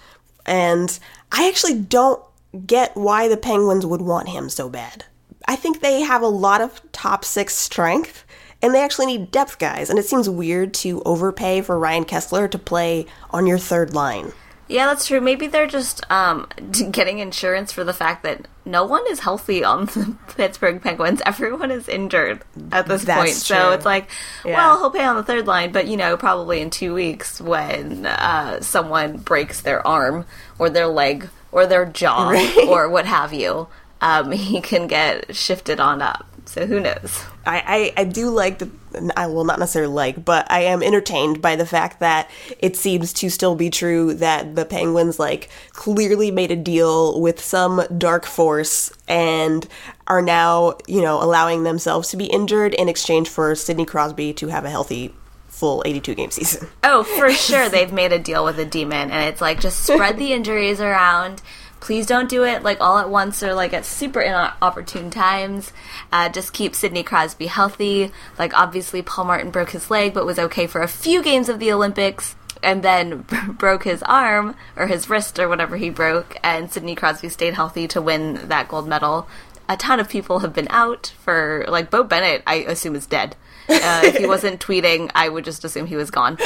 And 0.44 0.98
I 1.32 1.48
actually 1.48 1.80
don't 1.80 2.22
get 2.66 2.94
why 2.94 3.28
the 3.28 3.38
Penguins 3.38 3.86
would 3.86 4.02
want 4.02 4.28
him 4.28 4.50
so 4.50 4.68
bad. 4.68 5.06
I 5.48 5.56
think 5.56 5.80
they 5.80 6.02
have 6.02 6.20
a 6.20 6.26
lot 6.26 6.60
of 6.60 6.82
top 6.92 7.24
six 7.24 7.54
strength 7.54 8.26
and 8.62 8.74
they 8.74 8.82
actually 8.82 9.06
need 9.06 9.30
depth 9.30 9.58
guys. 9.58 9.90
And 9.90 9.98
it 9.98 10.04
seems 10.04 10.28
weird 10.28 10.74
to 10.74 11.02
overpay 11.04 11.62
for 11.62 11.78
Ryan 11.78 12.04
Kesler 12.04 12.50
to 12.50 12.58
play 12.58 13.06
on 13.30 13.46
your 13.46 13.58
third 13.58 13.94
line. 13.94 14.32
Yeah, 14.70 14.86
that's 14.86 15.08
true. 15.08 15.20
Maybe 15.20 15.48
they're 15.48 15.66
just 15.66 16.08
um, 16.12 16.46
getting 16.92 17.18
insurance 17.18 17.72
for 17.72 17.82
the 17.82 17.92
fact 17.92 18.22
that 18.22 18.46
no 18.64 18.84
one 18.84 19.02
is 19.10 19.18
healthy 19.18 19.64
on 19.64 19.86
the 19.86 20.16
Pittsburgh 20.36 20.80
Penguins. 20.80 21.20
Everyone 21.26 21.72
is 21.72 21.88
injured 21.88 22.42
at 22.70 22.86
this 22.86 23.02
that's 23.02 23.18
point. 23.18 23.32
True. 23.32 23.56
So 23.56 23.72
it's 23.72 23.84
like, 23.84 24.08
yeah. 24.44 24.56
well, 24.56 24.78
he'll 24.78 24.90
pay 24.92 25.04
on 25.04 25.16
the 25.16 25.24
third 25.24 25.48
line, 25.48 25.72
but 25.72 25.88
you 25.88 25.96
know, 25.96 26.16
probably 26.16 26.60
in 26.60 26.70
two 26.70 26.94
weeks 26.94 27.40
when 27.40 28.06
uh, 28.06 28.60
someone 28.60 29.16
breaks 29.16 29.60
their 29.60 29.84
arm 29.84 30.24
or 30.56 30.70
their 30.70 30.86
leg 30.86 31.28
or 31.50 31.66
their 31.66 31.84
jaw 31.84 32.28
right. 32.30 32.68
or 32.68 32.88
what 32.88 33.06
have 33.06 33.32
you, 33.32 33.66
um, 34.00 34.30
he 34.30 34.60
can 34.60 34.86
get 34.86 35.34
shifted 35.34 35.80
on 35.80 36.00
up. 36.00 36.29
So 36.50 36.66
who 36.66 36.80
knows? 36.80 37.22
I, 37.46 37.92
I, 37.96 38.00
I 38.00 38.04
do 38.04 38.28
like 38.28 38.58
the 38.58 38.68
I 39.16 39.28
will 39.28 39.44
not 39.44 39.60
necessarily 39.60 39.94
like, 39.94 40.24
but 40.24 40.50
I 40.50 40.62
am 40.62 40.82
entertained 40.82 41.40
by 41.40 41.54
the 41.54 41.64
fact 41.64 42.00
that 42.00 42.28
it 42.58 42.76
seems 42.76 43.12
to 43.12 43.30
still 43.30 43.54
be 43.54 43.70
true 43.70 44.14
that 44.14 44.56
the 44.56 44.64
Penguins 44.64 45.20
like 45.20 45.48
clearly 45.70 46.32
made 46.32 46.50
a 46.50 46.56
deal 46.56 47.20
with 47.20 47.40
some 47.40 47.86
dark 47.96 48.26
force 48.26 48.92
and 49.06 49.68
are 50.08 50.22
now, 50.22 50.76
you 50.88 51.00
know, 51.00 51.22
allowing 51.22 51.62
themselves 51.62 52.08
to 52.08 52.16
be 52.16 52.24
injured 52.24 52.74
in 52.74 52.88
exchange 52.88 53.28
for 53.28 53.54
Sidney 53.54 53.84
Crosby 53.84 54.32
to 54.32 54.48
have 54.48 54.64
a 54.64 54.70
healthy 54.70 55.14
full 55.46 55.84
82 55.86 56.16
game 56.16 56.32
season. 56.32 56.66
Oh, 56.82 57.04
for 57.04 57.30
sure 57.30 57.68
they've 57.68 57.92
made 57.92 58.12
a 58.12 58.18
deal 58.18 58.44
with 58.44 58.58
a 58.58 58.64
demon 58.64 59.12
and 59.12 59.28
it's 59.28 59.40
like 59.40 59.60
just 59.60 59.84
spread 59.84 60.18
the 60.18 60.32
injuries 60.32 60.80
around 60.80 61.42
please 61.80 62.06
don't 62.06 62.28
do 62.28 62.44
it 62.44 62.62
like 62.62 62.80
all 62.80 62.98
at 62.98 63.10
once 63.10 63.42
or 63.42 63.54
like 63.54 63.72
at 63.72 63.84
super 63.84 64.20
inopportune 64.20 65.10
times. 65.10 65.72
Uh, 66.12 66.28
just 66.28 66.52
keep 66.52 66.74
Sidney 66.74 67.02
Crosby 67.02 67.46
healthy. 67.46 68.12
Like 68.38 68.54
obviously 68.54 69.02
Paul 69.02 69.24
Martin 69.24 69.50
broke 69.50 69.70
his 69.70 69.90
leg, 69.90 70.14
but 70.14 70.26
was 70.26 70.38
okay 70.38 70.66
for 70.66 70.82
a 70.82 70.88
few 70.88 71.22
games 71.22 71.48
of 71.48 71.58
the 71.58 71.72
Olympics. 71.72 72.36
And 72.62 72.82
then 72.82 73.24
broke 73.48 73.84
his 73.84 74.02
arm 74.02 74.54
or 74.76 74.86
his 74.86 75.08
wrist 75.08 75.38
or 75.38 75.48
whatever 75.48 75.78
he 75.78 75.88
broke, 75.88 76.36
and 76.42 76.70
Sidney 76.70 76.94
Crosby 76.94 77.30
stayed 77.30 77.54
healthy 77.54 77.88
to 77.88 78.02
win 78.02 78.48
that 78.48 78.68
gold 78.68 78.86
medal. 78.86 79.26
A 79.66 79.78
ton 79.78 79.98
of 79.98 80.10
people 80.10 80.40
have 80.40 80.52
been 80.52 80.68
out 80.68 81.14
for 81.24 81.64
like 81.68 81.90
Beau 81.90 82.02
Bennett. 82.02 82.42
I 82.46 82.56
assume 82.56 82.96
is 82.96 83.06
dead. 83.06 83.34
Uh, 83.66 84.02
if 84.04 84.16
he 84.16 84.26
wasn't 84.34 84.60
tweeting, 84.60 85.10
I 85.14 85.30
would 85.30 85.44
just 85.44 85.64
assume 85.64 85.86
he 85.86 85.96
was 85.96 86.10
gone. 86.10 86.36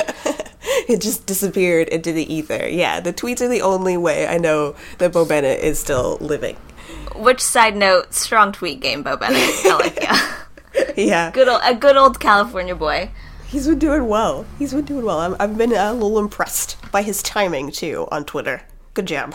it 0.88 1.00
just 1.02 1.26
disappeared 1.26 1.88
into 1.88 2.12
the 2.12 2.32
ether. 2.32 2.66
Yeah, 2.66 3.00
the 3.00 3.12
tweets 3.12 3.42
are 3.42 3.48
the 3.48 3.60
only 3.60 3.96
way 3.96 4.26
I 4.26 4.38
know 4.38 4.74
that 4.98 5.12
Beau 5.12 5.26
Bennett 5.26 5.60
is 5.60 5.78
still 5.78 6.16
living. 6.20 6.56
Which 7.14 7.40
side 7.40 7.76
note, 7.76 8.14
strong 8.14 8.50
tweet 8.50 8.80
game, 8.80 9.02
Beau 9.02 9.16
Bennett. 9.16 9.38
I 9.40 9.76
like 9.76 10.02
yeah. 10.02 10.92
yeah. 10.96 11.30
Good 11.32 11.48
old, 11.48 11.60
a 11.62 11.74
good 11.74 11.96
old 11.96 12.18
California 12.18 12.74
boy. 12.74 13.10
He's 13.46 13.68
been 13.68 13.78
doing 13.78 14.08
well. 14.08 14.46
He's 14.58 14.72
been 14.72 14.84
doing 14.84 15.04
well. 15.04 15.20
i 15.20 15.46
have 15.46 15.58
been 15.58 15.72
a 15.72 15.92
little 15.92 16.18
impressed 16.18 16.76
by 16.90 17.02
his 17.02 17.22
timing 17.22 17.70
too 17.70 18.08
on 18.10 18.24
Twitter. 18.24 18.62
Good 18.94 19.06
job. 19.06 19.34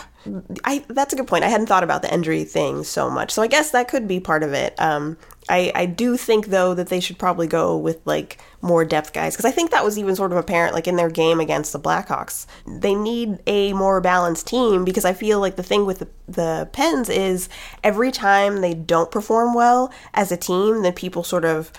I 0.64 0.84
that's 0.88 1.12
a 1.12 1.16
good 1.16 1.26
point. 1.26 1.44
I 1.44 1.48
hadn't 1.48 1.68
thought 1.68 1.84
about 1.84 2.02
the 2.02 2.12
injury 2.12 2.44
thing 2.44 2.82
so 2.82 3.08
much, 3.08 3.30
so 3.30 3.40
I 3.40 3.46
guess 3.46 3.70
that 3.70 3.88
could 3.88 4.08
be 4.08 4.18
part 4.18 4.42
of 4.42 4.52
it. 4.52 4.74
Um, 4.78 5.16
I, 5.50 5.72
I 5.74 5.86
do 5.86 6.16
think 6.16 6.46
though 6.46 6.74
that 6.74 6.88
they 6.88 7.00
should 7.00 7.18
probably 7.18 7.46
go 7.46 7.76
with 7.76 8.00
like 8.06 8.38
more 8.62 8.84
depth 8.84 9.12
guys 9.12 9.34
because 9.34 9.44
I 9.44 9.50
think 9.50 9.70
that 9.72 9.84
was 9.84 9.98
even 9.98 10.14
sort 10.14 10.30
of 10.32 10.38
apparent 10.38 10.74
like 10.74 10.86
in 10.86 10.96
their 10.96 11.10
game 11.10 11.40
against 11.40 11.72
the 11.72 11.80
Blackhawks. 11.80 12.46
They 12.66 12.94
need 12.94 13.40
a 13.46 13.72
more 13.72 14.00
balanced 14.00 14.46
team 14.46 14.84
because 14.84 15.04
I 15.04 15.12
feel 15.12 15.40
like 15.40 15.56
the 15.56 15.62
thing 15.62 15.86
with 15.86 15.98
the, 15.98 16.08
the 16.28 16.68
Pens 16.72 17.08
is 17.08 17.48
every 17.82 18.12
time 18.12 18.60
they 18.60 18.74
don't 18.74 19.10
perform 19.10 19.52
well 19.54 19.92
as 20.14 20.30
a 20.30 20.36
team, 20.36 20.82
then 20.82 20.92
people 20.92 21.24
sort 21.24 21.44
of 21.44 21.72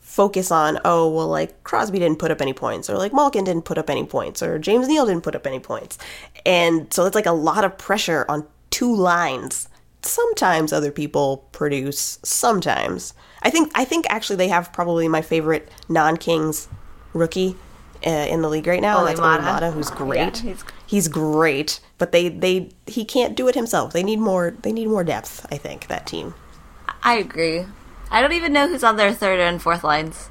focus 0.00 0.50
on 0.50 0.80
oh 0.86 1.08
well 1.08 1.28
like 1.28 1.62
Crosby 1.64 1.98
didn't 1.98 2.18
put 2.18 2.30
up 2.30 2.40
any 2.40 2.54
points 2.54 2.88
or 2.88 2.96
like 2.96 3.12
Malkin 3.12 3.44
didn't 3.44 3.66
put 3.66 3.76
up 3.76 3.90
any 3.90 4.04
points 4.04 4.42
or 4.42 4.58
James 4.58 4.88
Neal 4.88 5.04
didn't 5.04 5.22
put 5.22 5.36
up 5.36 5.46
any 5.46 5.60
points. 5.60 5.98
And 6.46 6.92
so 6.92 7.04
it's 7.04 7.14
like 7.14 7.26
a 7.26 7.32
lot 7.32 7.62
of 7.62 7.76
pressure 7.76 8.24
on 8.26 8.46
two 8.70 8.94
lines 8.94 9.68
sometimes 10.08 10.72
other 10.72 10.90
people 10.90 11.48
produce 11.52 12.18
sometimes. 12.22 13.14
I 13.42 13.50
think 13.50 13.70
i 13.74 13.84
think 13.84 14.06
actually 14.08 14.36
they 14.36 14.48
have 14.48 14.72
probably 14.72 15.06
my 15.08 15.22
favorite 15.22 15.70
non-kings 15.88 16.68
rookie 17.12 17.56
uh, 18.06 18.10
in 18.10 18.42
the 18.42 18.48
league 18.48 18.66
right 18.66 18.80
now 18.80 18.98
Olli 18.98 19.08
that's 19.10 19.20
Olli 19.20 19.38
Maatta, 19.40 19.70
who's 19.70 19.90
great. 19.90 20.42
yeah, 20.42 20.50
he's... 20.50 20.64
he's 20.86 21.08
great 21.08 21.80
but 21.98 22.12
they 22.12 22.28
they 22.28 22.70
he 22.86 23.04
can't 23.04 23.36
do 23.36 23.48
it 23.48 23.54
himself. 23.54 23.92
They 23.92 24.02
need 24.02 24.18
more 24.18 24.54
they 24.62 24.72
need 24.72 24.86
more 24.88 25.04
depth 25.04 25.46
i 25.52 25.56
think 25.56 25.86
that 25.88 26.06
team. 26.06 26.34
I 27.02 27.14
agree. 27.14 27.66
I 28.10 28.20
don't 28.22 28.32
even 28.32 28.52
know 28.52 28.68
who's 28.68 28.84
on 28.84 28.96
their 28.96 29.12
third 29.12 29.38
and 29.40 29.60
fourth 29.60 29.84
lines. 29.84 30.30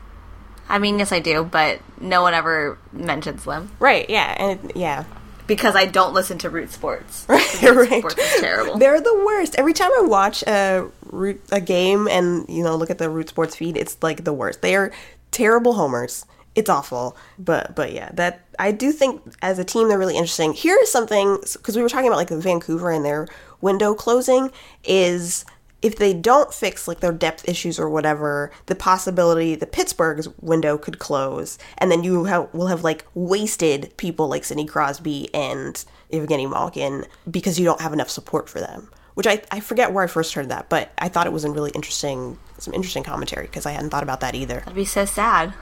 I 0.69 0.79
mean, 0.79 0.99
yes, 0.99 1.11
I 1.11 1.19
do, 1.19 1.43
but 1.43 1.79
no 2.01 2.21
one 2.21 2.33
ever 2.33 2.77
mentions 2.91 3.45
them. 3.45 3.71
Right, 3.79 4.09
yeah, 4.09 4.35
and 4.37 4.71
yeah. 4.75 5.05
Because 5.47 5.75
I 5.75 5.85
don't 5.85 6.13
listen 6.13 6.37
to 6.39 6.49
Root 6.49 6.71
Sports. 6.71 7.25
Right, 7.29 7.61
Root 7.61 7.89
right. 7.89 7.99
Sports 7.99 8.17
is 8.17 8.41
terrible. 8.41 8.77
They're 8.77 9.01
the 9.01 9.23
worst. 9.25 9.55
Every 9.55 9.73
time 9.73 9.91
I 9.97 10.01
watch 10.01 10.43
a 10.43 10.87
root, 11.05 11.41
a 11.51 11.61
game 11.61 12.07
and 12.07 12.47
you 12.49 12.63
know 12.63 12.75
look 12.75 12.89
at 12.89 12.97
the 12.97 13.09
Root 13.09 13.29
Sports 13.29 13.55
feed, 13.55 13.77
it's 13.77 13.97
like 14.01 14.23
the 14.23 14.33
worst. 14.33 14.61
They 14.61 14.75
are 14.75 14.91
terrible 15.31 15.73
homers. 15.73 16.25
It's 16.55 16.69
awful. 16.69 17.15
But 17.39 17.75
but 17.75 17.93
yeah, 17.93 18.09
that 18.13 18.41
I 18.59 18.71
do 18.71 18.91
think 18.91 19.21
as 19.41 19.59
a 19.59 19.63
team 19.63 19.87
they're 19.87 19.99
really 19.99 20.17
interesting. 20.17 20.53
Here 20.53 20.77
is 20.81 20.91
something 20.91 21.37
because 21.53 21.75
we 21.75 21.81
were 21.81 21.89
talking 21.89 22.07
about 22.07 22.17
like 22.17 22.29
Vancouver 22.29 22.91
and 22.91 23.05
their 23.05 23.27
window 23.61 23.93
closing 23.93 24.51
is 24.83 25.45
if 25.81 25.97
they 25.97 26.13
don't 26.13 26.53
fix 26.53 26.87
like 26.87 26.99
their 26.99 27.11
depth 27.11 27.47
issues 27.47 27.79
or 27.79 27.89
whatever, 27.89 28.51
the 28.65 28.75
possibility 28.75 29.55
the 29.55 29.67
Pittsburgh's 29.67 30.27
window 30.41 30.77
could 30.77 30.99
close, 30.99 31.57
and 31.77 31.91
then 31.91 32.03
you 32.03 32.25
have, 32.25 32.53
will 32.53 32.67
have 32.67 32.83
like 32.83 33.05
wasted 33.13 33.93
people 33.97 34.27
like 34.27 34.43
Sidney 34.43 34.65
Crosby 34.65 35.33
and 35.33 35.83
Evgeny 36.11 36.49
Malkin 36.49 37.05
because 37.29 37.59
you 37.59 37.65
don't 37.65 37.81
have 37.81 37.93
enough 37.93 38.09
support 38.09 38.49
for 38.49 38.59
them. 38.59 38.89
Which 39.13 39.25
I, 39.25 39.41
I 39.51 39.61
forget 39.61 39.93
where 39.93 40.03
I 40.03 40.07
first 40.07 40.35
heard 40.35 40.49
that, 40.49 40.69
but 40.69 40.91
I 40.99 41.09
thought 41.09 41.25
it 41.25 41.33
was 41.33 41.43
a 41.43 41.49
really 41.49 41.71
interesting 41.71 42.37
some 42.59 42.73
interesting 42.73 43.03
commentary 43.03 43.47
because 43.47 43.65
I 43.65 43.71
hadn't 43.71 43.89
thought 43.89 44.03
about 44.03 44.19
that 44.21 44.35
either. 44.35 44.59
That'd 44.59 44.75
be 44.75 44.85
so 44.85 45.05
sad. 45.05 45.53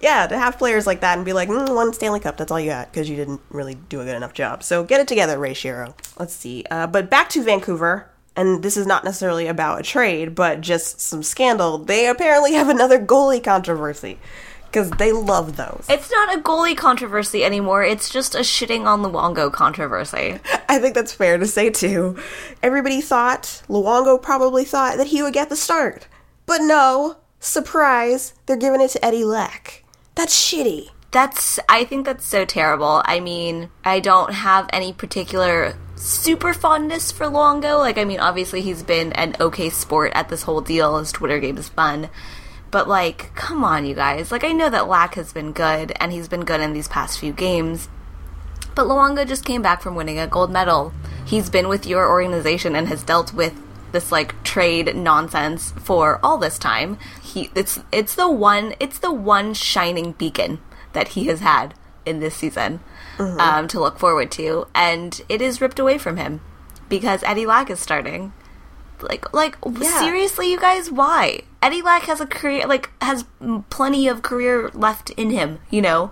Yeah, 0.00 0.26
to 0.26 0.36
have 0.36 0.58
players 0.58 0.86
like 0.86 1.00
that 1.00 1.16
and 1.16 1.24
be 1.24 1.32
like, 1.32 1.48
mm, 1.48 1.74
one 1.74 1.92
Stanley 1.92 2.20
Cup, 2.20 2.36
that's 2.36 2.50
all 2.50 2.58
you 2.58 2.70
got 2.70 2.90
because 2.90 3.08
you 3.08 3.16
didn't 3.16 3.40
really 3.50 3.76
do 3.76 4.00
a 4.00 4.04
good 4.04 4.16
enough 4.16 4.34
job. 4.34 4.62
So 4.62 4.82
get 4.82 5.00
it 5.00 5.08
together, 5.08 5.38
Ray 5.38 5.54
Shero. 5.54 5.94
Let's 6.18 6.34
see. 6.34 6.64
Uh, 6.70 6.86
but 6.86 7.08
back 7.08 7.28
to 7.30 7.42
Vancouver 7.42 8.11
and 8.36 8.62
this 8.62 8.76
is 8.76 8.86
not 8.86 9.04
necessarily 9.04 9.46
about 9.46 9.80
a 9.80 9.82
trade, 9.82 10.34
but 10.34 10.60
just 10.60 11.00
some 11.00 11.22
scandal. 11.22 11.78
They 11.78 12.06
apparently 12.06 12.54
have 12.54 12.68
another 12.68 12.98
goalie 12.98 13.42
controversy 13.42 14.18
because 14.66 14.90
they 14.92 15.12
love 15.12 15.56
those. 15.56 15.84
It's 15.90 16.10
not 16.10 16.34
a 16.34 16.40
goalie 16.40 16.76
controversy 16.76 17.44
anymore. 17.44 17.84
It's 17.84 18.08
just 18.08 18.34
a 18.34 18.38
shitting 18.38 18.86
on 18.86 19.02
Luongo 19.02 19.52
controversy. 19.52 20.38
I 20.68 20.78
think 20.78 20.94
that's 20.94 21.12
fair 21.12 21.36
to 21.36 21.46
say 21.46 21.68
too. 21.70 22.18
Everybody 22.62 23.02
thought 23.02 23.62
Luongo 23.68 24.20
probably 24.20 24.64
thought 24.64 24.96
that 24.96 25.08
he 25.08 25.22
would 25.22 25.34
get 25.34 25.48
the 25.48 25.56
start, 25.56 26.08
but 26.46 26.58
no. 26.62 27.16
Surprise! 27.44 28.34
They're 28.46 28.56
giving 28.56 28.80
it 28.80 28.92
to 28.92 29.04
Eddie 29.04 29.24
Lack. 29.24 29.82
That's 30.14 30.32
shitty. 30.32 30.90
That's. 31.10 31.58
I 31.68 31.84
think 31.84 32.06
that's 32.06 32.24
so 32.24 32.44
terrible. 32.44 33.02
I 33.04 33.18
mean, 33.18 33.68
I 33.84 33.98
don't 33.98 34.32
have 34.32 34.70
any 34.72 34.92
particular 34.92 35.76
super 36.02 36.52
fondness 36.52 37.12
for 37.12 37.26
Luongo. 37.26 37.78
Like, 37.78 37.96
I 37.96 38.04
mean, 38.04 38.20
obviously 38.20 38.60
he's 38.60 38.82
been 38.82 39.12
an 39.12 39.36
okay 39.40 39.70
sport 39.70 40.12
at 40.14 40.28
this 40.28 40.42
whole 40.42 40.60
deal. 40.60 40.98
His 40.98 41.12
Twitter 41.12 41.38
game 41.38 41.56
is 41.56 41.68
fun. 41.68 42.10
But, 42.70 42.88
like, 42.88 43.34
come 43.34 43.62
on, 43.64 43.86
you 43.86 43.94
guys. 43.94 44.32
Like, 44.32 44.44
I 44.44 44.52
know 44.52 44.68
that 44.70 44.88
Lack 44.88 45.14
has 45.14 45.32
been 45.32 45.52
good, 45.52 45.92
and 46.00 46.10
he's 46.10 46.28
been 46.28 46.44
good 46.44 46.60
in 46.60 46.72
these 46.72 46.88
past 46.88 47.18
few 47.18 47.32
games. 47.32 47.88
But 48.74 48.86
Luongo 48.86 49.26
just 49.26 49.44
came 49.44 49.62
back 49.62 49.82
from 49.82 49.94
winning 49.94 50.18
a 50.18 50.26
gold 50.26 50.50
medal. 50.50 50.92
He's 51.24 51.50
been 51.50 51.68
with 51.68 51.86
your 51.86 52.08
organization 52.08 52.74
and 52.74 52.88
has 52.88 53.02
dealt 53.02 53.32
with 53.32 53.54
this 53.92 54.10
like 54.10 54.42
trade 54.42 54.96
nonsense 54.96 55.72
for 55.72 56.18
all 56.22 56.38
this 56.38 56.58
time. 56.58 56.98
He 57.22 57.50
it's 57.54 57.78
it's 57.92 58.14
the 58.14 58.30
one 58.30 58.74
it's 58.80 58.98
the 58.98 59.12
one 59.12 59.52
shining 59.52 60.12
beacon 60.12 60.60
that 60.94 61.08
he 61.08 61.26
has 61.26 61.40
had 61.40 61.74
in 62.06 62.20
this 62.20 62.34
season 62.34 62.80
mm-hmm. 63.18 63.40
um, 63.40 63.68
to 63.68 63.80
look 63.80 63.98
forward 63.98 64.30
to, 64.32 64.66
and 64.74 65.20
it 65.28 65.42
is 65.42 65.60
ripped 65.60 65.78
away 65.78 65.98
from 65.98 66.16
him 66.16 66.40
because 66.88 67.22
Eddie 67.22 67.46
Lack 67.46 67.70
is 67.70 67.80
starting. 67.80 68.32
Like, 69.00 69.32
like 69.32 69.56
yeah. 69.66 69.98
seriously, 69.98 70.50
you 70.50 70.60
guys, 70.60 70.90
why? 70.90 71.40
Eddie 71.60 71.82
Lack 71.82 72.02
has 72.02 72.20
a 72.20 72.26
career, 72.26 72.66
like 72.66 72.90
has 73.02 73.24
plenty 73.70 74.06
of 74.06 74.22
career 74.22 74.70
left 74.74 75.10
in 75.10 75.30
him, 75.30 75.58
you 75.70 75.82
know. 75.82 76.10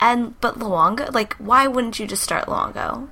And 0.00 0.40
but 0.40 0.58
Luongo, 0.58 1.12
like, 1.12 1.34
why 1.34 1.66
wouldn't 1.66 1.98
you 1.98 2.06
just 2.06 2.22
start 2.22 2.46
Luongo? 2.46 3.08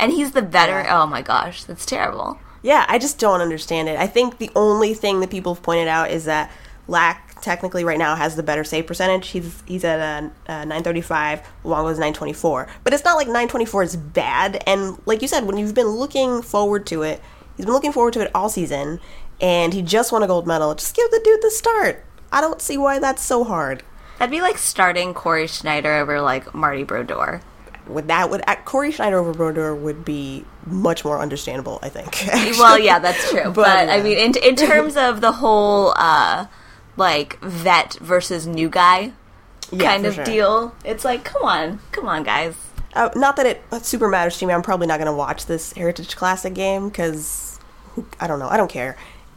And 0.00 0.12
he's 0.12 0.32
the 0.32 0.42
veteran. 0.42 0.86
Yeah. 0.86 1.02
Oh 1.02 1.06
my 1.06 1.22
gosh, 1.22 1.64
that's 1.64 1.86
terrible. 1.86 2.40
Yeah, 2.62 2.84
I 2.88 2.98
just 2.98 3.18
don't 3.18 3.40
understand 3.40 3.88
it. 3.88 3.98
I 3.98 4.06
think 4.06 4.38
the 4.38 4.50
only 4.56 4.94
thing 4.94 5.20
that 5.20 5.30
people 5.30 5.54
have 5.54 5.62
pointed 5.62 5.86
out 5.86 6.10
is 6.10 6.24
that 6.24 6.50
Lack 6.88 7.23
technically 7.44 7.84
right 7.84 7.98
now 7.98 8.16
has 8.16 8.34
the 8.34 8.42
better 8.42 8.64
save 8.64 8.86
percentage. 8.86 9.28
He's 9.28 9.62
he's 9.66 9.84
at 9.84 10.00
a, 10.00 10.30
a 10.46 10.66
935. 10.66 11.40
Luongo's 11.64 11.98
924. 11.98 12.66
But 12.82 12.92
it's 12.94 13.04
not 13.04 13.16
like 13.16 13.26
924 13.26 13.82
is 13.82 13.96
bad. 13.96 14.62
And 14.66 14.98
like 15.06 15.22
you 15.22 15.28
said, 15.28 15.44
when 15.44 15.58
you've 15.58 15.74
been 15.74 15.88
looking 15.88 16.42
forward 16.42 16.86
to 16.86 17.02
it, 17.02 17.20
he's 17.56 17.66
been 17.66 17.74
looking 17.74 17.92
forward 17.92 18.14
to 18.14 18.20
it 18.22 18.30
all 18.34 18.48
season, 18.48 18.98
and 19.40 19.74
he 19.74 19.82
just 19.82 20.10
won 20.10 20.22
a 20.22 20.26
gold 20.26 20.46
medal. 20.46 20.74
Just 20.74 20.96
give 20.96 21.10
the 21.10 21.20
dude 21.22 21.42
the 21.42 21.50
start. 21.50 22.04
I 22.32 22.40
don't 22.40 22.60
see 22.60 22.78
why 22.78 22.98
that's 22.98 23.22
so 23.22 23.44
hard. 23.44 23.84
That'd 24.18 24.32
be 24.32 24.40
like 24.40 24.58
starting 24.58 25.12
Cory 25.12 25.46
Schneider 25.46 25.92
over 25.92 26.20
like 26.20 26.54
Marty 26.54 26.82
Brodeur. 26.82 27.42
With 27.86 28.06
that, 28.06 28.30
would 28.30 28.42
Cory 28.64 28.90
Schneider 28.90 29.18
over 29.18 29.34
Brodeur 29.34 29.74
would 29.74 30.06
be 30.06 30.46
much 30.64 31.04
more 31.04 31.20
understandable, 31.20 31.78
I 31.82 31.90
think. 31.90 32.24
well, 32.58 32.78
yeah, 32.78 32.98
that's 32.98 33.30
true. 33.30 33.44
but, 33.44 33.54
but 33.54 33.88
yeah. 33.88 33.94
I 33.94 34.02
mean, 34.02 34.16
in 34.16 34.34
in 34.42 34.56
terms 34.56 34.96
of 34.96 35.20
the 35.20 35.32
whole. 35.32 35.92
Uh, 35.96 36.46
like 36.96 37.38
vet 37.40 37.94
versus 37.94 38.46
new 38.46 38.68
guy 38.68 39.12
yeah, 39.72 39.92
kind 39.92 40.06
of 40.06 40.14
sure. 40.14 40.24
deal. 40.24 40.74
It's 40.84 41.04
like, 41.04 41.24
come 41.24 41.42
on, 41.42 41.80
come 41.92 42.08
on, 42.08 42.22
guys. 42.22 42.54
Uh, 42.94 43.10
not 43.16 43.36
that 43.36 43.46
it 43.46 43.62
super 43.84 44.08
matters 44.08 44.38
to 44.38 44.46
me. 44.46 44.52
I'm 44.52 44.62
probably 44.62 44.86
not 44.86 44.98
going 44.98 45.06
to 45.06 45.16
watch 45.16 45.46
this 45.46 45.72
Heritage 45.72 46.16
Classic 46.16 46.54
game 46.54 46.88
because 46.88 47.58
I 48.20 48.26
don't 48.26 48.38
know. 48.38 48.48
I 48.48 48.56
don't 48.56 48.70
care. 48.70 48.96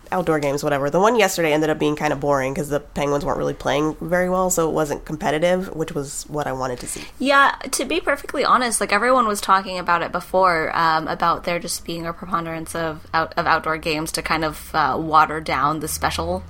Outdoor 0.10 0.40
games, 0.40 0.64
whatever. 0.64 0.90
The 0.90 1.02
one 1.02 1.18
yesterday 1.20 1.52
ended 1.52 1.70
up 1.70 1.80
being 1.80 1.98
kind 1.98 2.14
of 2.14 2.22
boring 2.22 2.54
because 2.54 2.70
the 2.70 2.80
Penguins 2.80 3.26
weren't 3.26 3.40
really 3.40 3.54
playing 3.54 3.98
very 4.00 4.30
well, 4.30 4.50
so 4.50 4.70
it 4.70 4.72
wasn't 4.72 5.04
competitive, 5.04 5.76
which 5.76 5.92
was 5.92 6.24
what 6.30 6.48
I 6.48 6.54
wanted 6.54 6.80
to 6.80 6.88
see. 6.88 7.04
Yeah, 7.20 7.56
to 7.72 7.84
be 7.84 8.00
perfectly 8.00 8.46
honest, 8.46 8.80
like 8.80 8.94
everyone 8.94 9.28
was 9.28 9.42
talking 9.42 9.78
about 9.80 10.04
it 10.04 10.14
before, 10.14 10.74
um, 10.74 11.10
about 11.10 11.44
there 11.44 11.60
just 11.60 11.84
being 11.84 12.06
a 12.06 12.14
preponderance 12.14 12.74
of 12.74 13.06
out, 13.14 13.34
of 13.36 13.48
outdoor 13.48 13.78
games 13.78 14.14
to 14.14 14.22
kind 14.22 14.46
of 14.46 14.74
uh, 14.74 14.96
water 14.98 15.42
down 15.42 15.82
the 15.82 15.90
special 15.90 16.42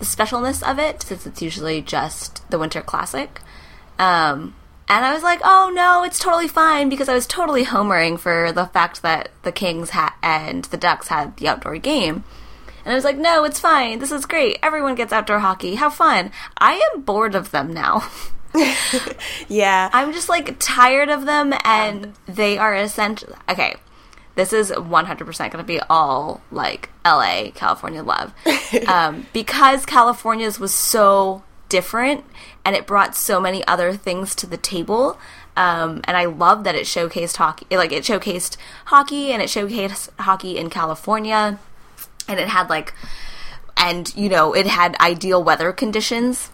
specialness 0.00 0.68
of 0.68 0.78
it 0.78 1.02
since 1.02 1.26
it's 1.26 1.42
usually 1.42 1.82
just 1.82 2.48
the 2.50 2.58
Winter 2.58 2.82
Classic. 2.82 3.40
Um, 3.98 4.54
and 4.88 5.04
I 5.04 5.12
was 5.12 5.22
like, 5.22 5.40
oh 5.42 5.70
no, 5.74 6.04
it's 6.04 6.18
totally 6.18 6.48
fine 6.48 6.88
because 6.88 7.08
I 7.08 7.14
was 7.14 7.26
totally 7.26 7.64
homering 7.64 8.18
for 8.18 8.52
the 8.52 8.66
fact 8.66 9.02
that 9.02 9.30
the 9.42 9.52
Kings 9.52 9.90
had 9.90 10.12
and 10.22 10.64
the 10.66 10.76
Ducks 10.76 11.08
had 11.08 11.36
the 11.36 11.48
outdoor 11.48 11.78
game. 11.78 12.24
And 12.84 12.92
I 12.92 12.94
was 12.94 13.04
like, 13.04 13.16
no, 13.16 13.42
it's 13.42 13.58
fine. 13.58 13.98
This 13.98 14.12
is 14.12 14.26
great. 14.26 14.58
Everyone 14.62 14.94
gets 14.94 15.12
outdoor 15.12 15.40
hockey. 15.40 15.74
How 15.74 15.90
fun. 15.90 16.30
I 16.58 16.74
am 16.94 17.02
bored 17.02 17.34
of 17.34 17.50
them 17.50 17.74
now. 17.74 18.08
yeah. 19.48 19.90
I'm 19.92 20.12
just 20.12 20.28
like 20.28 20.56
tired 20.58 21.08
of 21.08 21.26
them 21.26 21.52
and 21.64 22.14
they 22.26 22.58
are 22.58 22.74
essential. 22.74 23.34
Okay, 23.48 23.76
this 24.36 24.52
is 24.52 24.70
100% 24.70 25.38
going 25.38 25.50
to 25.50 25.64
be 25.64 25.80
all 25.90 26.42
like 26.52 26.90
LA, 27.04 27.50
California 27.54 28.02
love. 28.02 28.32
um, 28.86 29.26
because 29.32 29.84
California's 29.84 30.60
was 30.60 30.72
so 30.72 31.42
different 31.68 32.24
and 32.64 32.76
it 32.76 32.86
brought 32.86 33.16
so 33.16 33.40
many 33.40 33.66
other 33.66 33.94
things 33.94 34.34
to 34.36 34.46
the 34.46 34.58
table. 34.58 35.18
Um, 35.56 36.02
and 36.04 36.18
I 36.18 36.26
love 36.26 36.64
that 36.64 36.74
it 36.74 36.84
showcased 36.84 37.36
hockey, 37.36 37.66
like 37.74 37.92
it 37.92 38.04
showcased 38.04 38.58
hockey 38.86 39.32
and 39.32 39.42
it 39.42 39.46
showcased 39.46 40.10
hockey 40.20 40.58
in 40.58 40.68
California. 40.68 41.58
And 42.28 42.38
it 42.38 42.48
had 42.48 42.68
like, 42.68 42.92
and 43.74 44.14
you 44.14 44.28
know, 44.28 44.52
it 44.52 44.66
had 44.66 44.96
ideal 45.00 45.42
weather 45.42 45.72
conditions. 45.72 46.50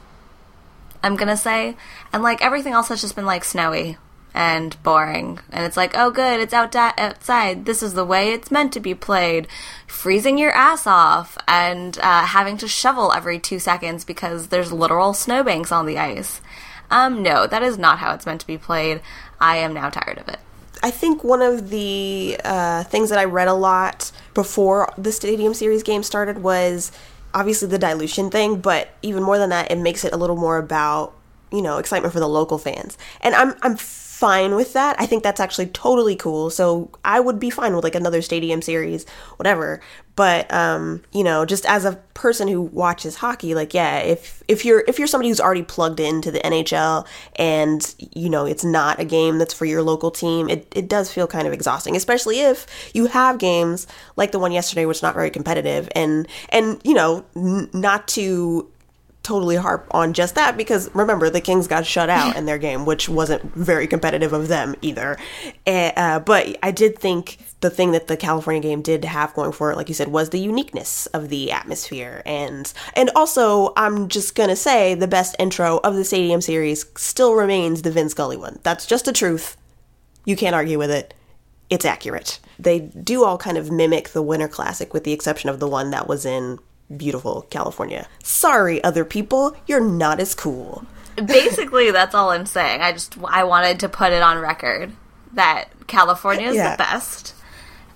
I'm 1.03 1.16
gonna 1.16 1.37
say, 1.37 1.76
and 2.12 2.22
like 2.22 2.41
everything 2.45 2.74
else 2.74 2.89
has 2.89 3.01
just 3.01 3.16
been 3.16 3.26
like 3.26 3.43
snowy 3.43 3.99
and 4.35 4.80
boring. 4.83 5.39
And 5.51 5.64
it's 5.64 5.76
like, 5.76 5.97
oh, 5.97 6.11
good, 6.11 6.41
it's 6.41 6.55
out 6.55 6.74
outside. 6.74 7.64
This 7.66 7.83
is 7.83 7.95
the 7.95 8.05
way 8.05 8.33
it's 8.33 8.51
meant 8.51 8.72
to 8.72 8.80
be 8.80 8.95
played. 8.95 9.47
Freezing 9.87 10.39
your 10.39 10.53
ass 10.53 10.87
off 10.87 11.37
and 11.47 11.99
uh, 11.99 12.24
having 12.24 12.57
to 12.59 12.68
shovel 12.68 13.12
every 13.12 13.39
two 13.39 13.59
seconds 13.59 14.05
because 14.05 14.49
there's 14.49 14.72
literal 14.72 15.14
snowbanks 15.14 15.72
on 15.72 15.87
the 15.87 15.99
ice. 15.99 16.41
Um, 16.91 17.22
no, 17.22 17.47
that 17.47 17.62
is 17.62 17.78
not 17.78 17.99
how 17.99 18.14
it's 18.14 18.26
meant 18.26 18.41
to 18.43 18.47
be 18.47 18.59
played. 18.59 19.01
I 19.41 19.57
am 19.57 19.74
now 19.74 19.91
tired 19.91 20.18
of 20.18 20.28
it. 20.28 20.39
I 20.83 20.91
think 20.91 21.22
one 21.22 21.43
of 21.43 21.70
the 21.70 22.39
uh, 22.45 22.85
things 22.85 23.11
that 23.11 23.18
I 23.18 23.24
read 23.24 23.49
a 23.49 23.55
lot 23.55 24.11
before 24.35 24.93
the 24.99 25.12
Stadium 25.12 25.55
Series 25.55 25.83
game 25.83 26.03
started 26.03 26.43
was 26.43 26.91
obviously 27.33 27.68
the 27.68 27.78
dilution 27.78 28.30
thing, 28.30 28.61
but 28.61 28.91
even 29.01 29.22
more 29.22 29.39
than 29.39 29.51
that, 29.51 29.70
it 29.70 29.78
makes 29.78 30.05
it 30.05 30.12
a 30.12 30.16
little 30.16 30.37
more 30.37 30.59
about 30.59 31.14
you 31.53 31.62
know 31.62 31.78
excitement 31.78 32.12
for 32.12 32.20
the 32.20 32.28
local 32.28 32.59
fans. 32.59 32.99
And 33.20 33.35
I'm 33.35 33.55
I'm 33.62 33.76
fine 34.23 34.55
with 34.55 34.73
that. 34.75 34.95
I 35.01 35.07
think 35.07 35.25
that's 35.25 35.41
actually 35.41 35.66
totally 35.66 36.14
cool. 36.14 36.49
So 36.49 36.93
I 37.05 37.18
would 37.18 37.41
be 37.41 37.51
fine 37.51 37.75
with 37.75 37.83
like 37.83 37.97
another 37.97 38.23
stadium 38.23 38.62
series, 38.62 39.05
whatever. 39.35 39.81
But 40.14 40.49
um, 40.55 41.03
you 41.11 41.25
know, 41.25 41.45
just 41.45 41.66
as 41.66 41.85
a 41.85 41.97
person 42.14 42.47
who 42.47 42.62
watches 42.62 43.16
hockey, 43.16 43.57
like 43.57 43.75
yeah, 43.75 43.99
if 43.99 44.41
if 44.47 44.64
you're 44.64 44.85
if 44.87 45.01
you're 45.01 45.09
somebody 45.09 45.29
who's 45.29 45.41
already 45.41 45.64
plugged 45.64 45.99
into 45.99 46.31
the 46.31 46.39
NHL 46.39 47.05
and 47.35 47.95
you 47.99 48.31
know 48.31 48.47
it's 48.47 48.62
not 48.62 49.01
a 49.01 49.05
game 49.05 49.39
that's 49.39 49.55
for 49.55 49.64
your 49.64 49.83
local 49.83 50.12
team, 50.12 50.49
it, 50.49 50.73
it 50.77 50.89
does 50.89 51.12
feel 51.12 51.27
kind 51.27 51.49
of 51.49 51.53
exhausting, 51.53 51.97
especially 51.97 52.43
if 52.43 52.68
you 52.95 53.07
have 53.07 53.39
games 53.39 53.89
like 54.14 54.31
the 54.31 54.39
one 54.39 54.53
yesterday, 54.53 54.87
which 54.87 54.99
is 54.99 55.03
not 55.03 55.14
very 55.14 55.31
competitive, 55.31 55.89
and 55.97 56.29
and 56.51 56.81
you 56.85 56.95
know, 56.95 57.25
n- 57.35 57.70
not 57.73 58.07
to 58.09 58.70
totally 59.23 59.57
harp 59.57 59.87
on 59.93 60.12
just 60.12 60.35
that 60.35 60.57
because 60.57 60.93
remember 60.95 61.31
the 61.31 61.41
Kings 61.41 61.68
got 61.68 61.87
shut 61.87 62.11
out 62.11 62.37
in 62.37 62.47
their 62.47 62.59
game, 62.59 62.85
which 62.85 63.09
wasn't 63.09 63.43
very 63.55 63.87
competitive 63.87 64.33
of 64.33 64.49
them 64.49 64.75
either. 64.83 65.16
Uh, 65.66 66.18
but 66.20 66.57
I 66.62 66.70
did 66.70 66.99
think 66.99 67.39
the 67.61 67.70
thing 67.70 67.93
that 67.93 68.09
the 68.09 68.16
California 68.16 68.61
game 68.61 68.83
did 68.83 69.05
have 69.05 69.33
going 69.35 69.53
for 69.53 69.70
it, 69.70 69.77
like 69.77 69.89
you 69.89 69.95
said, 69.95 70.09
was 70.09 70.31
the 70.31 70.41
uniqueness 70.41 71.07
of 71.07 71.29
the 71.29 71.53
atmosphere, 71.53 72.23
and 72.27 72.73
and 72.95 73.11
also 73.14 73.73
I'm 73.77 74.09
just 74.09 74.35
gonna 74.35 74.57
say 74.57 74.95
the 74.95 75.09
best 75.09 75.37
intro 75.39 75.79
of 75.85 75.95
the 75.95 76.05
Stadium 76.05 76.41
series 76.41 76.85
still 76.97 77.35
remains 77.35 77.83
the 77.83 77.93
Vin 77.93 78.09
Scully 78.09 78.37
one. 78.37 78.59
That's 78.62 78.87
just 78.87 79.05
the 79.05 79.12
truth. 79.12 79.57
You 80.25 80.37
can't 80.37 80.55
argue 80.55 80.79
with 80.79 80.91
it. 80.91 81.14
It's 81.70 81.85
accurate. 81.85 82.39
They 82.59 82.81
do 82.81 83.25
all 83.25 83.39
kind 83.39 83.57
of 83.57 83.70
mimic 83.70 84.11
the 84.11 84.23
Winter 84.23 84.49
Classic, 84.49 84.93
with 84.93 85.05
the 85.05 85.12
exception 85.12 85.49
of 85.49 85.59
the 85.59 85.68
one 85.68 85.91
that 85.91 86.07
was 86.07 86.27
in 86.27 86.59
beautiful 86.97 87.47
California. 87.51 88.07
Sorry, 88.22 88.82
other 88.82 89.05
people, 89.05 89.57
you're 89.66 89.80
not 89.80 90.20
as 90.20 90.34
cool. 90.34 90.84
Basically, 91.16 91.90
that's 91.90 92.14
all 92.14 92.30
I'm 92.30 92.47
saying. 92.47 92.80
I 92.80 92.93
just 92.93 93.16
I 93.24 93.45
wanted 93.45 93.80
to 93.80 93.88
put 93.88 94.12
it 94.12 94.22
on 94.22 94.38
record 94.38 94.93
that 95.34 95.68
California 95.86 96.49
is 96.49 96.57
yeah. 96.57 96.72
the 96.72 96.78
best. 96.78 97.34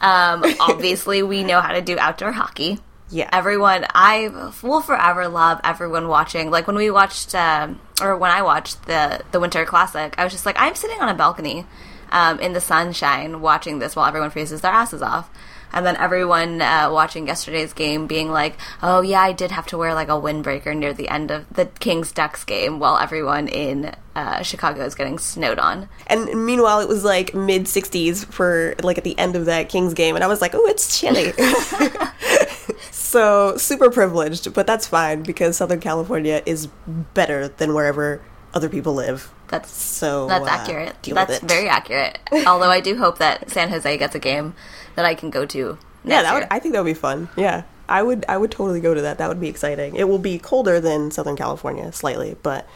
Um, 0.01 0.45
obviously, 0.61 1.23
we 1.23 1.45
know 1.45 1.61
how 1.61 1.73
to 1.73 1.81
do 1.81 1.99
outdoor 1.99 2.33
hockey. 2.33 2.79
Yeah, 3.09 3.29
everyone. 3.33 3.87
I 3.95 4.51
will 4.63 4.83
forever 4.83 5.29
love 5.29 5.61
everyone 5.63 6.09
watching. 6.09 6.51
Like 6.51 6.67
when 6.67 6.77
we 6.77 6.91
watched, 6.91 7.35
uh, 7.35 7.69
or 8.03 8.17
when 8.17 8.31
I 8.31 8.43
watched 8.43 8.87
the 8.87 9.23
the 9.33 9.41
Winter 9.41 9.65
Classic, 9.65 10.15
I 10.19 10.25
was 10.25 10.33
just 10.33 10.45
like, 10.45 10.57
I'm 10.59 10.75
sitting 10.75 11.01
on 11.01 11.09
a 11.09 11.15
balcony 11.15 11.65
um, 12.11 12.41
in 12.41 12.53
the 12.53 12.61
sunshine 12.61 13.41
watching 13.41 13.79
this 13.79 13.97
while 13.97 14.07
everyone 14.07 14.31
freezes 14.31 14.61
their 14.61 14.73
asses 14.73 15.03
off 15.03 15.31
and 15.73 15.85
then 15.85 15.97
everyone 15.97 16.61
uh, 16.61 16.89
watching 16.91 17.27
yesterday's 17.27 17.73
game 17.73 18.07
being 18.07 18.31
like, 18.31 18.57
"Oh 18.83 19.01
yeah, 19.01 19.21
I 19.21 19.33
did 19.33 19.51
have 19.51 19.67
to 19.69 19.79
wear 19.79 19.95
like 19.95 20.09
a 20.09 20.13
windbreaker 20.13 20.77
near 20.77 20.93
the 20.93 21.09
end 21.09 21.31
of 21.31 21.47
the 21.51 21.67
Kings 21.67 22.13
Ducks 22.13 22.45
game," 22.45 22.79
while 22.79 22.99
everyone 22.99 23.49
in 23.49 23.95
uh, 24.15 24.43
Chicago 24.43 24.85
is 24.85 24.95
getting 24.95 25.19
snowed 25.19 25.59
on. 25.59 25.89
And 26.07 26.47
meanwhile, 26.47 26.81
it 26.81 26.89
was 26.89 27.05
like 27.05 27.35
mid 27.35 27.65
60s 27.65 28.27
for 28.27 28.75
like 28.83 28.99
at 28.99 29.05
the 29.05 29.19
end 29.19 29.37
of 29.37 29.47
that 29.47 29.69
Kings 29.69 29.95
game, 29.95 30.15
and 30.15 30.25
I 30.25 30.29
was 30.29 30.41
like, 30.41 30.55
"Oh, 30.55 30.67
it's 30.67 30.99
chilly." 30.99 31.33
so 32.91 33.57
super 33.57 33.91
privileged, 33.91 34.53
but 34.53 34.67
that's 34.67 34.87
fine 34.87 35.23
because 35.23 35.57
Southern 35.57 35.81
California 35.81 36.43
is 36.47 36.69
better 37.15 37.49
than 37.49 37.75
wherever 37.75 38.23
other 38.55 38.69
people 38.69 38.95
live. 38.95 39.33
That's 39.49 39.71
so. 39.71 40.27
That's 40.27 40.47
uh, 40.47 40.51
accurate. 40.51 40.97
That's 41.03 41.39
very 41.41 41.69
accurate. 41.69 42.19
Although 42.47 42.71
I 42.71 42.81
do 42.81 42.97
hope 42.97 43.19
that 43.19 43.51
San 43.51 43.69
Jose 43.71 43.97
gets 43.99 44.15
a 44.15 44.19
game 44.19 44.55
that 44.97 45.05
I 45.05 45.15
can 45.15 45.31
go 45.31 45.47
to. 45.47 45.79
yeah, 46.05 46.23
that 46.23 46.31
year. 46.31 46.41
would. 46.41 46.49
I 46.51 46.59
think 46.59 46.75
that 46.75 46.83
would 46.83 46.91
be 46.91 46.95
fun. 46.95 47.29
Yeah, 47.37 47.63
I 47.89 48.03
would. 48.03 48.25
I 48.29 48.37
would 48.37 48.51
totally 48.51 48.81
go 48.81 48.95
to 48.95 49.03
that. 49.03 49.19
That 49.19 49.29
would 49.29 49.41
be 49.41 49.49
exciting. 49.49 49.95
It 49.97 50.09
will 50.09 50.19
be 50.19 50.39
colder 50.39 50.81
than 50.81 51.11
Southern 51.11 51.37
California 51.37 51.93
slightly, 51.93 52.37
but 52.43 52.67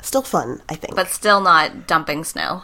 still 0.00 0.22
fun. 0.22 0.62
I 0.68 0.74
think. 0.74 0.94
But 0.96 1.08
still 1.08 1.40
not 1.40 1.86
dumping 1.86 2.24
snow. 2.24 2.62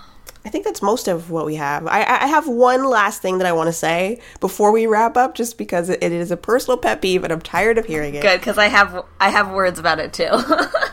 I 0.48 0.50
think 0.50 0.64
that's 0.64 0.80
most 0.80 1.08
of 1.08 1.30
what 1.30 1.44
we 1.44 1.56
have. 1.56 1.86
I, 1.86 1.98
I 1.98 2.26
have 2.26 2.48
one 2.48 2.84
last 2.84 3.20
thing 3.20 3.36
that 3.36 3.46
I 3.46 3.52
want 3.52 3.66
to 3.66 3.72
say 3.74 4.18
before 4.40 4.72
we 4.72 4.86
wrap 4.86 5.14
up, 5.14 5.34
just 5.34 5.58
because 5.58 5.90
it 5.90 6.02
is 6.02 6.30
a 6.30 6.38
personal 6.38 6.78
pet 6.78 7.02
peeve, 7.02 7.22
and 7.22 7.30
I'm 7.30 7.42
tired 7.42 7.76
of 7.76 7.84
hearing 7.84 8.14
it. 8.14 8.22
Good, 8.22 8.40
because 8.40 8.56
I 8.56 8.68
have 8.68 9.04
I 9.20 9.28
have 9.28 9.50
words 9.50 9.78
about 9.78 9.98
it 9.98 10.14
too. 10.14 10.30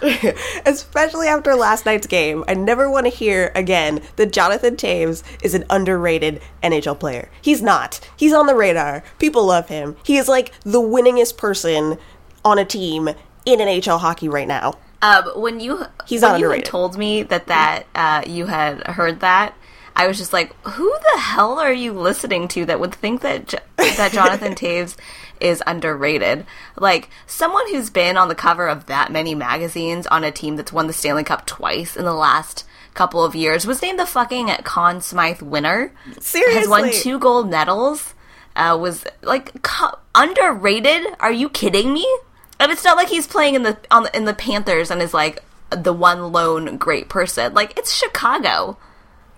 Especially 0.66 1.28
after 1.28 1.56
last 1.56 1.86
night's 1.86 2.06
game, 2.06 2.44
I 2.50 2.54
never 2.54 2.90
want 2.90 3.06
to 3.06 3.10
hear 3.10 3.54
again 3.56 4.02
that 4.18 4.34
Jonathan 4.34 4.76
Toews 4.76 5.24
is 5.42 5.54
an 5.54 5.64
underrated 5.70 6.42
NHL 6.62 7.00
player. 7.00 7.30
He's 7.42 7.62
not. 7.62 8.02
He's 8.18 8.34
on 8.34 8.48
the 8.48 8.56
radar. 8.56 9.06
People 9.20 9.46
love 9.46 9.70
him. 9.70 9.96
He 10.04 10.18
is 10.18 10.28
like 10.28 10.52
the 10.64 10.82
winningest 10.82 11.38
person 11.38 11.98
on 12.44 12.60
a 12.60 12.66
team 12.66 13.08
in 13.46 13.60
NHL 13.60 14.02
hockey 14.02 14.28
right 14.28 14.50
now. 14.50 14.74
Um, 15.06 15.42
when 15.42 15.60
you 15.60 15.86
he's 16.08 16.22
when 16.24 16.40
you 16.40 16.50
had 16.50 16.66
told 16.66 16.98
me 16.98 17.24
that 17.24 17.48
that 17.48 17.86
uh, 17.94 18.24
you 18.26 18.48
had 18.48 18.86
heard 18.88 19.20
that, 19.20 19.56
I 19.96 20.08
was 20.08 20.18
just 20.18 20.34
like, 20.34 20.56
who 20.66 20.90
the 21.14 21.20
hell 21.20 21.60
are 21.60 21.74
you 21.74 21.94
listening 21.94 22.48
to 22.50 22.66
that 22.66 22.80
would 22.80 22.96
think 22.96 23.22
that 23.22 23.54
that 23.78 24.12
Jonathan 24.12 24.56
Toews 24.62 24.96
is 25.40 25.62
underrated? 25.68 26.46
Like 26.78 27.10
someone 27.28 27.70
who's 27.70 27.90
been 27.90 28.18
on 28.18 28.30
the 28.30 28.36
cover 28.36 28.68
of 28.68 28.88
that 28.88 29.12
many 29.12 29.36
magazines 29.36 30.08
on 30.08 30.24
a 30.24 30.32
team 30.32 30.56
that's 30.56 30.74
won 30.74 30.88
the 30.88 30.94
Stanley 30.94 31.24
Cup 31.24 31.46
twice 31.46 31.96
in 31.96 32.06
the 32.06 32.14
last 32.14 32.66
couple 32.96 33.24
of 33.24 33.36
years 33.36 33.68
was 33.68 33.82
named 33.82 34.00
the 34.00 34.06
fucking 34.06 34.48
Conn 34.64 35.02
Smythe 35.02 35.42
winner. 35.42 35.94
Seriously, 36.20 36.60
has 36.60 36.68
won 36.68 36.92
two 36.92 37.20
gold 37.20 37.50
medals. 37.50 38.14
Uh, 38.56 38.78
was 38.80 39.06
like 39.22 39.62
co- 39.62 40.00
underrated? 40.16 41.06
Are 41.20 41.32
you 41.32 41.50
kidding 41.50 41.94
me? 41.94 42.08
And 42.60 42.72
it's 42.72 42.84
not 42.84 42.98
like 42.98 43.10
he's 43.10 43.28
playing 43.28 43.56
in 43.56 43.64
the 43.64 43.78
on 43.92 44.04
the, 44.04 44.16
in 44.16 44.26
the 44.26 44.34
Panthers 44.34 44.90
and 44.90 45.02
is 45.02 45.14
like 45.14 45.44
the 45.70 45.94
one 45.94 46.32
lone 46.32 46.78
great 46.78 47.10
person. 47.10 47.54
Like 47.54 47.78
it's 47.78 47.94
Chicago. 47.94 48.78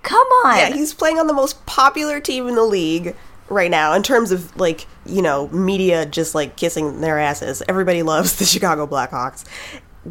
Come 0.03 0.27
on. 0.45 0.57
Yeah, 0.57 0.73
he's 0.73 0.93
playing 0.93 1.19
on 1.19 1.27
the 1.27 1.33
most 1.33 1.65
popular 1.65 2.19
team 2.19 2.47
in 2.47 2.55
the 2.55 2.63
league 2.63 3.15
right 3.49 3.71
now 3.71 3.93
in 3.93 4.03
terms 4.03 4.31
of 4.31 4.55
like, 4.57 4.85
you 5.05 5.21
know, 5.21 5.47
media 5.49 6.05
just 6.05 6.35
like 6.35 6.55
kissing 6.55 7.01
their 7.01 7.19
asses. 7.19 7.63
Everybody 7.67 8.03
loves 8.03 8.37
the 8.37 8.45
Chicago 8.45 8.87
Blackhawks 8.87 9.45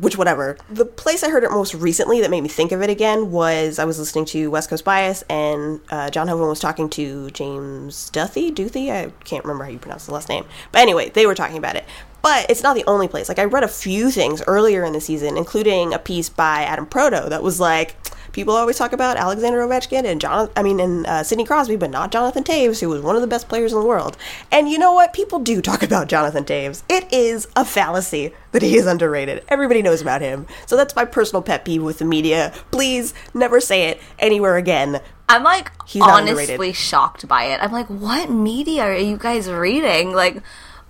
which 0.00 0.18
whatever. 0.18 0.58
The 0.68 0.84
place 0.84 1.22
I 1.22 1.30
heard 1.30 1.44
it 1.44 1.50
most 1.50 1.74
recently 1.74 2.20
that 2.20 2.30
made 2.30 2.42
me 2.42 2.48
think 2.48 2.72
of 2.72 2.82
it 2.82 2.90
again 2.90 3.30
was 3.30 3.78
I 3.78 3.84
was 3.84 3.98
listening 3.98 4.26
to 4.26 4.50
West 4.50 4.68
Coast 4.68 4.84
Bias 4.84 5.24
and 5.28 5.80
uh, 5.90 6.10
John 6.10 6.28
Hoven 6.28 6.48
was 6.48 6.60
talking 6.60 6.90
to 6.90 7.30
James 7.30 8.10
Duthie, 8.10 8.52
Duthie, 8.52 8.90
I 8.90 9.10
can't 9.24 9.44
remember 9.44 9.64
how 9.64 9.70
you 9.70 9.78
pronounce 9.78 10.06
the 10.06 10.12
last 10.12 10.28
name, 10.28 10.44
but 10.70 10.80
anyway, 10.80 11.10
they 11.10 11.26
were 11.26 11.34
talking 11.34 11.56
about 11.56 11.76
it. 11.76 11.84
But 12.26 12.50
it's 12.50 12.64
not 12.64 12.74
the 12.74 12.82
only 12.88 13.06
place. 13.06 13.28
Like 13.28 13.38
I 13.38 13.44
read 13.44 13.62
a 13.62 13.68
few 13.68 14.10
things 14.10 14.42
earlier 14.48 14.84
in 14.84 14.92
the 14.92 15.00
season, 15.00 15.36
including 15.36 15.94
a 15.94 15.98
piece 16.00 16.28
by 16.28 16.62
Adam 16.62 16.84
Proteau 16.84 17.28
that 17.28 17.40
was 17.40 17.60
like, 17.60 17.94
people 18.32 18.56
always 18.56 18.76
talk 18.76 18.92
about 18.92 19.16
Alexander 19.16 19.60
Ovechkin 19.60 20.04
and 20.04 20.20
John, 20.20 20.50
I 20.56 20.64
mean, 20.64 20.80
and 20.80 21.06
uh, 21.06 21.22
Sidney 21.22 21.44
Crosby, 21.44 21.76
but 21.76 21.90
not 21.90 22.10
Jonathan 22.10 22.42
Toews, 22.42 22.80
who 22.80 22.88
was 22.88 23.00
one 23.00 23.14
of 23.14 23.22
the 23.22 23.28
best 23.28 23.48
players 23.48 23.72
in 23.72 23.78
the 23.78 23.86
world. 23.86 24.16
And 24.50 24.68
you 24.68 24.76
know 24.76 24.92
what? 24.92 25.12
People 25.12 25.38
do 25.38 25.62
talk 25.62 25.84
about 25.84 26.08
Jonathan 26.08 26.44
Toews. 26.44 26.82
It 26.88 27.12
is 27.12 27.46
a 27.54 27.64
fallacy 27.64 28.32
that 28.50 28.62
he 28.62 28.76
is 28.76 28.86
underrated. 28.86 29.44
Everybody 29.46 29.80
knows 29.80 30.02
about 30.02 30.20
him. 30.20 30.48
So 30.66 30.76
that's 30.76 30.96
my 30.96 31.04
personal 31.04 31.42
pet 31.42 31.64
peeve 31.64 31.84
with 31.84 31.98
the 32.00 32.04
media. 32.04 32.52
Please 32.72 33.14
never 33.34 33.60
say 33.60 33.84
it 33.84 34.00
anywhere 34.18 34.56
again. 34.56 35.00
I'm 35.28 35.44
like 35.44 35.70
He's 35.86 36.02
honestly 36.02 36.72
shocked 36.72 37.28
by 37.28 37.44
it. 37.44 37.60
I'm 37.62 37.72
like, 37.72 37.86
what 37.86 38.30
media 38.30 38.82
are 38.82 38.96
you 38.96 39.16
guys 39.16 39.48
reading? 39.48 40.12
Like, 40.12 40.42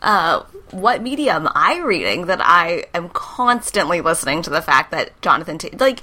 uh, 0.03 0.43
what 0.71 1.03
media 1.03 1.35
am 1.35 1.49
I 1.55 1.79
reading 1.79 2.27
that 2.27 2.41
I 2.43 2.87
am 2.95 3.09
constantly 3.11 4.01
listening 4.01 4.43
to 4.43 4.51
the 4.51 4.63
fact 4.63 4.91
that 4.91 5.21
Jonathan 5.23 5.59
T- 5.59 5.71
like 5.71 6.03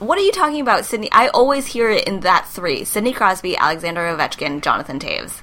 what 0.00 0.18
are 0.18 0.22
you 0.22 0.32
talking 0.32 0.62
about, 0.62 0.86
Sidney? 0.86 1.10
I 1.12 1.28
always 1.28 1.66
hear 1.66 1.90
it 1.90 2.08
in 2.08 2.20
that 2.20 2.48
three: 2.48 2.84
Sidney 2.84 3.12
Crosby, 3.12 3.56
Alexander 3.56 4.00
Ovechkin, 4.00 4.62
Jonathan 4.62 4.98
Toews. 4.98 5.42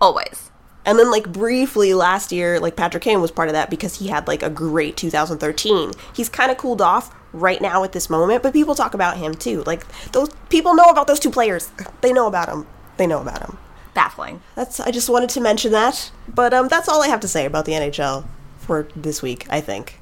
Always. 0.00 0.52
And 0.84 0.96
then, 0.98 1.10
like 1.10 1.30
briefly 1.32 1.92
last 1.92 2.30
year, 2.30 2.60
like 2.60 2.76
Patrick 2.76 3.02
Kane 3.02 3.20
was 3.20 3.32
part 3.32 3.48
of 3.48 3.54
that 3.54 3.68
because 3.68 3.98
he 3.98 4.06
had 4.08 4.28
like 4.28 4.44
a 4.44 4.48
great 4.48 4.96
2013. 4.96 5.90
He's 6.14 6.28
kind 6.28 6.52
of 6.52 6.56
cooled 6.56 6.80
off 6.80 7.12
right 7.32 7.60
now 7.60 7.82
at 7.82 7.92
this 7.92 8.08
moment, 8.08 8.44
but 8.44 8.52
people 8.52 8.76
talk 8.76 8.94
about 8.94 9.18
him 9.18 9.34
too. 9.34 9.64
Like 9.64 9.84
those 10.12 10.30
people 10.48 10.74
know 10.74 10.88
about 10.88 11.08
those 11.08 11.20
two 11.20 11.30
players. 11.30 11.68
They 12.00 12.12
know 12.12 12.28
about 12.28 12.48
him. 12.48 12.66
They 12.96 13.08
know 13.08 13.20
about 13.20 13.42
him. 13.42 13.58
Baffling. 13.94 14.40
That's. 14.54 14.80
I 14.80 14.90
just 14.90 15.08
wanted 15.08 15.30
to 15.30 15.40
mention 15.40 15.72
that. 15.72 16.10
But 16.32 16.54
um, 16.54 16.68
that's 16.68 16.88
all 16.88 17.02
I 17.02 17.08
have 17.08 17.20
to 17.20 17.28
say 17.28 17.46
about 17.46 17.64
the 17.64 17.72
NHL 17.72 18.24
for 18.68 18.86
this 18.94 19.22
week, 19.22 19.46
I 19.48 19.62
think. 19.62 19.98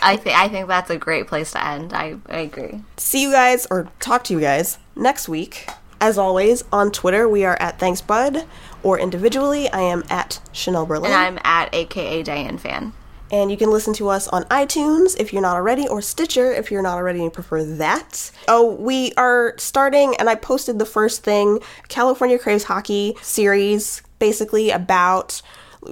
I 0.00 0.16
think 0.16 0.36
I 0.36 0.48
think 0.48 0.68
that's 0.68 0.88
a 0.88 0.96
great 0.96 1.26
place 1.26 1.50
to 1.50 1.66
end. 1.66 1.92
I, 1.92 2.16
I 2.28 2.38
agree. 2.38 2.82
See 2.96 3.20
you 3.20 3.32
guys 3.32 3.66
or 3.70 3.88
talk 3.98 4.22
to 4.24 4.32
you 4.32 4.40
guys 4.40 4.78
next 4.94 5.28
week. 5.28 5.68
As 6.00 6.16
always, 6.16 6.62
on 6.70 6.92
Twitter 6.92 7.28
we 7.28 7.44
are 7.44 7.56
at 7.60 7.80
Thanks 7.80 8.00
Bud, 8.00 8.44
or 8.84 9.00
individually 9.00 9.68
I 9.70 9.80
am 9.80 10.04
at 10.10 10.40
Chanel 10.52 10.86
Berlin. 10.86 11.10
And 11.10 11.14
I'm 11.14 11.38
at 11.42 11.74
AKA 11.74 12.22
Diane 12.22 12.58
Fan. 12.58 12.92
And 13.34 13.50
you 13.50 13.56
can 13.56 13.72
listen 13.72 13.92
to 13.94 14.10
us 14.10 14.28
on 14.28 14.44
iTunes 14.44 15.18
if 15.18 15.32
you're 15.32 15.42
not 15.42 15.56
already, 15.56 15.88
or 15.88 16.00
Stitcher 16.00 16.52
if 16.52 16.70
you're 16.70 16.82
not 16.82 16.94
already 16.94 17.20
and 17.20 17.32
prefer 17.32 17.64
that. 17.64 18.30
Oh, 18.46 18.74
we 18.76 19.12
are 19.16 19.54
starting, 19.58 20.14
and 20.20 20.30
I 20.30 20.36
posted 20.36 20.78
the 20.78 20.86
first 20.86 21.24
thing 21.24 21.58
California 21.88 22.38
Craves 22.38 22.62
Hockey 22.62 23.16
series, 23.22 24.02
basically 24.20 24.70
about 24.70 25.42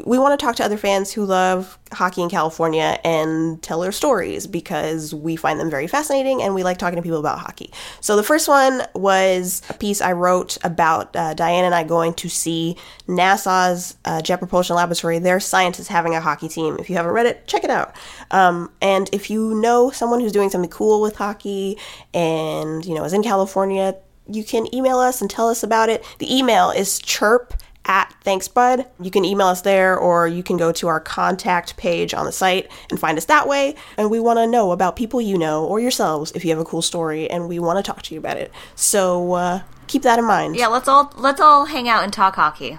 we 0.04 0.18
want 0.18 0.38
to 0.38 0.44
talk 0.44 0.56
to 0.56 0.64
other 0.64 0.76
fans 0.76 1.12
who 1.12 1.24
love 1.24 1.78
hockey 1.92 2.22
in 2.22 2.30
California 2.30 2.98
and 3.04 3.62
tell 3.62 3.80
their 3.80 3.92
stories 3.92 4.46
because 4.46 5.14
we 5.14 5.36
find 5.36 5.60
them 5.60 5.70
very 5.70 5.86
fascinating 5.86 6.42
and 6.42 6.54
we 6.54 6.62
like 6.62 6.78
talking 6.78 6.96
to 6.96 7.02
people 7.02 7.18
about 7.18 7.38
hockey. 7.38 7.70
So 8.00 8.16
the 8.16 8.22
first 8.22 8.48
one 8.48 8.82
was 8.94 9.62
a 9.68 9.74
piece 9.74 10.00
I 10.00 10.12
wrote 10.12 10.56
about 10.64 11.14
uh, 11.14 11.34
Diane 11.34 11.64
and 11.64 11.74
I 11.74 11.84
going 11.84 12.14
to 12.14 12.28
see 12.28 12.76
NASA's 13.06 13.96
uh, 14.04 14.22
Jet 14.22 14.38
Propulsion 14.38 14.76
Laboratory. 14.76 15.18
Their 15.18 15.40
scientists 15.40 15.88
having 15.88 16.14
a 16.14 16.20
hockey 16.20 16.48
team. 16.48 16.76
If 16.78 16.88
you 16.88 16.96
haven't 16.96 17.12
read 17.12 17.26
it, 17.26 17.46
check 17.46 17.64
it 17.64 17.70
out. 17.70 17.94
Um, 18.30 18.70
and 18.80 19.08
if 19.12 19.30
you 19.30 19.54
know 19.60 19.90
someone 19.90 20.20
who's 20.20 20.32
doing 20.32 20.50
something 20.50 20.70
cool 20.70 21.00
with 21.00 21.16
hockey 21.16 21.78
and 22.14 22.84
you 22.84 22.94
know 22.94 23.04
is 23.04 23.12
in 23.12 23.22
California, 23.22 23.94
you 24.28 24.44
can 24.44 24.72
email 24.74 24.98
us 24.98 25.20
and 25.20 25.30
tell 25.30 25.48
us 25.48 25.62
about 25.62 25.88
it. 25.88 26.04
The 26.18 26.34
email 26.34 26.70
is 26.70 26.98
chirp 26.98 27.54
at 27.84 28.14
thanksbud. 28.24 28.86
You 29.00 29.10
can 29.10 29.24
email 29.24 29.48
us 29.48 29.62
there 29.62 29.96
or 29.98 30.28
you 30.28 30.42
can 30.42 30.56
go 30.56 30.72
to 30.72 30.88
our 30.88 31.00
contact 31.00 31.76
page 31.76 32.14
on 32.14 32.26
the 32.26 32.32
site 32.32 32.70
and 32.90 32.98
find 32.98 33.18
us 33.18 33.24
that 33.26 33.48
way. 33.48 33.74
And 33.96 34.10
we 34.10 34.20
want 34.20 34.38
to 34.38 34.46
know 34.46 34.72
about 34.72 34.96
people 34.96 35.20
you 35.20 35.36
know 35.36 35.64
or 35.64 35.80
yourselves 35.80 36.32
if 36.32 36.44
you 36.44 36.50
have 36.50 36.60
a 36.60 36.64
cool 36.64 36.82
story 36.82 37.28
and 37.30 37.48
we 37.48 37.58
want 37.58 37.84
to 37.84 37.88
talk 37.88 38.02
to 38.02 38.14
you 38.14 38.20
about 38.20 38.36
it. 38.36 38.52
So 38.74 39.32
uh, 39.32 39.62
keep 39.86 40.02
that 40.02 40.18
in 40.18 40.24
mind. 40.24 40.56
Yeah, 40.56 40.68
let's 40.68 40.88
all 40.88 41.12
let's 41.16 41.40
all 41.40 41.66
hang 41.66 41.88
out 41.88 42.04
and 42.04 42.12
talk 42.12 42.36
hockey. 42.36 42.78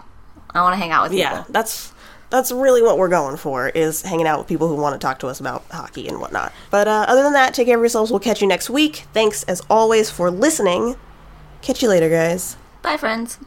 I 0.51 0.61
want 0.61 0.73
to 0.73 0.77
hang 0.77 0.91
out 0.91 1.03
with 1.03 1.11
people. 1.11 1.21
yeah, 1.21 1.43
that's 1.49 1.93
that's 2.29 2.51
really 2.51 2.81
what 2.81 2.97
we're 2.97 3.09
going 3.09 3.37
for 3.37 3.69
is 3.69 4.01
hanging 4.01 4.25
out 4.25 4.39
with 4.39 4.47
people 4.47 4.67
who 4.67 4.75
want 4.75 4.99
to 4.99 5.05
talk 5.05 5.19
to 5.19 5.27
us 5.27 5.39
about 5.39 5.63
hockey 5.69 6.07
and 6.07 6.19
whatnot. 6.19 6.51
But 6.71 6.87
uh, 6.87 7.05
other 7.07 7.21
than 7.21 7.33
that, 7.33 7.53
take 7.53 7.67
care 7.67 7.75
of 7.77 7.81
yourselves. 7.81 8.09
We'll 8.09 8.19
catch 8.19 8.41
you 8.41 8.47
next 8.47 8.71
week. 8.71 9.05
Thanks 9.13 9.43
as 9.43 9.61
always 9.69 10.09
for 10.09 10.31
listening. 10.31 10.95
Catch 11.61 11.83
you 11.83 11.89
later, 11.89 12.09
guys. 12.09 12.57
Bye, 12.81 12.97
friends. 12.97 13.37